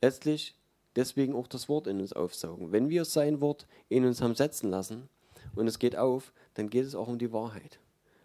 Letztlich 0.01 0.55
deswegen 0.97 1.34
auch 1.34 1.47
das 1.47 1.68
Wort 1.68 1.86
in 1.86 2.01
uns 2.01 2.12
aufsaugen. 2.12 2.72
Wenn 2.72 2.89
wir 2.89 3.05
sein 3.05 3.41
Wort 3.41 3.66
in 3.89 4.05
uns 4.05 4.20
haben 4.20 4.34
setzen 4.34 4.70
lassen 4.70 5.09
und 5.55 5.66
es 5.66 5.78
geht 5.78 5.97
auf, 5.97 6.32
dann 6.55 6.70
geht 6.70 6.84
es 6.84 6.95
auch 6.95 7.09
um 7.09 7.18
die 7.18 7.32
Wahrheit. 7.32 7.78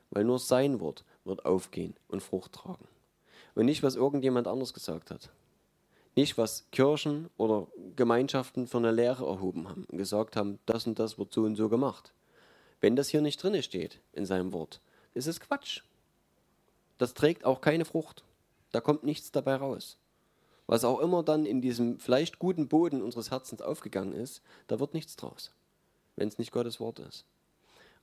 Weil 0.09 0.23
nur 0.23 0.39
sein 0.39 0.79
Wort 0.79 1.05
wird 1.25 1.45
aufgehen 1.45 1.95
und 2.07 2.21
Frucht 2.21 2.53
tragen. 2.53 2.87
Und 3.55 3.65
nicht, 3.65 3.83
was 3.83 3.95
irgendjemand 3.95 4.47
anders 4.47 4.73
gesagt 4.73 5.11
hat. 5.11 5.31
Nicht, 6.15 6.37
was 6.37 6.67
Kirchen 6.71 7.29
oder 7.37 7.67
Gemeinschaften 7.95 8.67
für 8.67 8.77
eine 8.77 8.91
Lehre 8.91 9.25
erhoben 9.25 9.67
haben 9.67 9.85
und 9.85 9.97
gesagt 9.97 10.35
haben, 10.35 10.59
das 10.65 10.85
und 10.85 10.99
das 10.99 11.17
wird 11.17 11.33
so 11.33 11.43
und 11.43 11.55
so 11.55 11.69
gemacht. 11.69 12.13
Wenn 12.81 12.95
das 12.95 13.09
hier 13.09 13.21
nicht 13.21 13.41
drin 13.41 13.61
steht 13.63 13.99
in 14.11 14.25
seinem 14.25 14.53
Wort, 14.53 14.79
ist 15.13 15.27
es 15.27 15.39
Quatsch. 15.39 15.81
Das 16.99 17.15
trägt 17.15 17.45
auch 17.45 17.61
keine 17.61 17.85
Frucht. 17.85 18.23
Da 18.71 18.81
kommt 18.81 19.03
nichts 19.03 19.31
dabei 19.31 19.55
raus 19.55 19.97
was 20.67 20.85
auch 20.85 20.99
immer 20.99 21.23
dann 21.23 21.45
in 21.45 21.61
diesem 21.61 21.99
vielleicht 21.99 22.39
guten 22.39 22.67
Boden 22.67 23.01
unseres 23.01 23.31
Herzens 23.31 23.61
aufgegangen 23.61 24.13
ist, 24.13 24.41
da 24.67 24.79
wird 24.79 24.93
nichts 24.93 25.15
draus, 25.15 25.51
wenn 26.15 26.27
es 26.27 26.37
nicht 26.37 26.51
Gottes 26.51 26.79
Wort 26.79 26.99
ist. 26.99 27.25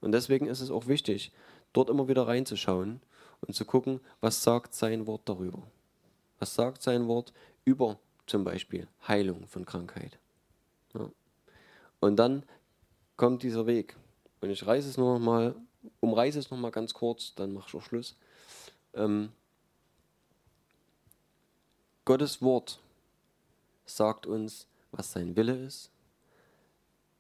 Und 0.00 0.12
deswegen 0.12 0.46
ist 0.46 0.60
es 0.60 0.70
auch 0.70 0.86
wichtig, 0.86 1.32
dort 1.72 1.90
immer 1.90 2.08
wieder 2.08 2.26
reinzuschauen 2.26 3.00
und 3.46 3.54
zu 3.54 3.64
gucken, 3.64 4.00
was 4.20 4.42
sagt 4.42 4.74
sein 4.74 5.06
Wort 5.06 5.22
darüber. 5.24 5.62
Was 6.38 6.54
sagt 6.54 6.82
sein 6.82 7.06
Wort 7.06 7.32
über 7.64 7.98
zum 8.30 8.44
Beispiel 8.44 8.86
Heilung 9.06 9.46
von 9.46 9.66
Krankheit. 9.66 10.18
Ja. 10.94 11.10
Und 11.98 12.16
dann 12.16 12.44
kommt 13.16 13.42
dieser 13.42 13.66
Weg. 13.66 13.96
Und 14.40 14.50
ich 14.50 14.64
reiße 14.64 14.88
es 14.88 14.96
noch 14.96 15.18
mal, 15.18 15.54
umreiße 16.00 16.38
es 16.38 16.50
noch 16.50 16.58
mal 16.58 16.70
ganz 16.70 16.94
kurz, 16.94 17.34
dann 17.34 17.52
mache 17.52 17.68
ich 17.68 17.74
auch 17.74 17.82
Schluss. 17.82 18.16
Ähm, 18.94 19.30
Gottes 22.10 22.42
Wort 22.42 22.80
sagt 23.84 24.26
uns, 24.26 24.66
was 24.90 25.12
sein 25.12 25.36
Wille 25.36 25.64
ist. 25.64 25.92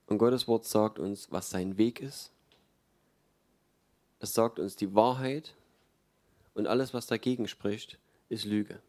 Und 0.08 0.18
Gottes 0.18 0.48
Wort 0.48 0.64
sagt 0.64 0.98
uns, 0.98 1.30
was 1.30 1.48
sein 1.48 1.78
Weg 1.78 2.00
ist. 2.00 2.32
Es 4.18 4.34
sagt 4.34 4.58
uns 4.58 4.74
die 4.74 4.92
Wahrheit 4.92 5.54
und 6.54 6.66
alles, 6.66 6.92
was 6.92 7.06
dagegen 7.06 7.46
spricht, 7.46 8.00
ist 8.28 8.44
Lüge. 8.44 8.82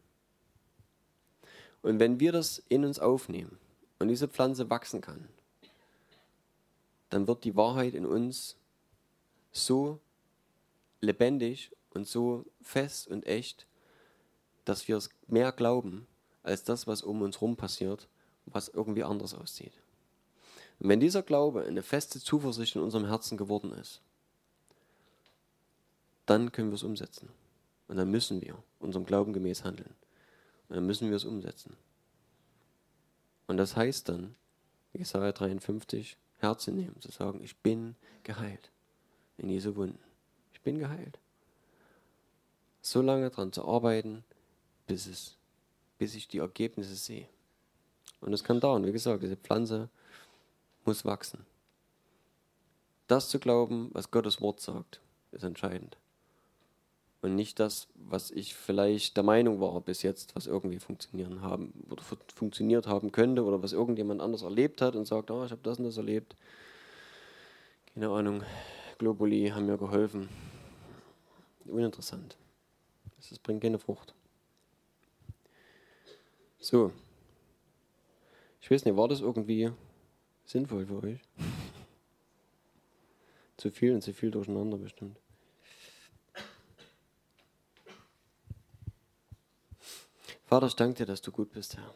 Und 1.82 2.00
wenn 2.00 2.18
wir 2.18 2.32
das 2.32 2.60
in 2.68 2.84
uns 2.84 2.98
aufnehmen 2.98 3.56
und 4.00 4.08
diese 4.08 4.26
Pflanze 4.26 4.68
wachsen 4.70 5.02
kann, 5.02 5.28
dann 7.10 7.28
wird 7.28 7.44
die 7.44 7.54
Wahrheit 7.54 7.94
in 7.94 8.06
uns 8.06 8.56
so 9.52 10.00
lebendig 11.00 11.70
und 11.90 12.08
so 12.08 12.44
fest 12.60 13.06
und 13.06 13.24
echt, 13.24 13.68
dass 14.64 14.88
wir 14.88 14.96
es 14.96 15.10
mehr 15.26 15.52
glauben 15.52 16.06
als 16.42 16.64
das, 16.64 16.86
was 16.86 17.02
um 17.02 17.22
uns 17.22 17.36
herum 17.36 17.56
passiert, 17.56 18.08
was 18.46 18.68
irgendwie 18.68 19.04
anders 19.04 19.34
aussieht. 19.34 19.72
Und 20.80 20.88
wenn 20.88 21.00
dieser 21.00 21.22
Glaube 21.22 21.64
eine 21.64 21.82
feste 21.82 22.20
Zuversicht 22.20 22.76
in 22.76 22.82
unserem 22.82 23.06
Herzen 23.06 23.36
geworden 23.36 23.72
ist, 23.72 24.00
dann 26.26 26.52
können 26.52 26.70
wir 26.70 26.76
es 26.76 26.82
umsetzen. 26.82 27.28
Und 27.88 27.96
dann 27.96 28.10
müssen 28.10 28.40
wir 28.40 28.62
unserem 28.78 29.04
Glauben 29.04 29.32
gemäß 29.32 29.64
handeln. 29.64 29.94
Und 30.68 30.76
dann 30.76 30.86
müssen 30.86 31.10
wir 31.10 31.16
es 31.16 31.24
umsetzen. 31.24 31.76
Und 33.46 33.58
das 33.58 33.76
heißt 33.76 34.08
dann, 34.08 34.34
Jesaja 34.92 35.32
53, 35.32 36.16
Herzen 36.38 36.74
nehmen, 36.74 37.00
zu 37.00 37.10
sagen, 37.10 37.40
ich 37.42 37.56
bin 37.58 37.96
geheilt 38.22 38.70
in 39.36 39.48
Jesu 39.48 39.76
Wunden. 39.76 39.98
Ich 40.52 40.60
bin 40.60 40.78
geheilt. 40.78 41.18
So 42.80 43.00
lange 43.02 43.30
daran 43.30 43.52
zu 43.52 43.66
arbeiten, 43.66 44.24
bis 44.92 45.06
es, 45.06 45.36
bis 45.96 46.14
ich 46.14 46.28
die 46.28 46.38
Ergebnisse 46.38 46.94
sehe. 46.94 47.26
Und 48.20 48.34
es 48.34 48.44
kann 48.44 48.60
dauern, 48.60 48.84
wie 48.84 48.92
gesagt, 48.92 49.22
diese 49.22 49.36
Pflanze 49.38 49.88
muss 50.84 51.06
wachsen. 51.06 51.46
Das 53.06 53.30
zu 53.30 53.38
glauben, 53.38 53.88
was 53.94 54.10
Gottes 54.10 54.42
Wort 54.42 54.60
sagt, 54.60 55.00
ist 55.30 55.44
entscheidend. 55.44 55.96
Und 57.22 57.36
nicht 57.36 57.58
das, 57.58 57.88
was 57.94 58.30
ich 58.30 58.54
vielleicht 58.54 59.16
der 59.16 59.24
Meinung 59.24 59.60
war 59.62 59.80
bis 59.80 60.02
jetzt, 60.02 60.36
was 60.36 60.46
irgendwie 60.46 60.78
funktionieren 60.78 61.40
haben 61.40 61.72
oder 61.88 62.02
funktioniert 62.34 62.86
haben 62.86 63.12
könnte 63.12 63.44
oder 63.44 63.62
was 63.62 63.72
irgendjemand 63.72 64.20
anders 64.20 64.42
erlebt 64.42 64.82
hat 64.82 64.94
und 64.94 65.06
sagt, 65.06 65.30
oh, 65.30 65.46
ich 65.46 65.52
habe 65.52 65.62
das 65.62 65.78
und 65.78 65.84
das 65.84 65.96
erlebt. 65.96 66.36
Keine 67.94 68.10
Ahnung, 68.10 68.42
Globuli 68.98 69.48
haben 69.48 69.64
mir 69.64 69.78
geholfen. 69.78 70.28
Uninteressant. 71.64 72.36
Das 73.30 73.38
bringt 73.38 73.62
keine 73.62 73.78
Frucht. 73.78 74.14
So. 76.62 76.92
Ich 78.60 78.70
weiß 78.70 78.84
nicht, 78.84 78.96
war 78.96 79.08
das 79.08 79.20
irgendwie 79.20 79.72
sinnvoll 80.44 80.86
für 80.86 81.02
euch? 81.02 81.18
zu 83.56 83.72
viel 83.72 83.92
und 83.92 84.02
zu 84.02 84.14
viel 84.14 84.30
durcheinander 84.30 84.78
bestimmt. 84.78 85.18
Vater, 90.46 90.68
ich 90.68 90.76
danke 90.76 90.98
dir, 90.98 91.06
dass 91.06 91.20
du 91.20 91.32
gut 91.32 91.50
bist, 91.50 91.76
Herr. 91.76 91.92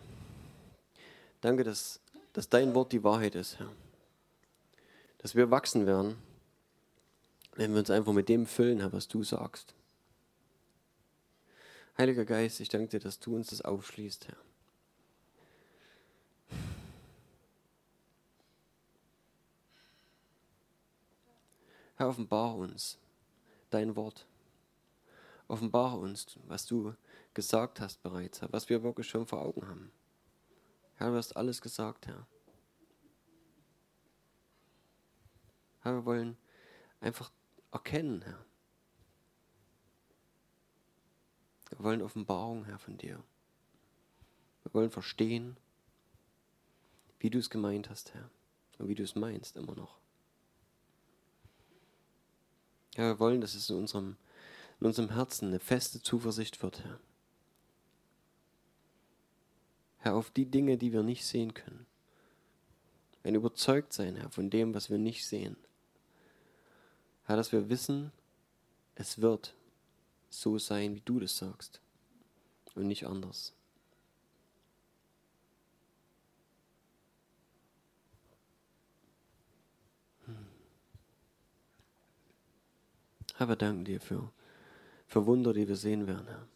Danke, 1.43 1.63
dass, 1.63 2.01
dass 2.33 2.49
dein 2.49 2.75
Wort 2.75 2.91
die 2.91 3.05
Wahrheit 3.05 3.37
ist, 3.37 3.61
Herr. 3.61 3.71
Dass 5.19 5.37
wir 5.37 5.53
wachsen 5.53 5.87
werden, 5.87 6.17
wenn 7.55 7.71
wir 7.71 7.79
uns 7.79 7.91
einfach 7.91 8.13
mit 8.13 8.29
dem 8.29 8.47
füllen, 8.47 8.81
Herr, 8.81 8.93
was 8.93 9.07
du 9.07 9.23
sagst. 9.23 9.75
Heiliger 11.97 12.25
Geist, 12.25 12.59
ich 12.59 12.69
danke 12.69 12.89
dir, 12.89 13.01
dass 13.01 13.21
du 13.21 13.37
uns 13.37 13.51
das 13.51 13.63
aufschließt, 13.63 14.27
Herr. 14.27 14.37
Herr, 21.97 22.09
offenbare 22.09 22.57
uns 22.57 22.99
dein 23.71 23.97
Wort. 23.97 24.27
Offenbare 25.49 25.97
uns, 25.97 26.39
was 26.47 26.67
du 26.67 26.95
gesagt 27.35 27.81
hast 27.81 28.03
bereits, 28.03 28.41
was 28.51 28.69
wir 28.69 28.83
wirklich 28.83 29.09
schon 29.09 29.27
vor 29.27 29.43
Augen 29.43 29.67
haben. 29.67 29.93
Herr, 30.97 31.11
du 31.11 31.17
hast 31.17 31.37
alles 31.37 31.61
gesagt, 31.61 32.07
Herr. 32.07 32.27
Herr, 35.81 35.95
wir 35.95 36.05
wollen 36.05 36.37
einfach 37.01 37.31
erkennen, 37.71 38.23
Herr. 38.23 38.45
Wir 41.71 41.85
wollen 41.85 42.03
Offenbarung, 42.03 42.65
Herr, 42.65 42.79
von 42.79 42.97
dir. 42.97 43.23
Wir 44.63 44.75
wollen 44.75 44.91
verstehen, 44.91 45.57
wie 47.21 47.31
du 47.31 47.39
es 47.39 47.51
gemeint 47.51 47.89
hast, 47.89 48.15
Herr. 48.15 48.31
Und 48.79 48.89
wie 48.89 48.95
du 48.95 49.03
es 49.03 49.15
meinst 49.15 49.57
immer 49.57 49.75
noch. 49.75 49.99
Ja, 52.97 53.05
wir 53.05 53.19
wollen, 53.19 53.43
dass 53.43 53.55
es 53.55 53.69
in 53.69 53.77
unserem, 53.77 54.17
in 54.81 54.87
unserem 54.87 55.11
Herzen 55.11 55.49
eine 55.49 55.61
feste 55.61 56.01
Zuversicht 56.03 56.63
wird, 56.63 56.83
Herr. 56.83 56.99
Herr, 59.99 60.15
auf 60.15 60.31
die 60.31 60.47
Dinge, 60.47 60.79
die 60.79 60.93
wir 60.93 61.03
nicht 61.03 61.27
sehen 61.27 61.53
können. 61.53 61.87
Ein 63.23 63.35
überzeugt 63.35 63.93
sein, 63.93 64.17
Herr, 64.17 64.31
von 64.31 64.51
dem, 64.51 64.73
was 64.73 64.89
wir 64.89 64.99
nicht 64.99 65.27
sehen. 65.27 65.57
Herr, 67.25 67.37
dass 67.37 67.53
wir 67.53 67.69
wissen, 67.69 68.13
es 68.95 69.21
wird 69.21 69.55
so 70.31 70.59
sein, 70.59 70.95
wie 70.95 71.03
du 71.05 71.21
das 71.21 71.37
sagst 71.37 71.81
und 72.77 72.87
nicht 72.87 73.07
anders. 73.07 73.56
Herr, 83.39 83.49
wir 83.49 83.57
danken 83.57 83.85
dir 83.85 84.01
für, 84.01 84.33
für 85.07 85.27
Wunder, 85.27 85.53
die 85.53 85.69
wir 85.69 85.77
sehen 85.77 86.07
werden, 86.07 86.27
Herr. 86.27 86.49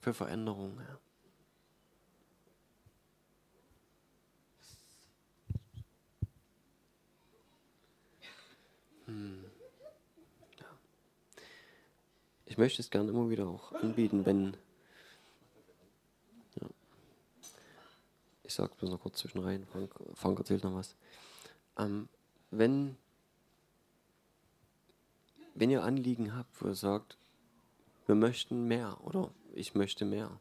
Für 0.00 0.12
Veränderungen, 0.12 0.78
Herr. 0.80 1.00
Hm. 9.06 9.44
Ich 12.44 12.58
möchte 12.58 12.82
es 12.82 12.90
gerne 12.90 13.08
immer 13.08 13.30
wieder 13.30 13.46
auch 13.46 13.72
anbieten, 13.72 14.26
wenn, 14.26 14.56
ich 18.44 18.54
sage 18.54 18.70
es 18.72 18.78
bloß 18.78 18.90
noch 18.90 19.00
kurz 19.00 19.18
zwischen 19.18 19.40
rein, 19.40 19.66
Frank, 19.66 19.94
Frank 20.14 20.38
erzählt 20.38 20.64
noch 20.64 20.74
was. 20.74 20.96
Ähm, 21.78 22.08
wenn, 22.50 22.96
wenn 25.54 25.70
ihr 25.70 25.82
Anliegen 25.82 26.36
habt, 26.36 26.62
wo 26.62 26.68
ihr 26.68 26.74
sagt, 26.74 27.16
wir 28.06 28.14
möchten 28.14 28.68
mehr 28.68 28.98
oder 29.02 29.30
ich 29.54 29.74
möchte 29.74 30.04
mehr 30.04 30.40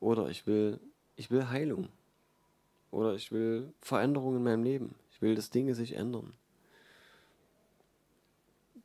oder 0.00 0.30
ich 0.30 0.46
will, 0.46 0.80
ich 1.16 1.30
will 1.30 1.48
Heilung 1.48 1.88
oder 2.90 3.14
ich 3.14 3.30
will 3.30 3.72
Veränderungen 3.80 4.38
in 4.38 4.44
meinem 4.44 4.64
Leben, 4.64 4.94
ich 5.12 5.20
will, 5.20 5.34
dass 5.34 5.50
Dinge 5.50 5.74
sich 5.74 5.92
ändern, 5.94 6.32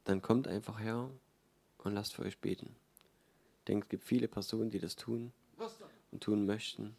dann 0.04 0.22
kommt 0.22 0.48
einfach 0.48 0.80
her 0.80 1.10
und 1.78 1.94
lasst 1.94 2.16
für 2.16 2.24
euch 2.24 2.40
beten. 2.40 2.76
Ich 3.60 3.66
denke, 3.66 3.86
es 3.86 3.90
gibt 3.90 4.04
viele 4.04 4.28
Personen, 4.28 4.72
die 4.72 4.80
das 4.80 4.96
tun 4.96 5.32
und 6.12 6.22
tun 6.22 6.46
möchten 6.46 6.98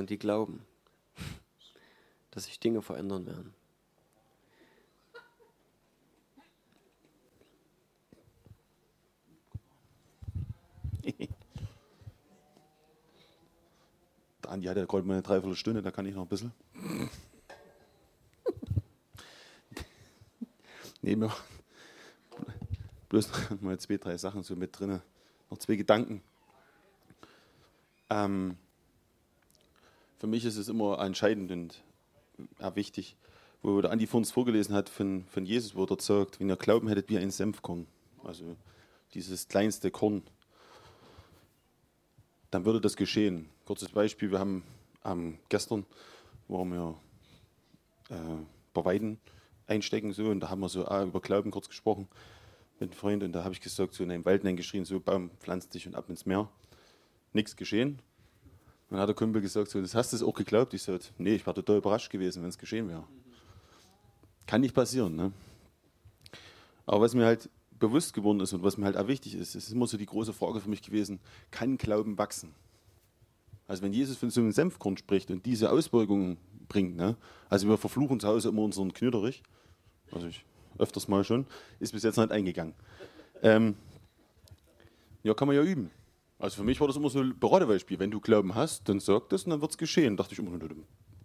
und 0.00 0.10
die 0.10 0.18
glauben, 0.18 0.66
dass 2.32 2.44
sich 2.44 2.58
Dinge 2.58 2.82
verändern 2.82 3.26
werden. 3.26 3.54
Der 14.42 14.50
Andi 14.50 14.66
hat 14.66 14.76
ja 14.76 14.86
gerade 14.86 15.06
mal 15.06 15.12
eine 15.14 15.22
Dreiviertelstunde, 15.22 15.82
da 15.82 15.90
kann 15.90 16.06
ich 16.06 16.14
noch 16.14 16.22
ein 16.22 16.28
bisschen. 16.28 16.52
Nehmen 21.02 21.22
wir 21.22 21.36
bloß 23.08 23.30
mal 23.60 23.78
zwei, 23.78 23.98
drei 23.98 24.16
Sachen 24.16 24.42
so 24.42 24.56
mit 24.56 24.78
drin. 24.78 25.00
Noch 25.50 25.58
zwei 25.58 25.76
Gedanken. 25.76 26.22
Ähm, 28.08 28.56
für 30.20 30.26
mich 30.26 30.44
ist 30.44 30.58
es 30.58 30.68
immer 30.68 30.98
entscheidend 31.00 31.50
und 31.50 31.82
ja, 32.60 32.76
wichtig, 32.76 33.16
wo 33.62 33.80
der 33.80 33.90
Andi 33.90 34.06
vor 34.06 34.18
uns 34.18 34.30
vorgelesen 34.30 34.74
hat 34.74 34.90
von, 34.90 35.24
von 35.30 35.46
Jesus, 35.46 35.74
wo 35.74 35.84
er 35.84 35.96
sagt, 35.98 36.40
wenn 36.40 36.50
ihr 36.50 36.56
Glauben 36.56 36.88
hättet 36.88 37.08
wie 37.08 37.16
ein 37.16 37.30
Senfkorn, 37.30 37.86
also 38.22 38.54
dieses 39.14 39.48
kleinste 39.48 39.90
Korn, 39.90 40.22
dann 42.50 42.66
würde 42.66 42.82
das 42.82 42.96
geschehen. 42.96 43.48
Kurzes 43.64 43.88
Beispiel, 43.88 44.30
wir 44.30 44.38
haben 44.38 44.62
ähm, 45.06 45.38
gestern, 45.48 45.86
wo 46.48 46.62
wir 46.66 46.94
äh, 48.10 48.14
paar 48.74 48.84
Weiden 48.84 49.18
einstecken 49.66 50.12
so, 50.12 50.26
und 50.26 50.40
da 50.40 50.50
haben 50.50 50.60
wir 50.60 50.68
so 50.68 50.86
ah, 50.86 51.02
über 51.02 51.20
Glauben 51.20 51.50
kurz 51.50 51.68
gesprochen 51.68 52.08
mit 52.78 52.90
einem 52.90 52.98
Freund 52.98 53.22
und 53.22 53.32
da 53.32 53.42
habe 53.42 53.54
ich 53.54 53.62
gesagt, 53.62 53.94
so 53.94 54.04
in 54.04 54.10
einem 54.10 54.26
Wald 54.26 54.42
geschrien, 54.54 54.84
so 54.84 55.00
Baum 55.00 55.30
pflanzt 55.40 55.72
dich 55.72 55.86
und 55.86 55.94
ab 55.94 56.10
ins 56.10 56.26
Meer. 56.26 56.50
Nichts 57.32 57.56
geschehen. 57.56 58.00
Dann 58.90 58.98
hat 58.98 59.08
der 59.08 59.14
Kumpel 59.14 59.40
gesagt, 59.40 59.70
so, 59.70 59.80
das 59.80 59.94
hast 59.94 60.12
du 60.12 60.28
auch 60.28 60.34
geglaubt? 60.34 60.74
Ich 60.74 60.82
sagte, 60.82 61.08
nee, 61.18 61.34
ich 61.36 61.46
war 61.46 61.54
total 61.54 61.78
überrascht 61.78 62.10
gewesen, 62.10 62.42
wenn 62.42 62.48
es 62.48 62.58
geschehen 62.58 62.88
wäre. 62.88 63.04
Kann 64.46 64.60
nicht 64.60 64.74
passieren. 64.74 65.14
Ne? 65.14 65.32
Aber 66.86 67.00
was 67.00 67.14
mir 67.14 67.24
halt 67.24 67.48
bewusst 67.78 68.12
geworden 68.12 68.40
ist 68.40 68.52
und 68.52 68.64
was 68.64 68.76
mir 68.76 68.86
halt 68.86 68.96
auch 68.96 69.06
wichtig 69.06 69.36
ist, 69.36 69.54
ist 69.54 69.72
immer 69.72 69.86
so 69.86 69.96
die 69.96 70.06
große 70.06 70.32
Frage 70.32 70.60
für 70.60 70.68
mich 70.68 70.82
gewesen, 70.82 71.20
kann 71.52 71.78
Glauben 71.78 72.18
wachsen? 72.18 72.52
Also 73.68 73.82
wenn 73.84 73.92
Jesus 73.92 74.16
von 74.16 74.30
so 74.30 74.40
einem 74.40 74.50
Senfkorn 74.50 74.96
spricht 74.96 75.30
und 75.30 75.46
diese 75.46 75.70
Auswirkungen 75.70 76.36
bringt, 76.68 76.96
ne? 76.96 77.16
also 77.48 77.68
wir 77.68 77.78
verfluchen 77.78 78.18
zu 78.18 78.26
Hause 78.26 78.48
immer 78.48 78.62
unseren 78.62 78.92
Knöderich, 78.92 79.44
also 80.10 80.26
ich 80.26 80.44
öfters 80.78 81.06
mal 81.06 81.22
schon, 81.22 81.46
ist 81.78 81.92
bis 81.92 82.02
jetzt 82.02 82.16
nicht 82.16 82.32
eingegangen. 82.32 82.74
Ähm, 83.42 83.76
ja, 85.22 85.34
kann 85.34 85.46
man 85.46 85.56
ja 85.56 85.62
üben. 85.62 85.90
Also 86.40 86.56
für 86.56 86.64
mich 86.64 86.80
war 86.80 86.86
das 86.86 86.96
immer 86.96 87.10
so 87.10 87.20
ein 87.20 87.38
Beratebeispiel. 87.38 87.98
Wenn 87.98 88.10
du 88.10 88.18
Glauben 88.18 88.54
hast, 88.54 88.88
dann 88.88 88.98
sag 88.98 89.28
das 89.28 89.44
und 89.44 89.50
dann 89.50 89.60
wird 89.60 89.72
es 89.72 89.78
geschehen. 89.78 90.16
Da 90.16 90.22
dachte 90.22 90.32
ich 90.32 90.38
immer, 90.38 90.58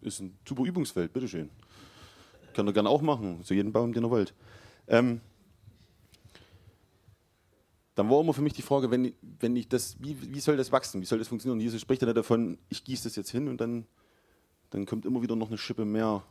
ist 0.02 0.20
ein 0.20 0.38
super 0.48 0.64
Übungsfeld, 0.64 1.14
bitteschön. 1.14 1.50
Könnt 2.54 2.70
ihr 2.70 2.74
gerne 2.74 2.90
auch 2.90 3.02
machen, 3.02 3.40
so 3.42 3.54
jeden 3.54 3.72
Baum, 3.72 3.94
den 3.94 4.04
ihr 4.04 4.10
wollt. 4.10 4.34
Ähm, 4.88 5.22
dann 7.96 8.10
war 8.10 8.20
immer 8.20 8.34
für 8.34 8.42
mich 8.42 8.54
die 8.54 8.62
Frage, 8.62 8.92
wenn, 8.92 9.14
wenn 9.40 9.56
ich 9.56 9.70
das, 9.70 9.96
wie, 10.00 10.18
wie 10.34 10.40
soll 10.42 10.58
das 10.58 10.74
wachsen, 10.74 11.00
wie 11.00 11.06
soll 11.06 11.20
das 11.20 11.30
funktionieren? 11.30 11.62
Jesus 11.62 11.80
spricht 11.80 12.02
ja 12.02 12.08
nicht 12.08 12.18
davon, 12.18 12.58
ich 12.68 12.84
gieße 12.84 13.06
das 13.06 13.16
jetzt 13.16 13.30
hin 13.30 13.48
und 13.48 13.62
dann, 13.62 13.86
dann 14.72 14.86
kommt 14.86 15.06
immer 15.06 15.22
wieder 15.22 15.38
noch 15.38 15.48
eine 15.48 15.58
Schippe 15.58 15.86
mehr. 15.86 16.24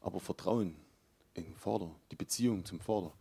Aber 0.00 0.20
Vertrauen, 0.20 0.74
Ein 1.36 1.54
Vater, 1.54 1.90
die 2.10 2.16
Beziehung 2.16 2.64
zum 2.64 2.80
Vater. 2.80 3.12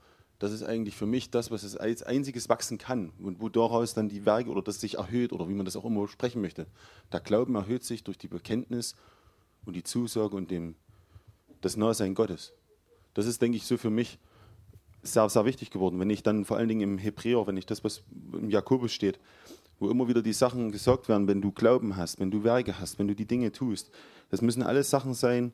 Das 0.42 0.52
ist 0.52 0.64
eigentlich 0.64 0.96
für 0.96 1.06
mich 1.06 1.30
das, 1.30 1.52
was 1.52 1.62
es 1.62 1.78
als 1.78 2.02
einziges 2.02 2.50
wachsen 2.50 2.80
kann 2.80 3.12
und 3.20 3.42
wo 3.42 3.48
daraus 3.48 3.94
dann 3.94 4.10
die 4.10 4.26
Werke 4.26 4.50
oder 4.50 4.64
das 4.64 4.82
sich 4.82 4.96
erhöht 4.96 5.34
oder 5.34 5.48
wie 5.48 5.54
man 5.54 5.66
das 5.66 5.76
auch 5.76 5.86
immer 5.86 6.08
sprechen 6.08 6.42
möchte. 6.42 6.66
Der 7.14 7.20
Glauben 7.20 7.54
erhöht 7.54 7.84
sich 7.84 8.04
durch 8.04 8.18
die 8.18 8.28
Bekenntnis 8.28 8.96
und 9.66 9.76
die 9.76 9.84
Zusage 9.84 10.36
und 10.36 10.50
dem, 10.50 10.74
das 11.62 11.78
Nahsein 11.78 12.16
Gottes. 12.16 12.54
Das 13.14 13.28
ist, 13.28 13.40
denke 13.44 13.56
ich, 13.56 13.68
so 13.68 13.78
für 13.78 13.92
mich 13.92 14.18
sehr, 15.04 15.30
sehr 15.30 15.46
wichtig 15.46 15.70
geworden. 15.70 16.00
Wenn 16.00 16.10
ich 16.10 16.24
dann 16.24 16.44
vor 16.44 16.58
allen 16.58 16.70
Dingen 16.70 16.82
im 16.82 16.98
Hebräer, 16.98 17.46
wenn 17.46 17.58
ich 17.58 17.68
das, 17.68 17.84
was 17.84 18.02
im 18.34 18.50
Jakobus 18.50 18.92
steht, 18.92 19.20
wo 19.78 19.92
immer 19.92 20.08
wieder 20.08 20.24
die 20.24 20.34
Sachen 20.34 20.72
gesagt 20.72 21.08
werden, 21.08 21.28
wenn 21.28 21.44
du 21.44 21.52
Glauben 21.52 21.98
hast, 21.98 22.20
wenn 22.20 22.32
du 22.32 22.44
Werke 22.44 22.80
hast, 22.80 22.98
wenn 22.98 23.08
du 23.08 23.14
die 23.14 23.28
Dinge 23.28 23.52
tust, 23.52 23.92
das 24.32 24.42
müssen 24.42 24.64
alles 24.64 24.90
Sachen 24.90 25.14
sein, 25.14 25.54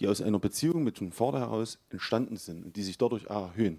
die 0.00 0.08
aus 0.08 0.20
einer 0.20 0.40
Beziehung 0.40 0.82
mit 0.82 0.98
dem 0.98 1.12
Vater 1.12 1.38
heraus 1.38 1.78
entstanden 1.90 2.36
sind 2.36 2.64
und 2.64 2.74
die 2.74 2.82
sich 2.82 2.98
dadurch 2.98 3.26
erhöhen. 3.26 3.78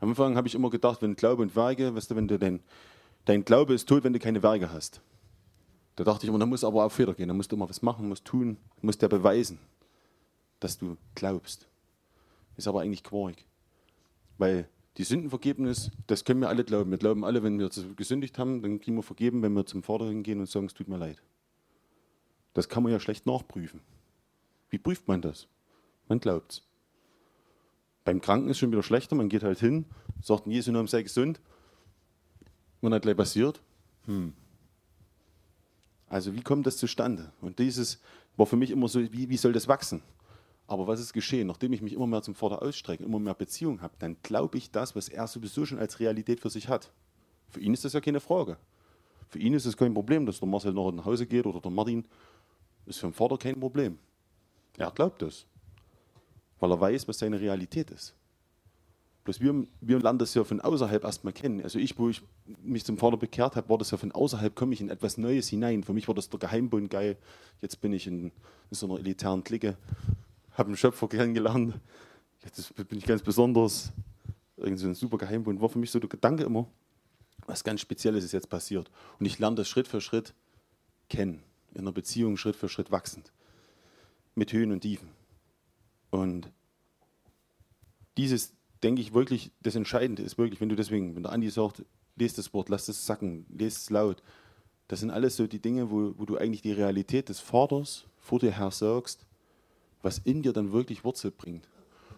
Am 0.00 0.08
Anfang 0.10 0.36
habe 0.36 0.48
ich 0.48 0.54
immer 0.54 0.70
gedacht, 0.70 1.02
wenn 1.02 1.14
Glaube 1.14 1.42
und 1.42 1.54
Werke, 1.54 1.94
weißt 1.94 2.10
du, 2.10 2.16
wenn 2.16 2.26
du 2.26 2.38
dein, 2.38 2.60
dein 3.26 3.44
Glaube 3.44 3.74
ist 3.74 3.88
tot, 3.88 4.02
wenn 4.02 4.12
du 4.12 4.18
keine 4.18 4.42
Werke 4.42 4.72
hast. 4.72 5.00
Da 5.96 6.04
dachte 6.04 6.24
ich 6.24 6.30
immer, 6.30 6.38
da 6.38 6.46
muss 6.46 6.64
aber 6.64 6.84
auch 6.84 6.92
Feder 6.92 7.12
gehen, 7.12 7.28
da 7.28 7.34
musst 7.34 7.52
du 7.52 7.56
immer 7.56 7.68
was 7.68 7.82
machen, 7.82 8.08
musst 8.08 8.24
tun, 8.24 8.56
musst 8.80 9.02
dir 9.02 9.08
beweisen, 9.08 9.58
dass 10.58 10.78
du 10.78 10.96
glaubst. 11.14 11.68
Ist 12.56 12.66
aber 12.66 12.80
eigentlich 12.80 13.04
Quark. 13.04 13.36
Weil 14.38 14.68
die 14.96 15.04
Sündenvergebnis, 15.04 15.90
das 16.06 16.24
können 16.24 16.40
wir 16.40 16.48
alle 16.48 16.64
glauben. 16.64 16.90
Wir 16.90 16.98
glauben 16.98 17.24
alle, 17.24 17.42
wenn 17.42 17.58
wir 17.58 17.68
gesündigt 17.96 18.38
haben, 18.38 18.62
dann 18.62 18.80
kriegen 18.80 18.96
wir 18.96 19.02
vergeben, 19.02 19.42
wenn 19.42 19.52
wir 19.52 19.66
zum 19.66 19.82
Vater 19.82 20.06
hingehen 20.06 20.40
und 20.40 20.48
sagen, 20.48 20.66
es 20.66 20.74
tut 20.74 20.88
mir 20.88 20.96
leid. 20.96 21.22
Das 22.54 22.68
kann 22.68 22.82
man 22.82 22.92
ja 22.92 23.00
schlecht 23.00 23.26
nachprüfen. 23.26 23.80
Wie 24.70 24.78
prüft 24.78 25.06
man 25.08 25.20
das? 25.20 25.46
Man 26.08 26.20
glaubt's. 26.20 26.62
Beim 28.04 28.20
Kranken 28.20 28.48
ist 28.48 28.56
es 28.56 28.58
schon 28.58 28.72
wieder 28.72 28.82
schlechter, 28.82 29.14
man 29.14 29.28
geht 29.28 29.42
halt 29.42 29.58
hin, 29.58 29.84
sagt, 30.22 30.46
in 30.46 30.52
Jesu 30.52 30.72
Namen 30.72 30.88
sei 30.88 31.02
gesund. 31.02 31.40
Und 32.80 32.94
hat 32.94 33.02
gleich 33.02 33.16
passiert. 33.16 33.60
Hm. 34.06 34.32
Also 36.08 36.34
wie 36.34 36.40
kommt 36.40 36.66
das 36.66 36.78
zustande? 36.78 37.30
Und 37.42 37.58
dieses 37.58 38.00
war 38.36 38.46
für 38.46 38.56
mich 38.56 38.70
immer 38.70 38.88
so, 38.88 39.00
wie, 39.12 39.28
wie 39.28 39.36
soll 39.36 39.52
das 39.52 39.68
wachsen? 39.68 40.02
Aber 40.66 40.86
was 40.86 40.98
ist 40.98 41.12
geschehen? 41.12 41.46
Nachdem 41.46 41.72
ich 41.72 41.82
mich 41.82 41.92
immer 41.92 42.06
mehr 42.06 42.22
zum 42.22 42.34
Vater 42.34 42.62
ausstrecke, 42.62 43.04
immer 43.04 43.18
mehr 43.18 43.34
Beziehung 43.34 43.82
habe, 43.82 43.94
dann 43.98 44.16
glaube 44.22 44.56
ich 44.56 44.70
das, 44.70 44.96
was 44.96 45.08
er 45.08 45.26
sowieso 45.26 45.66
schon 45.66 45.78
als 45.78 46.00
Realität 46.00 46.40
für 46.40 46.48
sich 46.48 46.68
hat. 46.68 46.90
Für 47.48 47.60
ihn 47.60 47.74
ist 47.74 47.84
das 47.84 47.92
ja 47.92 48.00
keine 48.00 48.20
Frage. 48.20 48.56
Für 49.28 49.38
ihn 49.38 49.52
ist 49.52 49.66
es 49.66 49.76
kein 49.76 49.92
Problem, 49.92 50.26
dass 50.26 50.40
der 50.40 50.48
Marcel 50.48 50.72
noch 50.72 50.90
nach 50.90 51.04
Hause 51.04 51.26
geht 51.26 51.46
oder 51.46 51.60
der 51.60 51.70
Martin. 51.70 52.06
Ist 52.86 53.00
für 53.00 53.08
den 53.08 53.12
Vater 53.12 53.36
kein 53.36 53.60
Problem. 53.60 53.98
Er 54.78 54.90
glaubt 54.90 55.22
das 55.22 55.46
weil 56.60 56.70
er 56.70 56.80
weiß, 56.80 57.08
was 57.08 57.18
seine 57.18 57.40
Realität 57.40 57.90
ist. 57.90 58.14
Bloß 59.24 59.40
wir, 59.40 59.66
wir 59.80 59.98
lernen 59.98 60.18
das 60.18 60.34
ja 60.34 60.44
von 60.44 60.60
außerhalb 60.60 61.04
erstmal 61.04 61.32
kennen. 61.32 61.62
Also 61.62 61.78
ich, 61.78 61.98
wo 61.98 62.08
ich 62.08 62.22
mich 62.62 62.84
zum 62.84 62.96
Vater 62.96 63.16
bekehrt 63.16 63.56
habe, 63.56 63.68
war 63.68 63.78
das 63.78 63.90
ja 63.90 63.98
von 63.98 64.12
außerhalb, 64.12 64.54
komme 64.54 64.72
ich 64.72 64.80
in 64.80 64.88
etwas 64.88 65.18
Neues 65.18 65.48
hinein. 65.48 65.82
Für 65.82 65.92
mich 65.92 66.08
war 66.08 66.14
das 66.14 66.30
der 66.30 66.38
Geheimbund 66.38 66.90
geil. 66.90 67.16
Jetzt 67.60 67.80
bin 67.80 67.92
ich 67.92 68.06
in, 68.06 68.24
in 68.26 68.32
so 68.70 68.86
einer 68.86 68.98
elitären 68.98 69.44
Clique, 69.44 69.76
habe 70.52 70.68
einen 70.68 70.76
Schöpfer 70.76 71.08
kennengelernt. 71.08 71.74
Jetzt 72.44 72.74
bin 72.74 72.98
ich 72.98 73.04
ganz 73.04 73.22
besonders. 73.22 73.92
Irgendwie 74.56 74.82
so 74.82 74.88
ein 74.88 74.94
super 74.94 75.18
Geheimbund. 75.18 75.60
War 75.60 75.68
für 75.68 75.78
mich 75.78 75.90
so 75.90 75.98
der 75.98 76.08
Gedanke 76.08 76.44
immer, 76.44 76.66
was 77.46 77.62
ganz 77.62 77.80
Spezielles 77.80 78.24
ist 78.24 78.32
jetzt 78.32 78.48
passiert. 78.48 78.90
Und 79.18 79.26
ich 79.26 79.38
lerne 79.38 79.56
das 79.56 79.68
Schritt 79.68 79.88
für 79.88 80.00
Schritt 80.00 80.34
kennen. 81.08 81.42
In 81.74 81.82
einer 81.82 81.92
Beziehung 81.92 82.36
Schritt 82.36 82.56
für 82.56 82.68
Schritt 82.68 82.90
wachsend. 82.90 83.32
Mit 84.34 84.52
Höhen 84.52 84.72
und 84.72 84.80
Tiefen. 84.80 85.19
Und 86.10 86.50
dieses, 88.16 88.52
denke 88.82 89.00
ich, 89.00 89.14
wirklich 89.14 89.52
das 89.62 89.76
Entscheidende 89.76 90.22
ist 90.22 90.38
wirklich, 90.38 90.60
wenn 90.60 90.68
du 90.68 90.76
deswegen, 90.76 91.14
wenn 91.14 91.22
der 91.22 91.32
Andi 91.32 91.50
sagt, 91.50 91.84
lest 92.16 92.38
das 92.38 92.52
Wort, 92.52 92.68
lass 92.68 92.88
es 92.88 93.06
sacken, 93.06 93.46
lest 93.48 93.78
es 93.78 93.90
laut. 93.90 94.22
Das 94.88 95.00
sind 95.00 95.10
alles 95.10 95.36
so 95.36 95.46
die 95.46 95.60
Dinge, 95.60 95.90
wo, 95.90 96.14
wo 96.16 96.24
du 96.24 96.36
eigentlich 96.36 96.62
die 96.62 96.72
Realität 96.72 97.28
des 97.28 97.40
Vaters 97.40 98.06
vor 98.18 98.38
dir 98.40 98.56
her 98.56 98.70
sagst, 98.70 99.26
was 100.02 100.18
in 100.18 100.42
dir 100.42 100.52
dann 100.52 100.72
wirklich 100.72 101.04
Wurzel 101.04 101.30
bringt. 101.30 101.68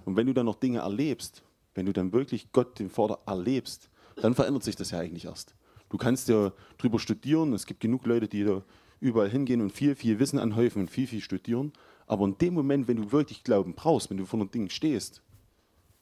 Und 0.04 0.16
wenn 0.16 0.26
du 0.26 0.32
dann 0.32 0.46
noch 0.46 0.56
Dinge 0.56 0.78
erlebst, 0.78 1.42
wenn 1.74 1.86
du 1.86 1.92
dann 1.92 2.12
wirklich 2.12 2.52
Gott, 2.52 2.78
den 2.78 2.90
Vater, 2.90 3.20
erlebst, 3.26 3.90
dann 4.16 4.34
verändert 4.34 4.62
sich 4.62 4.76
das 4.76 4.90
ja 4.90 4.98
eigentlich 4.98 5.26
erst. 5.26 5.54
Du 5.88 5.96
kannst 5.96 6.28
ja 6.28 6.52
drüber 6.78 6.98
studieren, 6.98 7.52
es 7.52 7.66
gibt 7.66 7.80
genug 7.80 8.06
Leute, 8.06 8.28
die 8.28 8.44
da 8.44 8.62
überall 9.00 9.28
hingehen 9.28 9.60
und 9.60 9.70
viel, 9.70 9.94
viel 9.94 10.18
Wissen 10.18 10.38
anhäufen 10.38 10.82
und 10.82 10.90
viel, 10.90 11.06
viel 11.06 11.20
studieren. 11.20 11.72
Aber 12.06 12.24
in 12.24 12.38
dem 12.38 12.54
Moment, 12.54 12.88
wenn 12.88 12.96
du 12.96 13.12
wirklich 13.12 13.44
Glauben 13.44 13.74
brauchst, 13.74 14.10
wenn 14.10 14.16
du 14.16 14.26
vor 14.26 14.40
einem 14.40 14.50
Ding 14.50 14.68
stehst, 14.68 15.22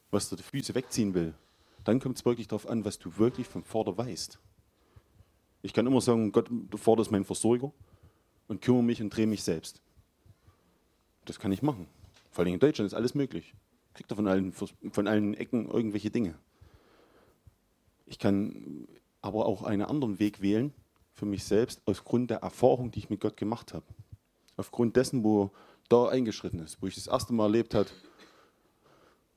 was 0.09 0.29
dir 0.29 0.35
die 0.35 0.43
Füße 0.43 0.75
wegziehen 0.75 1.13
will, 1.13 1.33
dann 1.83 1.99
kommt 1.99 2.17
es 2.17 2.25
wirklich 2.25 2.47
darauf 2.47 2.67
an, 2.67 2.85
was 2.85 2.99
du 2.99 3.17
wirklich 3.17 3.47
vom 3.47 3.63
Vater 3.63 3.97
weißt. 3.97 4.39
Ich 5.63 5.73
kann 5.73 5.87
immer 5.87 6.01
sagen, 6.01 6.31
Gott, 6.31 6.49
der 6.49 6.79
Vater 6.79 7.01
ist 7.01 7.11
mein 7.11 7.25
Versorger 7.25 7.71
und 8.47 8.61
kümmere 8.61 8.83
mich 8.83 9.01
und 9.01 9.09
drehe 9.09 9.27
mich 9.27 9.43
selbst. 9.43 9.81
Das 11.25 11.39
kann 11.39 11.51
ich 11.51 11.61
machen. 11.61 11.87
Vor 12.31 12.43
allem 12.43 12.55
in 12.55 12.59
Deutschland 12.59 12.87
ist 12.87 12.93
alles 12.93 13.13
möglich. 13.13 13.53
Kriegt 13.93 14.11
er 14.11 14.15
von 14.15 14.27
allen, 14.27 14.53
von 14.53 15.07
allen 15.07 15.33
Ecken 15.33 15.69
irgendwelche 15.69 16.09
Dinge. 16.09 16.35
Ich 18.05 18.19
kann 18.19 18.87
aber 19.21 19.45
auch 19.45 19.63
einen 19.63 19.83
anderen 19.83 20.19
Weg 20.19 20.41
wählen 20.41 20.73
für 21.13 21.25
mich 21.25 21.43
selbst, 21.43 21.81
aufgrund 21.85 22.31
der 22.31 22.39
Erfahrung, 22.39 22.91
die 22.91 22.99
ich 22.99 23.09
mit 23.09 23.19
Gott 23.19 23.37
gemacht 23.37 23.73
habe. 23.73 23.85
Aufgrund 24.57 24.95
dessen, 24.95 25.23
wo 25.23 25.51
da 25.91 26.07
eingeschritten 26.07 26.59
ist, 26.59 26.81
wo 26.81 26.87
ich 26.87 26.95
das 26.95 27.07
erste 27.07 27.33
Mal 27.33 27.45
erlebt 27.45 27.73
habe, 27.75 27.89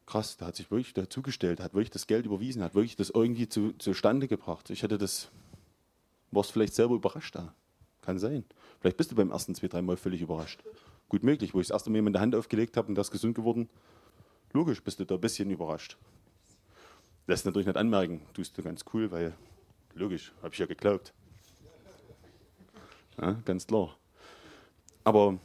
krass, 0.07 0.36
da 0.36 0.46
hat 0.46 0.57
sich 0.57 0.70
wirklich 0.70 0.94
dazugestellt, 0.94 1.61
hat 1.61 1.74
wirklich 1.74 1.90
das 1.90 2.07
Geld 2.07 2.26
überwiesen, 2.26 2.62
hat 2.62 2.74
wirklich 2.74 2.96
das 2.96 3.11
irgendwie 3.11 3.48
zu, 3.48 3.72
zustande 3.78 4.28
gebracht. 4.28 4.70
Ich 4.70 4.82
hätte 4.82 4.98
das, 4.98 5.30
warst 6.30 6.52
vielleicht 6.52 6.74
selber 6.74 6.94
überrascht 6.94 7.34
da. 7.34 7.55
Kann 8.02 8.18
sein. 8.18 8.44
Vielleicht 8.80 8.98
bist 8.98 9.11
du 9.11 9.16
beim 9.16 9.30
ersten 9.30 9.55
zwei, 9.55 9.68
dreimal 9.68 9.96
völlig 9.96 10.20
überrascht. 10.20 10.62
Gut 11.09 11.22
möglich, 11.22 11.55
wo 11.55 11.61
ich 11.61 11.68
das 11.68 11.74
erste 11.74 11.90
Mal 11.90 11.96
jemand 11.96 12.16
die 12.16 12.20
Hand 12.20 12.34
aufgelegt 12.34 12.76
habe 12.76 12.88
und 12.88 12.94
das 12.94 13.11
gesund 13.11 13.34
geworden. 13.34 13.68
Logisch 14.52 14.82
bist 14.82 15.00
du 15.00 15.07
da 15.07 15.14
ein 15.14 15.20
bisschen 15.20 15.50
überrascht. 15.50 15.96
Lässt 17.26 17.46
natürlich 17.46 17.66
nicht 17.66 17.78
anmerken, 17.78 18.20
tust 18.34 18.57
du 18.59 18.62
ganz 18.62 18.84
cool, 18.92 19.11
weil 19.11 19.34
logisch, 19.94 20.32
habe 20.42 20.52
ich 20.52 20.59
ja 20.59 20.66
geglaubt. 20.66 21.14
Ja, 23.18 23.32
ganz 23.44 23.66
klar. 23.66 23.96
Aber 25.05 25.38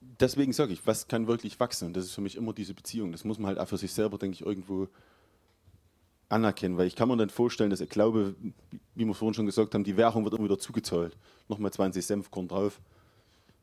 deswegen 0.00 0.52
sage 0.52 0.72
ich, 0.72 0.86
was 0.86 1.08
kann 1.08 1.26
wirklich 1.26 1.60
wachsen? 1.60 1.86
Und 1.86 1.96
das 1.96 2.04
ist 2.04 2.12
für 2.12 2.20
mich 2.20 2.36
immer 2.36 2.52
diese 2.52 2.74
Beziehung. 2.74 3.12
Das 3.12 3.24
muss 3.24 3.38
man 3.38 3.48
halt 3.48 3.58
auch 3.58 3.68
für 3.68 3.76
sich 3.76 3.92
selber, 3.92 4.18
denke 4.18 4.34
ich, 4.34 4.46
irgendwo 4.46 4.88
anerkennen, 6.28 6.78
weil 6.78 6.86
ich 6.86 6.94
kann 6.94 7.08
mir 7.08 7.16
dann 7.16 7.30
vorstellen, 7.30 7.70
dass 7.70 7.80
ich 7.80 7.90
glaube, 7.90 8.36
wie 8.94 9.04
wir 9.04 9.14
vorhin 9.14 9.34
schon 9.34 9.46
gesagt 9.46 9.74
haben, 9.74 9.84
die 9.84 9.96
Währung 9.96 10.24
wird 10.24 10.34
immer 10.34 10.44
wieder 10.44 10.58
zugezahlt. 10.58 11.16
Nochmal 11.48 11.72
20 11.72 12.06
Senfkorn 12.06 12.48
drauf. 12.48 12.80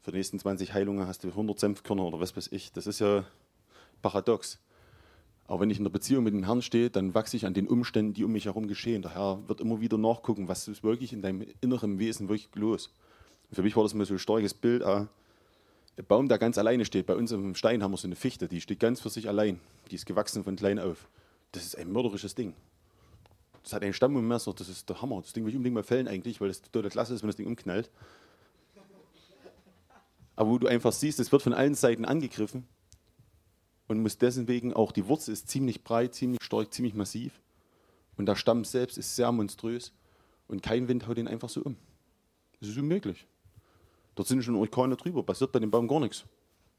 Für 0.01 0.11
die 0.11 0.17
nächsten 0.17 0.37
20 0.37 0.73
Heilungen 0.73 1.07
hast 1.07 1.23
du 1.23 1.29
100 1.29 1.59
Senfkörner 1.59 2.03
oder 2.03 2.19
was 2.19 2.35
weiß 2.35 2.49
ich. 2.51 2.71
Das 2.73 2.87
ist 2.87 2.99
ja 2.99 3.25
paradox. 4.01 4.59
Aber 5.47 5.61
wenn 5.61 5.69
ich 5.69 5.77
in 5.77 5.85
der 5.85 5.91
Beziehung 5.91 6.25
mit 6.25 6.33
dem 6.33 6.43
Herrn 6.43 6.61
stehe, 6.61 6.89
dann 6.89 7.13
wachse 7.13 7.37
ich 7.37 7.45
an 7.45 7.53
den 7.53 7.67
Umständen, 7.67 8.13
die 8.13 8.25
um 8.25 8.33
mich 8.33 8.45
herum 8.45 8.67
geschehen. 8.67 9.01
Der 9.01 9.15
Herr 9.15 9.47
wird 9.47 9.61
immer 9.61 9.79
wieder 9.79 9.97
nachgucken, 9.97 10.49
was 10.49 10.67
ist 10.67 10.83
wirklich 10.83 11.13
in 11.13 11.21
deinem 11.21 11.45
inneren 11.61 11.99
Wesen 11.99 12.27
wirklich 12.27 12.49
los. 12.55 12.93
Und 13.49 13.55
für 13.55 13.63
mich 13.63 13.77
war 13.77 13.83
das 13.83 13.93
mal 13.93 14.05
so 14.05 14.13
ein 14.13 14.19
starkes 14.19 14.53
Bild, 14.53 14.83
auch, 14.83 15.07
Baum, 16.03 16.27
der 16.27 16.37
ganz 16.37 16.57
alleine 16.57 16.85
steht. 16.85 17.07
Bei 17.07 17.15
uns 17.15 17.31
im 17.31 17.55
Stein 17.55 17.81
haben 17.81 17.91
wir 17.91 17.97
so 17.97 18.07
eine 18.07 18.15
Fichte, 18.15 18.47
die 18.47 18.61
steht 18.61 18.79
ganz 18.79 19.01
für 19.01 19.09
sich 19.09 19.27
allein. 19.27 19.59
Die 19.89 19.95
ist 19.95 20.05
gewachsen 20.05 20.43
von 20.43 20.55
klein 20.55 20.79
auf. 20.79 21.07
Das 21.51 21.63
ist 21.63 21.77
ein 21.77 21.91
mörderisches 21.91 22.35
Ding. 22.35 22.53
Das 23.63 23.73
hat 23.73 23.83
einen 23.83 23.93
Stamm 23.93 24.15
und 24.15 24.27
Messer, 24.27 24.53
das 24.53 24.69
ist 24.69 24.87
der 24.89 25.01
Hammer. 25.01 25.21
Das 25.21 25.33
Ding 25.33 25.43
will 25.43 25.49
ich 25.49 25.57
unbedingt 25.57 25.73
mal 25.73 25.83
fällen 25.83 26.07
eigentlich, 26.07 26.39
weil 26.39 26.47
das 26.49 26.61
total 26.61 26.89
klasse 26.89 27.13
ist, 27.13 27.21
wenn 27.23 27.29
das 27.29 27.35
Ding 27.35 27.47
umknallt. 27.47 27.89
Aber 30.35 30.51
wo 30.51 30.57
du 30.59 30.67
einfach 30.67 30.93
siehst, 30.93 31.19
es 31.19 31.31
wird 31.31 31.41
von 31.41 31.53
allen 31.53 31.73
Seiten 31.73 32.05
angegriffen 32.05 32.67
und 33.87 34.01
muss 34.01 34.19
deswegen 34.19 34.71
auch, 34.73 34.91
die 34.91 35.07
Wurzel 35.07 35.31
ist 35.31 35.49
ziemlich 35.49 35.83
breit, 35.83 36.13
ziemlich 36.13 36.43
stark, 36.43 36.71
ziemlich 36.73 36.93
massiv. 36.93 37.41
Und 38.17 38.27
der 38.27 38.35
Stamm 38.35 38.63
selbst 38.63 38.97
ist 38.97 39.15
sehr 39.15 39.31
monströs 39.31 39.91
und 40.47 40.61
kein 40.61 40.87
Wind 40.87 41.07
haut 41.07 41.17
ihn 41.17 41.27
einfach 41.27 41.49
so 41.49 41.61
um. 41.63 41.75
Das 42.59 42.69
ist 42.69 42.77
unmöglich. 42.77 43.25
Dort 44.17 44.27
sind 44.27 44.43
schon 44.43 44.55
Orkane 44.55 44.95
drüber, 44.95 45.21
passiert 45.21 45.51
bei 45.51 45.59
dem 45.59 45.69
Baum 45.69 45.87
gar 45.87 45.99
nichts. 45.99 46.25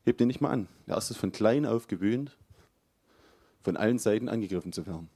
Hebt 0.05 0.19
den 0.19 0.27
nicht 0.27 0.41
mal 0.41 0.51
an. 0.51 0.67
Er 0.87 0.99
ist 0.99 1.13
es 1.13 1.17
von 1.17 1.31
klein 1.31 1.67
auf 1.67 1.87
gewöhnt, 1.87 2.37
von 3.63 3.77
allen 3.77 4.01
Seiten 4.01 4.29
angegriffen 4.29 4.73
zu 4.73 4.89
werden. 4.89 5.09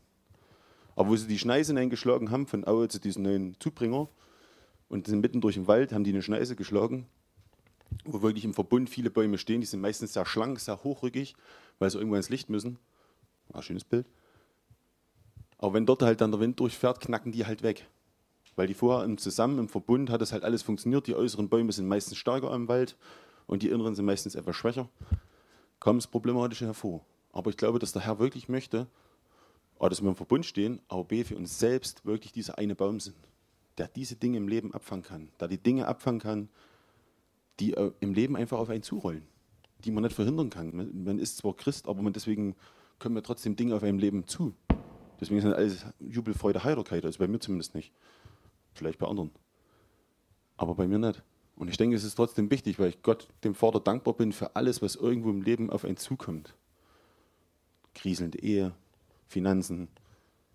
Aber 0.95 1.09
wo 1.09 1.17
sie 1.17 1.27
die 1.27 1.41
Schneise 1.41 1.77
eingeschlagen 1.77 2.31
haben, 2.31 2.47
von 2.47 2.65
Aue 2.65 2.87
zu 2.87 3.01
diesem 3.01 3.25
neuen 3.25 3.57
Zubringer, 3.59 4.09
und 4.89 5.09
sind 5.09 5.21
mitten 5.21 5.41
durch 5.41 5.57
den 5.57 5.67
Wald, 5.67 5.93
haben 5.93 6.05
die 6.05 6.13
eine 6.13 6.23
Schneise 6.23 6.55
geschlagen, 6.55 7.09
wo 8.05 8.23
wirklich 8.23 8.45
im 8.45 8.55
Verbund 8.55 8.89
viele 8.89 9.11
Bäume 9.11 9.37
stehen. 9.37 9.61
Die 9.61 9.67
sind 9.67 9.81
meistens 9.81 10.13
sehr 10.13 10.25
schlank, 10.25 10.61
sehr 10.61 10.85
hochrückig, 10.85 11.35
weil 11.81 11.91
sie 11.91 11.99
irgendwann 11.99 12.19
ins 12.19 12.29
Licht 12.29 12.51
müssen. 12.51 12.79
Ein 13.53 13.63
schönes 13.63 13.83
Bild. 13.83 14.07
Aber 15.59 15.75
wenn 15.75 15.87
dort 15.87 16.03
halt 16.03 16.21
dann 16.21 16.31
der 16.31 16.39
Wind 16.39 16.61
durchfährt, 16.61 17.01
knacken 17.01 17.33
die 17.33 17.47
halt 17.47 17.65
weg. 17.65 17.89
Weil 18.57 18.67
die 18.67 18.75
vorher 18.75 19.05
im 19.05 19.19
Zusammen, 19.19 19.59
im 19.59 19.69
Verbund 19.69 20.11
hat 20.11 20.21
das 20.21 20.33
halt 20.33 20.45
alles 20.45 20.63
funktioniert. 20.63 21.07
Die 21.07 21.15
äußeren 21.15 21.49
Bäume 21.49 21.73
sind 21.73 21.89
meistens 21.89 22.19
stärker 22.19 22.55
im 22.55 22.69
Wald 22.69 22.97
und 23.47 23.63
die 23.63 23.69
inneren 23.69 23.95
sind 23.95 24.05
meistens 24.05 24.35
etwas 24.35 24.57
schwächer. 24.57 24.89
Kommt 25.81 26.03
das 26.03 26.07
Problematische 26.07 26.67
hervor. 26.67 27.05
Aber 27.33 27.51
ich 27.51 27.57
glaube, 27.57 27.79
dass 27.79 27.93
der 27.93 28.03
Herr 28.03 28.19
wirklich 28.19 28.49
möchte, 28.49 28.87
A, 29.83 29.89
dass 29.89 30.01
wir 30.01 30.09
im 30.09 30.17
Verbund 30.17 30.47
stehen, 30.47 30.81
aber 30.87 31.03
B, 31.03 31.25
für 31.25 31.37
uns 31.37 31.59
selbst 31.59 32.07
wirklich 32.07 32.31
dieser 32.31 32.57
eine 32.57 32.77
Baum 32.77 33.01
sind, 33.01 33.17
der 33.79 33.89
diese 33.89 34.15
Dinge 34.15 34.37
im 34.37 34.47
Leben 34.47 34.73
abfangen 34.73 35.03
kann, 35.03 35.29
der 35.41 35.49
die 35.49 35.59
Dinge 35.59 35.89
abfangen 35.89 36.21
kann, 36.21 36.49
die 37.59 37.75
äh, 37.75 37.91
im 37.99 38.15
Leben 38.15 38.37
einfach 38.37 38.59
auf 38.59 38.71
einen 38.71 38.85
zurollen, 38.85 39.27
die 39.85 39.91
man 39.91 40.05
nicht 40.05 40.15
verhindern 40.15 40.51
kann. 40.51 40.71
Man, 40.75 41.19
ist 41.19 41.39
zwar 41.39 41.57
Christ, 41.57 41.89
aber 41.89 42.01
man 42.01 42.13
deswegen 42.13 42.55
kommen 43.01 43.17
wir 43.17 43.25
trotzdem 43.25 43.57
Dinge 43.57 43.75
auf 43.75 43.83
einem 43.83 43.99
Leben 43.99 44.27
zu. 44.29 44.55
Deswegen 45.21 45.41
sind 45.41 45.53
alles 45.53 45.85
Jubel, 45.99 46.35
Freude, 46.35 46.63
Heiterkeit. 46.63 47.05
Also 47.05 47.19
bei 47.19 47.27
mir 47.27 47.41
zumindest 47.41 47.75
nicht. 47.75 47.93
Vielleicht 48.73 48.99
bei 48.99 49.07
anderen. 49.07 49.31
Aber 50.57 50.75
bei 50.75 50.87
mir 50.87 50.99
nicht. 50.99 51.23
Und 51.57 51.69
ich 51.69 51.77
denke, 51.77 51.97
es 51.97 52.05
ist 52.05 52.15
trotzdem 52.15 52.51
wichtig, 52.51 52.79
weil 52.79 52.91
ich 52.91 53.03
Gott, 53.03 53.29
dem 53.45 53.55
Vater, 53.55 53.81
dankbar 53.81 54.15
bin 54.15 54.33
für 54.33 54.57
alles, 54.57 54.83
was 54.83 54.97
irgendwo 54.97 55.31
im 55.31 55.43
Leben 55.43 55.71
auf 55.71 55.85
einen 55.85 55.97
zukommt. 55.97 56.55
Kriselnde 57.95 58.39
Ehe, 58.43 58.73
Finanzen, 59.29 59.89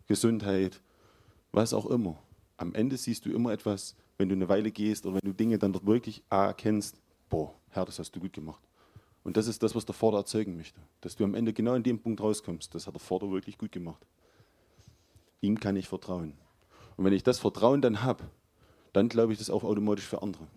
Gesundheit, 0.07 0.82
was 1.51 1.74
auch 1.74 1.86
immer. 1.86 2.18
Am 2.57 2.74
Ende 2.74 2.97
siehst 2.97 3.26
du 3.26 3.32
immer 3.32 3.51
etwas, 3.51 3.95
wenn 4.18 4.30
du 4.30 4.36
eine 4.36 4.49
Weile 4.49 4.72
gehst 4.72 5.05
oder 5.05 5.15
wenn 5.15 5.32
du 5.32 5.34
Dinge 5.34 5.59
dann 5.59 5.74
dort 5.74 5.86
wirklich 5.86 6.24
erkennst, 6.30 6.99
boah, 7.30 7.53
Herr, 7.70 7.86
das 7.86 7.99
hast 7.99 8.15
du 8.15 8.20
gut 8.20 8.34
gemacht. 8.34 8.63
Und 9.24 9.38
das 9.38 9.47
ist 9.47 9.61
das, 9.61 9.76
was 9.76 9.86
der 9.86 9.93
Vater 9.93 10.18
erzeugen 10.18 10.55
möchte. 10.55 10.80
Dass 11.01 11.15
du 11.15 11.24
am 11.26 11.36
Ende 11.36 11.53
genau 11.53 11.76
in 11.76 11.84
dem 11.84 11.99
Punkt 11.99 12.22
rauskommst. 12.22 12.74
Das 12.74 12.88
hat 12.88 12.93
der 12.93 13.01
Vater 13.01 13.30
wirklich 13.30 13.57
gut 13.57 13.72
gemacht. 13.72 14.05
Ihm 15.41 15.59
kann 15.59 15.76
ich 15.76 15.88
vertrauen. 15.88 16.34
Und 16.98 17.06
wenn 17.06 17.14
ich 17.14 17.24
das 17.24 17.39
Vertrauen 17.39 17.82
dann 17.82 18.04
habe, 18.04 18.24
dann 18.93 19.10
glaube 19.10 19.32
ich 19.32 19.39
das 19.39 19.50
auch 19.50 19.64
automatisch 19.64 20.06
für 20.06 20.22
andere. 20.22 20.48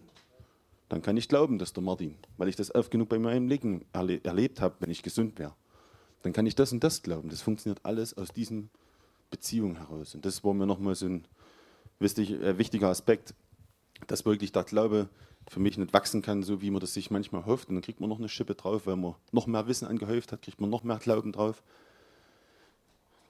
Dann 0.88 1.02
kann 1.02 1.16
ich 1.16 1.28
glauben, 1.28 1.58
dass 1.58 1.72
der 1.72 1.82
Martin, 1.82 2.16
weil 2.36 2.48
ich 2.48 2.56
das 2.56 2.74
oft 2.74 2.90
genug 2.90 3.08
bei 3.08 3.18
meinem 3.18 3.46
Leben 3.46 3.84
erle 3.92 4.24
erlebt 4.24 4.60
habe, 4.60 4.74
wenn 4.80 4.90
ich 4.90 5.02
gesund 5.02 5.38
wäre, 5.38 5.54
dann 6.22 6.32
kann 6.32 6.46
ich 6.46 6.54
das 6.54 6.72
und 6.72 6.82
das 6.82 7.02
glauben. 7.02 7.28
Das 7.28 7.42
funktioniert 7.42 7.80
alles 7.84 8.16
aus 8.16 8.32
diesen 8.32 8.70
Beziehungen 9.30 9.76
heraus. 9.76 10.14
Und 10.14 10.24
das 10.24 10.42
war 10.42 10.52
mir 10.54 10.66
nochmal 10.66 10.94
so 10.94 11.06
ein 11.06 11.24
wichtig, 11.98 12.32
äh, 12.32 12.58
wichtiger 12.58 12.88
Aspekt, 12.88 13.34
dass 14.06 14.24
wirklich 14.24 14.52
der 14.52 14.64
Glaube 14.64 15.08
für 15.48 15.60
mich 15.60 15.78
nicht 15.78 15.92
wachsen 15.92 16.22
kann, 16.22 16.42
so 16.42 16.60
wie 16.60 16.70
man 16.70 16.80
das 16.80 16.94
sich 16.94 17.10
manchmal 17.10 17.46
hofft. 17.46 17.68
Und 17.68 17.76
dann 17.76 17.82
kriegt 17.82 18.00
man 18.00 18.08
noch 18.08 18.18
eine 18.18 18.28
Schippe 18.28 18.54
drauf, 18.54 18.86
weil 18.86 18.96
man 18.96 19.14
noch 19.32 19.46
mehr 19.46 19.66
Wissen 19.68 19.86
angehäuft 19.86 20.32
hat, 20.32 20.42
kriegt 20.42 20.60
man 20.60 20.70
noch 20.70 20.82
mehr 20.82 20.98
Glauben 20.98 21.32
drauf. 21.32 21.62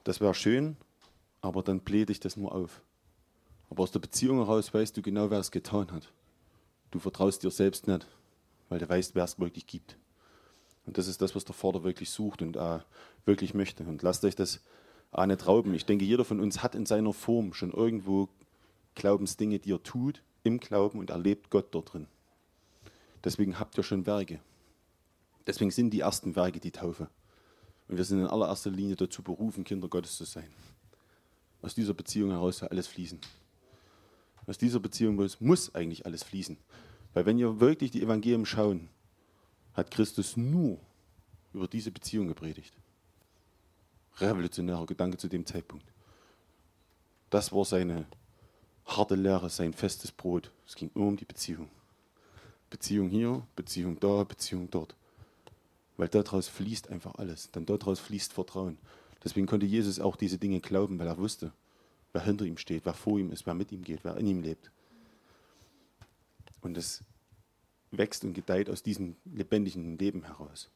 Das 0.03 0.19
wäre 0.19 0.33
schön, 0.33 0.77
aber 1.41 1.61
dann 1.61 1.81
bläht 1.81 2.09
ich 2.09 2.19
das 2.19 2.37
nur 2.37 2.53
auf. 2.53 2.81
Aber 3.71 3.83
aus 3.83 3.91
der 3.91 3.99
Beziehung 3.99 4.37
heraus 4.39 4.73
weißt 4.73 4.97
du 4.97 5.01
genau, 5.01 5.31
wer 5.31 5.39
es 5.39 5.49
getan 5.49 5.91
hat. 5.93 6.11
Du 6.91 6.99
vertraust 6.99 7.41
dir 7.41 7.51
selbst 7.51 7.87
nicht, 7.87 8.05
weil 8.67 8.79
du 8.79 8.87
weißt, 8.87 9.15
wer 9.15 9.23
es 9.23 9.39
wirklich 9.39 9.65
gibt. 9.65 9.97
Und 10.85 10.97
das 10.97 11.07
ist 11.07 11.21
das, 11.21 11.35
was 11.35 11.45
der 11.45 11.55
Vater 11.55 11.83
wirklich 11.83 12.09
sucht 12.09 12.41
und 12.41 12.57
äh, 12.57 12.79
wirklich 13.25 13.53
möchte. 13.53 13.85
Und 13.85 14.01
lasst 14.03 14.25
euch 14.25 14.35
das 14.35 14.59
auch 15.11 15.25
nicht 15.25 15.47
rauben. 15.47 15.73
Ich 15.73 15.85
denke, 15.85 16.03
jeder 16.03 16.25
von 16.25 16.41
uns 16.41 16.61
hat 16.61 16.75
in 16.75 16.85
seiner 16.85 17.13
Form 17.13 17.53
schon 17.53 17.71
irgendwo 17.71 18.27
Glaubensdinge, 18.95 19.59
die 19.59 19.71
er 19.71 19.81
tut, 19.81 20.21
im 20.43 20.59
Glauben 20.59 20.99
und 20.99 21.09
erlebt 21.09 21.49
Gott 21.49 21.67
dort 21.71 21.93
drin. 21.93 22.07
Deswegen 23.23 23.57
habt 23.57 23.77
ihr 23.77 23.83
schon 23.83 24.05
Werke. 24.05 24.41
Deswegen 25.47 25.71
sind 25.71 25.91
die 25.91 26.01
ersten 26.01 26.35
Werke 26.35 26.59
die 26.59 26.71
Taufe. 26.71 27.07
Und 27.87 27.95
wir 27.95 28.03
sind 28.03 28.19
in 28.19 28.27
allererster 28.27 28.69
Linie 28.69 28.97
dazu 28.97 29.23
berufen, 29.23 29.63
Kinder 29.63 29.87
Gottes 29.87 30.17
zu 30.17 30.25
sein. 30.25 30.49
Aus 31.61 31.73
dieser 31.73 31.93
Beziehung 31.93 32.31
heraus 32.31 32.57
soll 32.57 32.67
alles 32.67 32.87
fließen. 32.87 33.21
Aus 34.47 34.57
dieser 34.57 34.79
Beziehung 34.79 35.23
muss 35.39 35.73
eigentlich 35.75 36.05
alles 36.05 36.23
fließen. 36.23 36.57
Weil 37.13 37.25
wenn 37.25 37.37
wir 37.37 37.59
wirklich 37.59 37.91
die 37.91 38.01
Evangelium 38.01 38.45
schauen, 38.45 38.89
hat 39.73 39.91
Christus 39.91 40.37
nur 40.37 40.79
über 41.53 41.67
diese 41.67 41.91
Beziehung 41.91 42.27
gepredigt. 42.27 42.73
Revolutionärer 44.17 44.85
Gedanke 44.85 45.17
zu 45.17 45.27
dem 45.27 45.45
Zeitpunkt. 45.45 45.85
Das 47.29 47.51
war 47.51 47.65
seine 47.65 48.05
harte 48.85 49.15
Lehre, 49.15 49.49
sein 49.49 49.73
festes 49.73 50.11
Brot. 50.11 50.51
Es 50.67 50.75
ging 50.75 50.91
nur 50.93 51.07
um 51.07 51.17
die 51.17 51.25
Beziehung. 51.25 51.69
Beziehung 52.69 53.09
hier, 53.09 53.45
Beziehung 53.55 53.99
da, 53.99 54.23
Beziehung 54.23 54.69
dort. 54.69 54.95
Weil 55.97 56.07
daraus 56.07 56.47
fließt 56.47 56.89
einfach 56.89 57.15
alles. 57.15 57.51
Denn 57.51 57.65
daraus 57.65 57.99
fließt 57.99 58.33
Vertrauen. 58.33 58.77
Deswegen 59.23 59.47
konnte 59.47 59.65
Jesus 59.65 59.99
auch 59.99 60.15
diese 60.15 60.37
Dinge 60.37 60.59
glauben, 60.59 60.97
weil 60.99 61.07
er 61.07 61.17
wusste, 61.17 61.51
wer 62.13 62.23
hinter 62.23 62.45
ihm 62.45 62.57
steht, 62.57 62.85
wer 62.85 62.93
vor 62.93 63.19
ihm 63.19 63.31
ist, 63.31 63.45
wer 63.45 63.53
mit 63.53 63.71
ihm 63.71 63.83
geht, 63.83 64.03
wer 64.03 64.17
in 64.17 64.27
ihm 64.27 64.41
lebt. 64.41 64.71
Und 66.61 66.77
es 66.77 67.03
wächst 67.91 68.23
und 68.23 68.33
gedeiht 68.33 68.69
aus 68.69 68.83
diesem 68.83 69.15
lebendigen 69.25 69.97
Leben 69.97 70.23
heraus. 70.23 70.69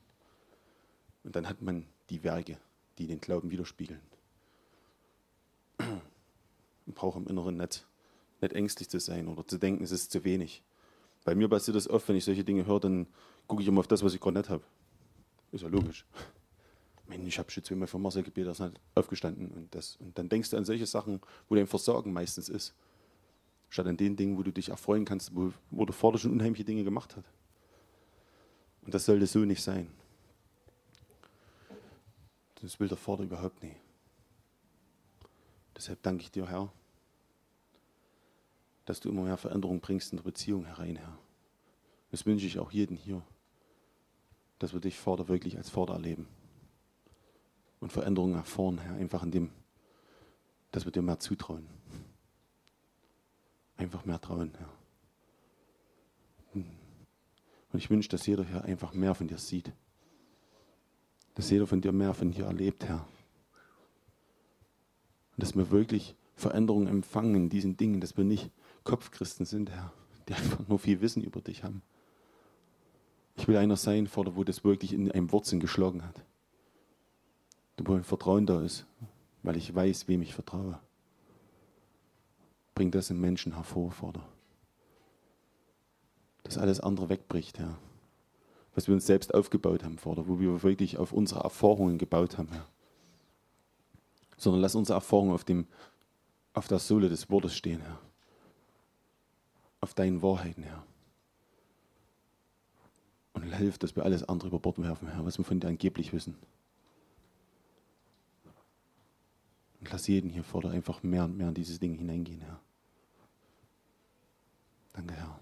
Und 1.23 1.35
dann 1.35 1.47
hat 1.47 1.61
man 1.61 1.87
die 2.09 2.23
Werke, 2.23 2.57
die 2.97 3.07
den 3.07 3.19
Glauben 3.19 3.51
widerspiegeln. 3.51 4.01
Man 5.77 6.93
braucht 6.93 7.17
im 7.17 7.27
Inneren 7.27 7.57
nicht, 7.57 7.85
nicht 8.41 8.53
ängstlich 8.53 8.89
zu 8.89 8.99
sein 8.99 9.27
oder 9.27 9.45
zu 9.47 9.57
denken, 9.57 9.83
es 9.83 9.91
ist 9.91 10.11
zu 10.11 10.23
wenig. 10.23 10.63
Bei 11.23 11.33
mir 11.33 11.49
passiert 11.49 11.75
das 11.75 11.89
oft, 11.89 12.07
wenn 12.07 12.15
ich 12.15 12.25
solche 12.25 12.43
Dinge 12.43 12.65
höre, 12.65 12.79
dann 12.79 13.07
gucke 13.47 13.61
ich 13.61 13.67
immer 13.67 13.79
auf 13.79 13.87
das, 13.87 14.03
was 14.03 14.13
ich 14.13 14.21
gerade 14.21 14.37
nicht 14.37 14.49
habe. 14.49 14.63
Ist 15.51 15.61
ja 15.61 15.67
logisch. 15.67 16.05
Mensch, 17.07 17.27
ich 17.27 17.39
habe 17.39 17.51
schon 17.51 17.63
zweimal 17.63 17.87
für 17.87 17.99
Marcel 17.99 18.23
gebetet, 18.23 18.53
ist 18.53 18.59
halt 18.59 18.79
aufgestanden. 18.95 19.51
Und, 19.51 19.75
das. 19.75 19.97
und 19.97 20.17
dann 20.17 20.29
denkst 20.29 20.49
du 20.49 20.57
an 20.57 20.65
solche 20.65 20.85
Sachen, 20.85 21.21
wo 21.47 21.55
dein 21.55 21.67
Versorgen 21.67 22.11
meistens 22.11 22.49
ist. 22.49 22.73
Statt 23.69 23.87
an 23.87 23.97
den 23.97 24.15
Dingen, 24.15 24.37
wo 24.37 24.43
du 24.43 24.51
dich 24.51 24.69
erfreuen 24.69 25.05
kannst, 25.05 25.35
wo, 25.35 25.51
wo 25.69 25.85
der 25.85 25.93
Vater 25.93 26.17
schon 26.17 26.31
unheimliche 26.31 26.63
Dinge 26.63 26.83
gemacht 26.83 27.15
hat. 27.15 27.25
Und 28.81 28.93
das 28.93 29.05
sollte 29.05 29.27
so 29.27 29.39
nicht 29.39 29.61
sein. 29.61 29.91
Das 32.61 32.79
will 32.79 32.87
der 32.87 32.97
Vater 32.97 33.23
überhaupt 33.23 33.61
nicht. 33.61 33.75
Deshalb 35.75 36.01
danke 36.03 36.23
ich 36.23 36.31
dir, 36.31 36.47
Herr, 36.47 36.71
dass 38.85 38.99
du 38.99 39.09
immer 39.09 39.23
mehr 39.23 39.37
Veränderung 39.37 39.81
bringst 39.81 40.11
in 40.13 40.17
der 40.17 40.23
Beziehung 40.23 40.65
herein, 40.65 40.95
Herr. 40.95 41.17
Das 42.11 42.25
wünsche 42.25 42.45
ich 42.45 42.59
auch 42.59 42.71
jedem 42.71 42.95
hier, 42.95 43.21
dass 44.57 44.73
wir 44.73 44.79
dich, 44.79 44.97
Vater, 44.97 45.27
wirklich 45.27 45.57
als 45.57 45.69
Vater 45.69 45.93
erleben 45.93 46.27
und 47.85 47.91
Veränderungen 47.91 48.33
erfahren, 48.33 48.79
Herr, 48.79 48.95
einfach 48.95 49.21
in 49.21 49.29
dem, 49.29 49.51
dass 50.71 50.85
wir 50.85 50.91
dir 50.91 51.03
mehr 51.03 51.19
zutrauen. 51.19 51.67
Einfach 53.77 54.05
mehr 54.05 54.19
trauen, 54.19 54.51
Herr. 54.57 54.69
Und 56.55 57.77
ich 57.77 57.91
wünsche, 57.91 58.09
dass 58.09 58.25
jeder 58.25 58.43
hier 58.43 58.63
einfach 58.63 58.93
mehr 58.93 59.13
von 59.13 59.27
dir 59.27 59.37
sieht. 59.37 59.71
Dass 61.35 61.51
jeder 61.51 61.67
von 61.67 61.79
dir 61.79 61.91
mehr 61.91 62.15
von 62.15 62.31
dir 62.31 62.45
erlebt, 62.45 62.85
Herr. 62.85 63.05
Und 65.33 65.43
dass 65.43 65.55
wir 65.55 65.69
wirklich 65.69 66.15
Veränderungen 66.33 66.87
empfangen 66.87 67.35
in 67.35 67.49
diesen 67.49 67.77
Dingen, 67.77 68.01
dass 68.01 68.17
wir 68.17 68.23
nicht 68.23 68.49
Kopfchristen 68.83 69.45
sind, 69.45 69.69
Herr, 69.69 69.93
die 70.27 70.33
einfach 70.33 70.67
nur 70.67 70.79
viel 70.79 71.01
Wissen 71.01 71.23
über 71.23 71.39
dich 71.39 71.63
haben. 71.63 71.83
Ich 73.35 73.47
will 73.47 73.57
einer 73.57 73.77
sein, 73.77 74.07
Vater, 74.07 74.35
wo 74.35 74.43
das 74.43 74.63
wirklich 74.63 74.91
in 74.91 75.11
einem 75.11 75.31
Wurzeln 75.31 75.59
geschlagen 75.59 76.03
hat 76.03 76.25
wo 77.83 77.93
ein 77.93 78.03
Vertrauen 78.03 78.45
da 78.45 78.61
ist, 78.61 78.85
weil 79.43 79.57
ich 79.57 79.73
weiß, 79.73 80.07
wem 80.07 80.21
ich 80.21 80.33
vertraue. 80.33 80.79
Bring 82.73 82.91
das 82.91 83.09
im 83.09 83.21
Menschen 83.21 83.55
hervor, 83.55 83.91
Vater. 83.91 84.21
Dass 86.43 86.57
alles 86.57 86.79
andere 86.79 87.09
wegbricht, 87.09 87.59
Herr. 87.59 87.77
Was 88.75 88.87
wir 88.87 88.93
uns 88.93 89.05
selbst 89.05 89.33
aufgebaut 89.33 89.83
haben, 89.83 89.97
Vater, 89.97 90.27
wo 90.27 90.39
wir 90.39 90.63
wirklich 90.63 90.97
auf 90.97 91.13
unsere 91.13 91.41
Erfahrungen 91.41 91.97
gebaut 91.97 92.37
haben, 92.37 92.49
Herr. 92.51 92.67
Sondern 94.37 94.61
lass 94.61 94.75
unsere 94.75 94.97
Erfahrungen 94.97 95.33
auf, 95.33 95.45
auf 96.53 96.67
der 96.67 96.79
Sohle 96.79 97.09
des 97.09 97.29
Wortes 97.29 97.55
stehen, 97.55 97.81
Herr. 97.81 97.99
Auf 99.79 99.93
deinen 99.93 100.21
Wahrheiten, 100.21 100.63
Herr. 100.63 100.83
Und 103.33 103.43
hilf, 103.43 103.77
dass 103.77 103.95
wir 103.95 104.03
alles 104.03 104.27
andere 104.27 104.49
über 104.49 104.59
Bord 104.59 104.81
werfen, 104.81 105.07
Herr, 105.07 105.25
was 105.25 105.37
wir 105.37 105.45
von 105.45 105.59
dir 105.59 105.67
angeblich 105.67 106.13
wissen. 106.13 106.35
Und 109.85 109.91
lass 109.91 110.07
jeden 110.07 110.31
hier 110.31 110.43
vor 110.43 110.61
dir 110.61 110.71
einfach 110.71 111.03
mehr 111.03 111.25
und 111.25 111.37
mehr 111.37 111.49
in 111.49 111.53
dieses 111.53 111.79
Ding 111.79 111.93
hineingehen, 111.93 112.41
Herr. 112.41 112.59
Danke, 114.93 115.13
Herr. 115.13 115.39